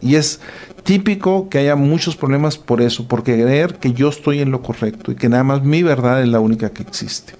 Y 0.00 0.14
es 0.14 0.40
típico 0.84 1.50
que 1.50 1.58
haya 1.58 1.76
muchos 1.76 2.16
problemas 2.16 2.56
por 2.56 2.80
eso, 2.80 3.06
por 3.06 3.24
creer 3.24 3.74
que 3.74 3.92
yo 3.92 4.08
estoy 4.08 4.40
en 4.40 4.50
lo 4.50 4.62
correcto 4.62 5.12
y 5.12 5.16
que 5.16 5.28
nada 5.28 5.44
más 5.44 5.64
mi 5.64 5.82
verdad 5.82 6.22
es 6.22 6.28
la 6.28 6.40
única 6.40 6.70
que 6.70 6.82
existe. 6.82 7.34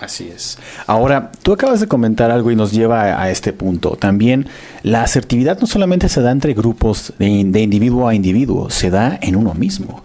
Así 0.00 0.28
es. 0.28 0.58
Ahora, 0.88 1.30
tú 1.44 1.52
acabas 1.52 1.78
de 1.78 1.86
comentar 1.86 2.32
algo 2.32 2.50
y 2.50 2.56
nos 2.56 2.72
lleva 2.72 3.22
a, 3.22 3.30
este 3.30 3.52
punto. 3.52 3.90
También 3.90 4.48
la 4.82 5.04
asertividad 5.04 5.60
no 5.60 5.68
solamente 5.68 6.08
se 6.08 6.20
da 6.20 6.32
entre 6.32 6.52
grupos 6.52 7.12
de 7.20 7.28
individuo 7.28 8.08
a 8.08 8.14
individuo, 8.16 8.70
se 8.70 8.90
da 8.90 9.20
en 9.22 9.36
uno 9.36 9.54
mismo. 9.54 10.02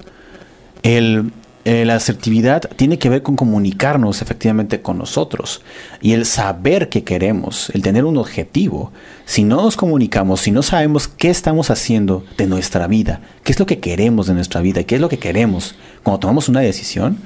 El 0.84 1.32
eh, 1.68 1.84
la 1.84 1.96
asertividad 1.96 2.62
tiene 2.78 2.98
que 2.98 3.10
ver 3.10 3.24
con 3.24 3.36
comunicarnos 3.36 4.22
efectivamente 4.22 4.82
con 4.82 4.98
nosotros 4.98 5.62
y 6.02 6.14
el 6.14 6.26
saber 6.26 6.88
qué 6.88 7.04
queremos, 7.04 7.72
el 7.72 7.82
tener 7.82 8.06
un 8.06 8.16
objetivo. 8.16 8.94
Si 9.26 9.44
no 9.44 9.58
nos 9.62 9.76
comunicamos, 9.76 10.40
si 10.40 10.52
no 10.52 10.64
sabemos 10.64 11.10
qué 11.10 11.30
estamos 11.30 11.70
haciendo 11.70 12.24
de 12.38 12.48
nuestra 12.48 12.88
vida, 12.88 13.20
qué 13.44 13.52
es 13.52 13.60
lo 13.60 13.66
que 13.66 13.80
queremos 13.80 14.28
de 14.28 14.34
nuestra 14.34 14.62
vida, 14.62 14.84
qué 14.84 14.96
es 14.96 15.02
lo 15.02 15.10
que 15.10 15.20
queremos 15.20 15.76
cuando 16.04 16.22
tomamos 16.22 16.48
una 16.48 16.62
decisión, 16.62 17.18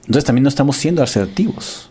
entonces 0.00 0.24
también 0.24 0.42
no 0.42 0.50
estamos 0.50 0.76
siendo 0.76 1.02
asertivos. 1.02 1.90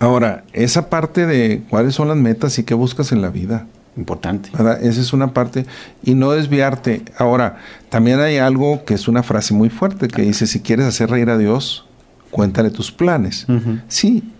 Ahora, 0.00 0.44
esa 0.52 0.90
parte 0.90 1.24
de 1.24 1.62
cuáles 1.70 1.94
son 1.94 2.08
las 2.08 2.18
metas 2.18 2.58
y 2.58 2.64
qué 2.64 2.74
buscas 2.74 3.10
en 3.10 3.22
la 3.22 3.30
vida. 3.30 3.66
Importante. 3.96 4.50
Esa 4.82 5.00
es 5.00 5.12
una 5.12 5.32
parte. 5.32 5.66
Y 6.02 6.14
no 6.14 6.32
desviarte. 6.32 7.02
Ahora, 7.16 7.58
también 7.88 8.20
hay 8.20 8.38
algo 8.38 8.84
que 8.84 8.94
es 8.94 9.06
una 9.08 9.22
frase 9.22 9.54
muy 9.54 9.70
fuerte 9.70 10.08
que 10.08 10.22
dice, 10.22 10.46
si 10.46 10.60
quieres 10.60 10.86
hacer 10.86 11.10
reír 11.10 11.30
a 11.30 11.38
Dios, 11.38 11.86
cuéntale 12.30 12.70
tus 12.70 12.90
planes. 12.90 13.46
Sí, 13.88 14.32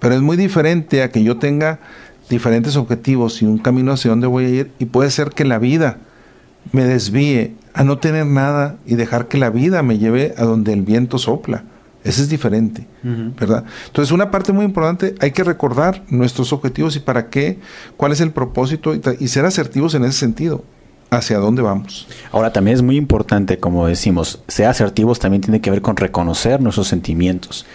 pero 0.00 0.14
es 0.14 0.20
muy 0.20 0.36
diferente 0.36 1.02
a 1.02 1.10
que 1.10 1.22
yo 1.22 1.38
tenga 1.38 1.78
diferentes 2.28 2.76
objetivos 2.76 3.40
y 3.40 3.46
un 3.46 3.58
camino 3.58 3.92
hacia 3.92 4.10
dónde 4.10 4.26
voy 4.26 4.44
a 4.44 4.48
ir. 4.48 4.70
Y 4.78 4.86
puede 4.86 5.10
ser 5.10 5.30
que 5.30 5.44
la 5.44 5.58
vida 5.58 5.98
me 6.72 6.84
desvíe 6.84 7.54
a 7.74 7.84
no 7.84 7.98
tener 7.98 8.26
nada 8.26 8.76
y 8.84 8.96
dejar 8.96 9.28
que 9.28 9.38
la 9.38 9.50
vida 9.50 9.82
me 9.82 9.98
lleve 9.98 10.34
a 10.36 10.44
donde 10.44 10.72
el 10.72 10.82
viento 10.82 11.18
sopla. 11.18 11.62
Ese 12.04 12.22
es 12.22 12.28
diferente, 12.28 12.86
¿verdad? 13.02 13.64
Entonces, 13.86 14.12
una 14.12 14.30
parte 14.30 14.52
muy 14.52 14.64
importante, 14.64 15.14
hay 15.20 15.32
que 15.32 15.42
recordar 15.42 16.04
nuestros 16.08 16.52
objetivos 16.52 16.94
y 16.96 17.00
para 17.00 17.28
qué, 17.28 17.58
cuál 17.96 18.12
es 18.12 18.20
el 18.20 18.30
propósito 18.30 18.94
y, 18.94 19.28
ser 19.28 19.44
asertivos 19.44 19.94
en 19.94 20.04
ese 20.04 20.18
sentido 20.18 20.64
hacia 21.10 21.38
dónde 21.38 21.60
vamos. 21.60 22.06
Ahora 22.30 22.52
también 22.52 22.76
es 22.76 22.82
muy 22.82 22.96
importante, 22.96 23.58
como 23.58 23.86
decimos, 23.86 24.42
ser 24.46 24.66
asertivos 24.66 25.18
también 25.18 25.40
tiene 25.40 25.60
que 25.60 25.70
ver 25.70 25.82
con 25.82 25.96
reconocer 25.96 26.60
nuestros 26.60 26.86
sentimientos. 26.86 27.66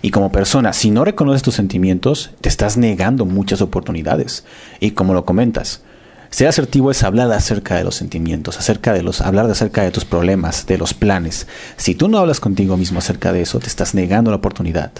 Y 0.00 0.10
como 0.10 0.32
persona, 0.32 0.72
si 0.72 0.90
no 0.90 1.04
reconoces 1.04 1.42
tus 1.42 1.54
sentimientos, 1.54 2.30
te 2.40 2.48
estás 2.48 2.76
negando 2.76 3.26
muchas 3.26 3.60
oportunidades. 3.60 4.44
Y 4.80 4.92
como 4.92 5.12
lo 5.12 5.24
comentas, 5.24 5.82
ser 6.30 6.48
asertivo 6.48 6.90
es 6.90 7.02
hablar 7.02 7.32
acerca 7.32 7.76
de 7.76 7.84
los 7.84 7.94
sentimientos, 7.94 8.58
acerca 8.58 8.92
de 8.92 9.02
los, 9.02 9.20
hablar 9.20 9.50
acerca 9.50 9.82
de 9.82 9.90
tus 9.90 10.04
problemas, 10.04 10.66
de 10.66 10.78
los 10.78 10.94
planes. 10.94 11.46
Si 11.76 11.94
tú 11.94 12.08
no 12.08 12.18
hablas 12.18 12.40
contigo 12.40 12.76
mismo 12.76 12.98
acerca 12.98 13.32
de 13.32 13.42
eso, 13.42 13.58
te 13.58 13.66
estás 13.66 13.94
negando 13.94 14.30
la 14.30 14.36
oportunidad 14.36 14.92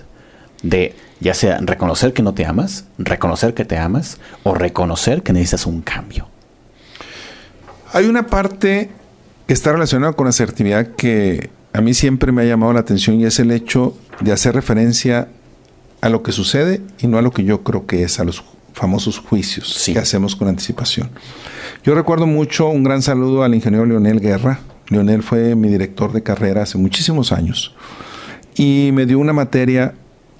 de 0.62 0.97
ya 1.20 1.35
sea 1.35 1.59
reconocer 1.61 2.12
que 2.12 2.22
no 2.22 2.35
te 2.35 2.47
amas, 2.47 2.85
reconocer 2.99 3.55
que 3.55 3.64
te 3.64 3.76
amas 3.76 4.18
o 4.43 4.55
reconocer 4.55 5.22
que 5.22 5.33
necesitas 5.33 5.66
un 5.66 5.83
cambio. 5.83 6.29
Hay 7.93 8.07
una 8.07 8.26
parte 8.26 8.91
que 9.47 9.55
está 9.55 9.72
relacionada 9.72 10.12
con 10.12 10.26
asertividad 10.26 10.89
que 10.97 11.51
a 11.72 11.81
mí 11.81 11.95
siempre 11.95 12.33
me 12.33 12.43
ha 12.43 12.45
llamado 12.45 12.72
la 12.72 12.81
atención 12.81 13.20
y 13.20 13.24
es 13.24 13.39
el 13.39 13.51
hecho 13.51 13.97
de 14.20 14.33
hacer 14.33 14.55
referencia 14.55 15.29
a 16.01 16.09
lo 16.09 16.22
que 16.22 16.33
sucede 16.33 16.81
y 16.99 17.07
no 17.07 17.18
a 17.18 17.22
lo 17.22 17.33
que 17.33 17.45
yo 17.45 17.62
creo 17.62 17.87
que 17.87 18.03
es, 18.03 18.20
a 18.20 18.24
los 18.24 18.45
famosos 18.79 19.18
juicios 19.18 19.83
que 19.85 19.99
hacemos 19.99 20.37
con 20.37 20.49
anticipación. 20.49 21.11
Yo 21.85 21.95
recuerdo 21.95 22.26
mucho 22.26 22.68
un 22.68 22.85
gran 22.85 23.03
saludo 23.03 23.43
al 23.43 23.55
ingeniero 23.55 23.85
Leonel 23.85 24.20
Guerra. 24.20 24.61
Leonel 24.89 25.22
fue 25.22 25.55
mi 25.55 25.68
director 25.68 26.12
de 26.12 26.22
carrera 26.22 26.62
hace 26.62 26.79
muchísimos 26.79 27.33
años 27.33 27.74
y 28.55 28.91
me 28.93 29.05
dio 29.05 29.18
una 29.18 29.33
materia 29.33 29.95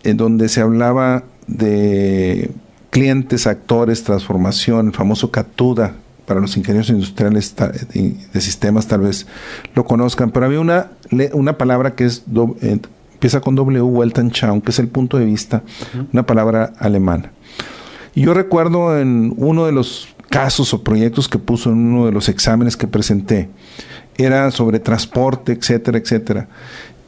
en 0.05 0.16
donde 0.16 0.49
se 0.49 0.61
hablaba 0.61 1.24
de 1.47 2.51
clientes, 2.91 3.47
actores, 3.47 4.05
transformación, 4.05 4.86
el 4.86 4.93
famoso 4.93 5.30
CATUDA, 5.30 5.95
para 6.24 6.41
los 6.41 6.57
ingenieros 6.57 6.91
industriales 6.91 7.55
de 7.57 8.41
sistemas 8.41 8.86
tal 8.86 9.01
vez 9.01 9.26
lo 9.74 9.84
conozcan, 9.84 10.30
pero 10.30 10.47
había 10.47 10.61
una, 10.61 10.91
una 11.32 11.57
palabra 11.57 11.95
que 11.95 12.05
es 12.05 12.22
eh, 12.61 12.78
empieza 13.14 13.41
con 13.41 13.57
W, 13.57 13.82
Weltanschauung, 13.82 14.61
que 14.61 14.70
es 14.70 14.78
el 14.78 14.89
punto 14.89 15.18
de 15.18 15.24
vista, 15.24 15.62
una 16.12 16.24
palabra 16.24 16.72
alemana. 16.78 17.32
Yo 18.15 18.35
recuerdo 18.35 18.99
en 18.99 19.35
uno 19.37 19.67
de 19.67 19.73
los 19.73 20.09
casos 20.29 20.75
o 20.75 20.83
proyectos 20.83 21.29
que 21.29 21.39
puso 21.39 21.71
en 21.71 21.79
uno 21.79 22.07
de 22.07 22.13
los 22.13 22.29
exámenes 22.29 22.77
que 22.77 22.87
presenté, 22.87 23.49
era 24.17 24.51
sobre 24.51 24.81
transporte, 24.81 25.53
etcétera, 25.53 25.99
etcétera. 25.99 26.49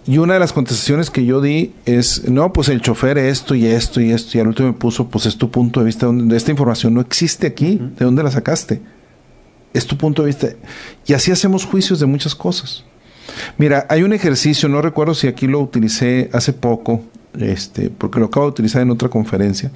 Y 0.06 0.18
una 0.18 0.34
de 0.34 0.40
las 0.40 0.52
contestaciones 0.52 1.10
que 1.10 1.26
yo 1.26 1.40
di 1.40 1.74
es, 1.84 2.28
no, 2.28 2.52
pues 2.52 2.68
el 2.68 2.80
chofer 2.80 3.18
esto 3.18 3.54
y 3.54 3.66
esto 3.66 4.00
y 4.00 4.10
esto, 4.10 4.38
y 4.38 4.40
al 4.40 4.48
último 4.48 4.68
me 4.68 4.74
puso, 4.74 5.08
pues 5.08 5.26
es 5.26 5.36
tu 5.36 5.50
punto 5.50 5.80
de 5.80 5.86
vista, 5.86 6.06
donde 6.06 6.36
esta 6.36 6.50
información 6.50 6.94
no 6.94 7.00
existe 7.00 7.46
aquí, 7.46 7.80
¿de 7.98 8.04
dónde 8.04 8.22
la 8.22 8.30
sacaste? 8.30 8.80
Es 9.74 9.86
tu 9.86 9.96
punto 9.96 10.22
de 10.22 10.26
vista. 10.26 10.48
Y 11.06 11.12
así 11.12 11.30
hacemos 11.30 11.66
juicios 11.66 12.00
de 12.00 12.06
muchas 12.06 12.34
cosas. 12.34 12.84
Mira, 13.58 13.86
hay 13.88 14.02
un 14.02 14.12
ejercicio, 14.12 14.68
no 14.68 14.82
recuerdo 14.82 15.14
si 15.14 15.28
aquí 15.28 15.46
lo 15.46 15.60
utilicé 15.60 16.30
hace 16.32 16.52
poco, 16.52 17.02
este, 17.38 17.90
porque 17.90 18.20
lo 18.20 18.26
acabo 18.26 18.46
de 18.46 18.50
utilizar 18.50 18.82
en 18.82 18.90
otra 18.90 19.08
conferencia. 19.08 19.70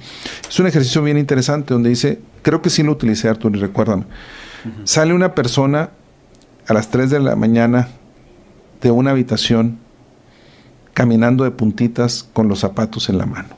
Es 0.47 0.59
un 0.59 0.67
ejercicio 0.67 1.01
bien 1.01 1.17
interesante 1.17 1.73
donde 1.73 1.89
dice, 1.89 2.19
creo 2.41 2.61
que 2.61 2.69
sí 2.69 2.83
lo 2.83 2.91
utilicé, 2.91 3.29
Arturo, 3.29 3.57
y 3.57 3.61
recuérdame. 3.61 4.05
Sale 4.83 5.13
una 5.13 5.35
persona 5.35 5.91
a 6.67 6.73
las 6.73 6.89
3 6.89 7.11
de 7.11 7.19
la 7.19 7.35
mañana 7.35 7.89
de 8.81 8.91
una 8.91 9.11
habitación 9.11 9.77
caminando 10.93 11.43
de 11.43 11.51
puntitas 11.51 12.27
con 12.33 12.47
los 12.47 12.59
zapatos 12.59 13.09
en 13.09 13.17
la 13.17 13.25
mano. 13.25 13.49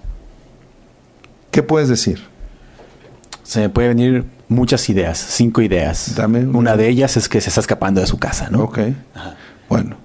¿Qué 1.51 1.63
puedes 1.63 1.87
decir? 1.87 2.21
Se 3.43 3.61
me 3.61 3.69
puede 3.69 3.87
venir 3.89 4.25
muchas 4.49 4.89
ideas, 4.89 5.17
cinco 5.17 5.61
ideas. 5.61 6.15
Dame 6.15 6.45
una. 6.45 6.75
de 6.75 6.89
ellas 6.89 7.15
es 7.15 7.29
que 7.29 7.39
se 7.39 7.49
está 7.49 7.61
escapando 7.61 8.01
de 8.01 8.07
su 8.07 8.17
casa, 8.17 8.49
¿no? 8.49 8.63
Ok. 8.63 8.79
Bueno, 9.69 9.97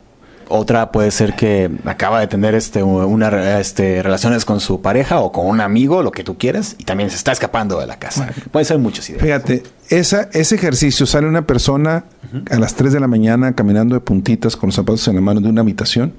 otra 0.52 0.92
puede 0.92 1.10
ser 1.10 1.34
que 1.34 1.70
acaba 1.84 2.20
de 2.20 2.26
tener 2.26 2.54
este, 2.54 2.82
una, 2.82 3.58
este, 3.58 4.02
relaciones 4.02 4.44
con 4.44 4.60
su 4.60 4.80
pareja 4.80 5.20
o 5.20 5.32
con 5.32 5.46
un 5.46 5.60
amigo, 5.60 6.02
lo 6.02 6.12
que 6.12 6.24
tú 6.24 6.36
quieras, 6.38 6.76
y 6.78 6.84
también 6.84 7.10
se 7.10 7.16
está 7.16 7.32
escapando 7.32 7.80
de 7.80 7.86
la 7.86 7.98
casa. 7.98 8.32
Puede 8.50 8.64
ser 8.64 8.78
muchas 8.78 9.08
ideas. 9.10 9.22
Fíjate, 9.22 9.62
esa, 9.88 10.28
ese 10.32 10.54
ejercicio 10.54 11.06
sale 11.06 11.26
una 11.26 11.46
persona 11.46 12.04
a 12.50 12.58
las 12.58 12.74
3 12.74 12.92
de 12.92 13.00
la 13.00 13.08
mañana 13.08 13.54
caminando 13.54 13.94
de 13.94 14.00
puntitas 14.00 14.56
con 14.56 14.68
los 14.68 14.74
zapatos 14.74 15.06
en 15.08 15.16
la 15.16 15.20
mano 15.20 15.40
de 15.40 15.48
una 15.48 15.62
habitación 15.62 16.12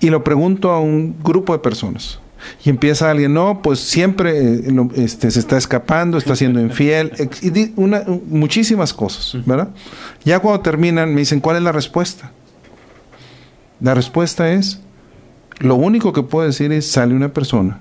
y 0.00 0.10
lo 0.10 0.24
pregunto 0.24 0.70
a 0.70 0.80
un 0.80 1.16
grupo 1.22 1.52
de 1.52 1.60
personas. 1.60 2.18
Y 2.64 2.70
empieza 2.70 3.08
alguien, 3.08 3.32
no, 3.32 3.62
pues 3.62 3.78
siempre 3.78 4.36
eh, 4.36 4.88
este, 4.96 5.30
se 5.30 5.38
está 5.38 5.56
escapando, 5.56 6.18
está 6.18 6.34
siendo 6.34 6.60
infiel, 6.60 7.12
y 7.42 7.72
una, 7.76 8.02
muchísimas 8.28 8.92
cosas, 8.92 9.36
¿verdad? 9.46 9.68
Ya 10.24 10.40
cuando 10.40 10.60
terminan 10.60 11.14
me 11.14 11.20
dicen, 11.20 11.40
¿cuál 11.40 11.56
es 11.56 11.62
la 11.62 11.70
respuesta? 11.70 12.32
La 13.82 13.94
respuesta 13.94 14.52
es, 14.52 14.78
lo 15.58 15.74
único 15.74 16.12
que 16.12 16.22
puedo 16.22 16.46
decir 16.46 16.70
es, 16.70 16.88
sale 16.88 17.14
una 17.14 17.32
persona 17.32 17.80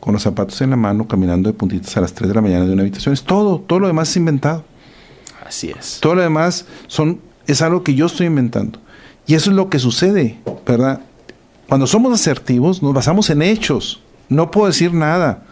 con 0.00 0.14
los 0.14 0.22
zapatos 0.22 0.62
en 0.62 0.70
la 0.70 0.76
mano, 0.76 1.06
caminando 1.06 1.52
de 1.52 1.58
puntitas 1.58 1.94
a 1.98 2.00
las 2.00 2.14
3 2.14 2.28
de 2.28 2.34
la 2.34 2.40
mañana 2.40 2.64
de 2.64 2.72
una 2.72 2.80
habitación. 2.80 3.12
Es 3.12 3.22
todo, 3.22 3.60
todo 3.60 3.80
lo 3.80 3.86
demás 3.86 4.08
es 4.08 4.16
inventado. 4.16 4.64
Así 5.46 5.70
es. 5.78 5.98
Todo 6.00 6.14
lo 6.14 6.22
demás 6.22 6.64
son, 6.86 7.20
es 7.46 7.60
algo 7.60 7.82
que 7.82 7.94
yo 7.94 8.06
estoy 8.06 8.28
inventando. 8.28 8.78
Y 9.26 9.34
eso 9.34 9.50
es 9.50 9.56
lo 9.56 9.68
que 9.68 9.78
sucede, 9.78 10.40
¿verdad? 10.66 11.00
Cuando 11.68 11.86
somos 11.86 12.14
asertivos, 12.14 12.82
nos 12.82 12.94
basamos 12.94 13.28
en 13.28 13.42
hechos. 13.42 14.00
No 14.30 14.50
puedo 14.50 14.68
decir 14.68 14.94
nada. 14.94 15.42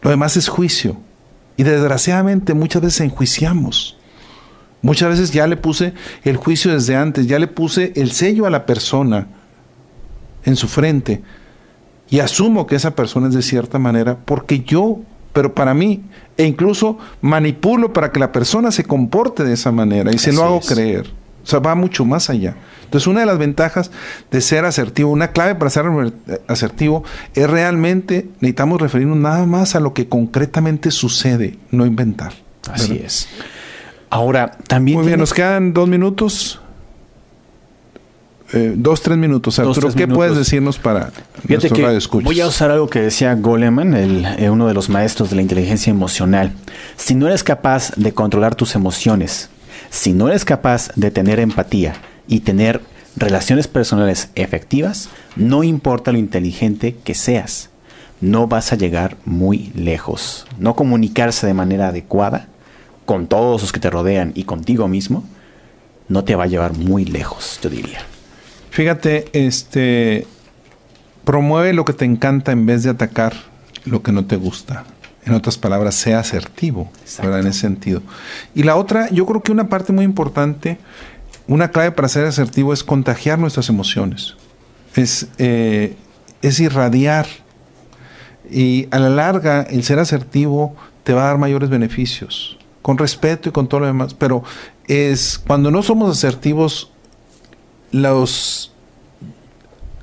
Lo 0.00 0.08
demás 0.08 0.38
es 0.38 0.48
juicio. 0.48 0.96
Y 1.58 1.62
desgraciadamente 1.62 2.54
muchas 2.54 2.80
veces 2.80 3.02
enjuiciamos. 3.02 3.98
Muchas 4.82 5.10
veces 5.10 5.30
ya 5.30 5.46
le 5.46 5.56
puse 5.56 5.92
el 6.24 6.36
juicio 6.36 6.72
desde 6.72 6.96
antes, 6.96 7.26
ya 7.26 7.38
le 7.38 7.46
puse 7.46 7.92
el 7.96 8.12
sello 8.12 8.46
a 8.46 8.50
la 8.50 8.64
persona 8.66 9.26
en 10.44 10.56
su 10.56 10.68
frente 10.68 11.22
y 12.08 12.20
asumo 12.20 12.66
que 12.66 12.76
esa 12.76 12.94
persona 12.94 13.28
es 13.28 13.34
de 13.34 13.42
cierta 13.42 13.78
manera 13.78 14.16
porque 14.24 14.60
yo, 14.60 15.00
pero 15.32 15.54
para 15.54 15.74
mí, 15.74 16.02
e 16.36 16.44
incluso 16.44 16.98
manipulo 17.20 17.92
para 17.92 18.10
que 18.10 18.20
la 18.20 18.32
persona 18.32 18.72
se 18.72 18.84
comporte 18.84 19.44
de 19.44 19.52
esa 19.52 19.70
manera 19.70 20.12
y 20.12 20.18
se 20.18 20.32
lo 20.32 20.42
hago 20.42 20.60
creer. 20.60 21.10
O 21.42 21.46
sea, 21.46 21.58
va 21.58 21.74
mucho 21.74 22.04
más 22.04 22.28
allá. 22.28 22.56
Entonces, 22.84 23.06
una 23.06 23.20
de 23.20 23.26
las 23.26 23.38
ventajas 23.38 23.90
de 24.30 24.40
ser 24.40 24.64
asertivo, 24.64 25.10
una 25.10 25.32
clave 25.32 25.54
para 25.54 25.70
ser 25.70 25.86
asertivo, 26.48 27.04
es 27.34 27.48
realmente 27.48 28.28
necesitamos 28.40 28.80
referirnos 28.80 29.16
nada 29.16 29.46
más 29.46 29.74
a 29.74 29.80
lo 29.80 29.94
que 29.94 30.08
concretamente 30.08 30.90
sucede, 30.90 31.58
no 31.70 31.86
inventar. 31.86 32.32
Así 32.70 33.00
es. 33.02 33.28
Ahora, 34.10 34.50
también. 34.66 34.98
Muy 34.98 35.06
bien, 35.06 35.20
nos 35.20 35.32
quedan 35.32 35.72
dos 35.72 35.88
minutos. 35.88 36.60
Eh, 38.52 38.74
dos, 38.76 39.00
tres 39.00 39.16
minutos. 39.16 39.58
Arturo, 39.60 39.92
¿qué 39.94 40.08
puedes 40.08 40.36
decirnos 40.36 40.78
para 40.78 41.12
Fíjate 41.46 41.70
que 41.70 41.98
Voy 42.24 42.40
a 42.40 42.48
usar 42.48 42.72
algo 42.72 42.88
que 42.88 43.00
decía 43.00 43.34
Goleman, 43.36 43.94
el, 43.94 44.26
eh, 44.38 44.50
uno 44.50 44.66
de 44.66 44.74
los 44.74 44.88
maestros 44.88 45.30
de 45.30 45.36
la 45.36 45.42
inteligencia 45.42 45.92
emocional. 45.92 46.52
Si 46.96 47.14
no 47.14 47.28
eres 47.28 47.44
capaz 47.44 47.92
de 47.94 48.12
controlar 48.12 48.56
tus 48.56 48.74
emociones, 48.74 49.50
si 49.90 50.12
no 50.12 50.28
eres 50.28 50.44
capaz 50.44 50.90
de 50.96 51.12
tener 51.12 51.38
empatía 51.38 51.94
y 52.26 52.40
tener 52.40 52.80
relaciones 53.16 53.68
personales 53.68 54.30
efectivas, 54.34 55.10
no 55.36 55.62
importa 55.62 56.10
lo 56.10 56.18
inteligente 56.18 56.96
que 57.04 57.14
seas, 57.14 57.70
no 58.20 58.48
vas 58.48 58.72
a 58.72 58.76
llegar 58.76 59.16
muy 59.24 59.70
lejos. 59.76 60.46
No 60.58 60.74
comunicarse 60.74 61.46
de 61.46 61.54
manera 61.54 61.88
adecuada 61.88 62.48
con 63.10 63.26
todos 63.26 63.60
los 63.60 63.72
que 63.72 63.80
te 63.80 63.90
rodean 63.90 64.30
y 64.36 64.44
contigo 64.44 64.86
mismo, 64.86 65.24
no 66.06 66.22
te 66.22 66.36
va 66.36 66.44
a 66.44 66.46
llevar 66.46 66.74
muy 66.74 67.04
lejos, 67.04 67.58
yo 67.60 67.68
diría. 67.68 68.02
Fíjate, 68.70 69.24
este 69.32 70.28
promueve 71.24 71.72
lo 71.72 71.84
que 71.84 71.92
te 71.92 72.04
encanta 72.04 72.52
en 72.52 72.66
vez 72.66 72.84
de 72.84 72.90
atacar 72.90 73.34
lo 73.84 74.04
que 74.04 74.12
no 74.12 74.26
te 74.26 74.36
gusta. 74.36 74.84
En 75.24 75.34
otras 75.34 75.58
palabras, 75.58 75.96
sea 75.96 76.20
asertivo, 76.20 76.88
¿verdad? 77.20 77.40
En 77.40 77.48
ese 77.48 77.62
sentido. 77.62 78.00
Y 78.54 78.62
la 78.62 78.76
otra, 78.76 79.10
yo 79.10 79.26
creo 79.26 79.42
que 79.42 79.50
una 79.50 79.68
parte 79.68 79.92
muy 79.92 80.04
importante, 80.04 80.78
una 81.48 81.72
clave 81.72 81.90
para 81.90 82.06
ser 82.06 82.26
asertivo 82.26 82.72
es 82.72 82.84
contagiar 82.84 83.40
nuestras 83.40 83.68
emociones. 83.70 84.36
Es, 84.94 85.26
eh, 85.38 85.96
es 86.42 86.60
irradiar. 86.60 87.26
Y 88.48 88.86
a 88.92 89.00
la 89.00 89.10
larga, 89.10 89.62
el 89.62 89.82
ser 89.82 89.98
asertivo 89.98 90.76
te 91.02 91.12
va 91.12 91.22
a 91.22 91.26
dar 91.26 91.38
mayores 91.38 91.70
beneficios 91.70 92.56
con 92.82 92.98
respeto 92.98 93.48
y 93.48 93.52
con 93.52 93.68
todo 93.68 93.80
lo 93.80 93.86
demás, 93.86 94.14
pero 94.14 94.42
es 94.86 95.38
cuando 95.38 95.70
no 95.70 95.82
somos 95.82 96.16
asertivos, 96.16 96.90
los 97.92 98.72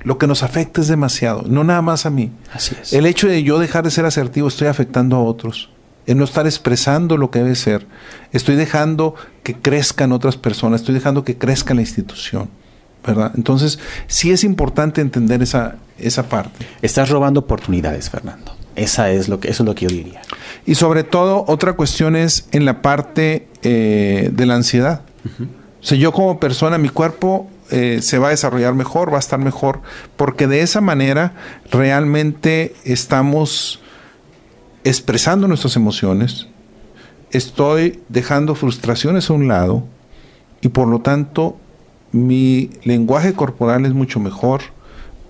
lo 0.02 0.16
que 0.16 0.26
nos 0.26 0.42
afecta 0.42 0.80
es 0.80 0.88
demasiado, 0.88 1.42
no 1.46 1.64
nada 1.64 1.82
más 1.82 2.06
a 2.06 2.10
mí. 2.10 2.30
Así 2.52 2.76
es. 2.80 2.92
El 2.92 3.04
hecho 3.04 3.28
de 3.28 3.42
yo 3.42 3.58
dejar 3.58 3.84
de 3.84 3.90
ser 3.90 4.06
asertivo 4.06 4.48
estoy 4.48 4.68
afectando 4.68 5.16
a 5.16 5.22
otros. 5.22 5.70
El 6.06 6.16
no 6.16 6.24
estar 6.24 6.46
expresando 6.46 7.18
lo 7.18 7.30
que 7.30 7.40
debe 7.40 7.54
ser. 7.54 7.86
Estoy 8.32 8.56
dejando 8.56 9.14
que 9.42 9.54
crezcan 9.54 10.12
otras 10.12 10.36
personas, 10.36 10.80
estoy 10.80 10.94
dejando 10.94 11.24
que 11.24 11.36
crezca 11.36 11.74
la 11.74 11.82
institución. 11.82 12.48
¿verdad? 13.06 13.32
Entonces, 13.36 13.78
sí 14.06 14.30
es 14.30 14.44
importante 14.44 15.00
entender 15.00 15.42
esa, 15.42 15.76
esa 15.98 16.28
parte. 16.28 16.66
Estás 16.82 17.08
robando 17.08 17.40
oportunidades, 17.40 18.10
Fernando. 18.10 18.57
Esa 18.78 19.10
es 19.10 19.28
lo 19.28 19.40
que, 19.40 19.48
eso 19.48 19.64
es 19.64 19.66
lo 19.66 19.74
que 19.74 19.86
yo 19.86 19.90
diría. 19.90 20.22
Y 20.64 20.76
sobre 20.76 21.02
todo, 21.02 21.44
otra 21.48 21.72
cuestión 21.72 22.14
es 22.14 22.48
en 22.52 22.64
la 22.64 22.80
parte 22.80 23.48
eh, 23.62 24.30
de 24.32 24.46
la 24.46 24.54
ansiedad. 24.54 25.02
O 25.80 25.84
sea, 25.84 25.98
yo 25.98 26.12
como 26.12 26.38
persona, 26.38 26.78
mi 26.78 26.88
cuerpo 26.88 27.48
eh, 27.70 27.98
se 28.02 28.18
va 28.18 28.28
a 28.28 28.30
desarrollar 28.30 28.74
mejor, 28.74 29.12
va 29.12 29.16
a 29.16 29.20
estar 29.20 29.38
mejor, 29.38 29.80
porque 30.16 30.46
de 30.46 30.62
esa 30.62 30.80
manera 30.80 31.34
realmente 31.70 32.74
estamos 32.84 33.80
expresando 34.84 35.48
nuestras 35.48 35.76
emociones, 35.76 36.46
estoy 37.30 38.00
dejando 38.08 38.54
frustraciones 38.54 39.28
a 39.28 39.34
un 39.34 39.48
lado 39.48 39.84
y 40.62 40.68
por 40.68 40.88
lo 40.88 41.00
tanto 41.00 41.56
mi 42.10 42.70
lenguaje 42.84 43.34
corporal 43.34 43.84
es 43.84 43.92
mucho 43.92 44.18
mejor, 44.18 44.62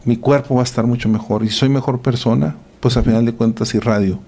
mi 0.05 0.17
cuerpo 0.17 0.55
va 0.55 0.61
a 0.61 0.65
estar 0.65 0.87
mucho 0.87 1.09
mejor 1.09 1.45
y 1.45 1.51
soy 1.51 1.71
mejor 1.71 2.01
persona, 2.03 2.57
pues 2.81 2.97
a 2.97 3.03
final 3.03 3.25
de 3.25 3.33
cuentas 3.33 3.75
irradio 3.75 4.21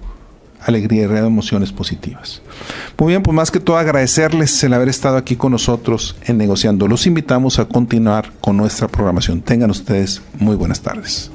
alegría 0.62 1.02
y 1.02 1.04
irradio 1.04 1.26
emociones 1.26 1.72
positivas. 1.72 2.42
Muy 2.98 3.12
bien, 3.12 3.22
pues 3.22 3.34
más 3.34 3.50
que 3.50 3.60
todo 3.60 3.78
agradecerles 3.78 4.62
el 4.62 4.74
haber 4.74 4.88
estado 4.88 5.16
aquí 5.16 5.36
con 5.36 5.52
nosotros 5.52 6.16
en 6.24 6.38
Negociando. 6.38 6.86
Los 6.88 7.06
invitamos 7.06 7.58
a 7.58 7.64
continuar 7.64 8.32
con 8.40 8.56
nuestra 8.56 8.88
programación. 8.88 9.40
Tengan 9.40 9.70
ustedes 9.70 10.22
muy 10.38 10.56
buenas 10.56 10.80
tardes. 10.80 11.30